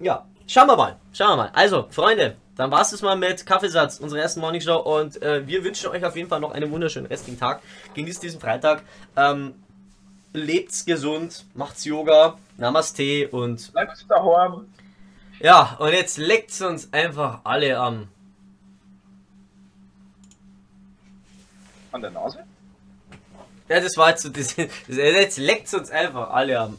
Ja, 0.00 0.26
schauen 0.46 0.66
wir 0.68 0.76
mal. 0.76 0.96
Schauen 1.12 1.30
wir 1.30 1.36
mal. 1.36 1.50
Also, 1.54 1.86
Freunde, 1.90 2.36
dann 2.56 2.70
war 2.70 2.82
es 2.82 2.90
das 2.90 3.02
mal 3.02 3.16
mit 3.16 3.46
Kaffeesatz, 3.46 3.98
unserer 3.98 4.20
ersten 4.20 4.40
Morning 4.40 4.60
Show. 4.60 4.76
Und 4.76 5.22
äh, 5.22 5.46
wir 5.46 5.64
wünschen 5.64 5.90
euch 5.90 6.04
auf 6.04 6.16
jeden 6.16 6.28
Fall 6.28 6.40
noch 6.40 6.50
einen 6.50 6.70
wunderschönen 6.70 7.06
restlichen 7.06 7.38
Tag. 7.38 7.62
Genießt 7.94 8.22
diesen 8.22 8.40
Freitag. 8.40 8.82
Ähm, 9.16 9.54
lebt's 10.32 10.84
gesund, 10.84 11.46
macht's 11.54 11.84
Yoga, 11.84 12.36
Namaste 12.56 13.28
und. 13.28 13.72
Bleibt 13.72 14.04
daheim. 14.08 14.66
Ja, 15.40 15.76
und 15.78 15.92
jetzt 15.92 16.18
leckt's 16.18 16.60
uns 16.60 16.92
einfach 16.92 17.40
alle 17.44 17.78
am. 17.78 18.08
An 21.92 22.02
der 22.02 22.10
Nase? 22.10 22.44
Ja, 23.68 23.80
das 23.80 23.96
war 23.96 24.10
jetzt 24.10 24.22
so, 24.22 24.28
das, 24.30 24.56
jetzt 24.88 25.38
leckt 25.38 25.72
uns 25.74 25.90
einfach 25.90 26.30
alle 26.30 26.58
am. 26.58 26.78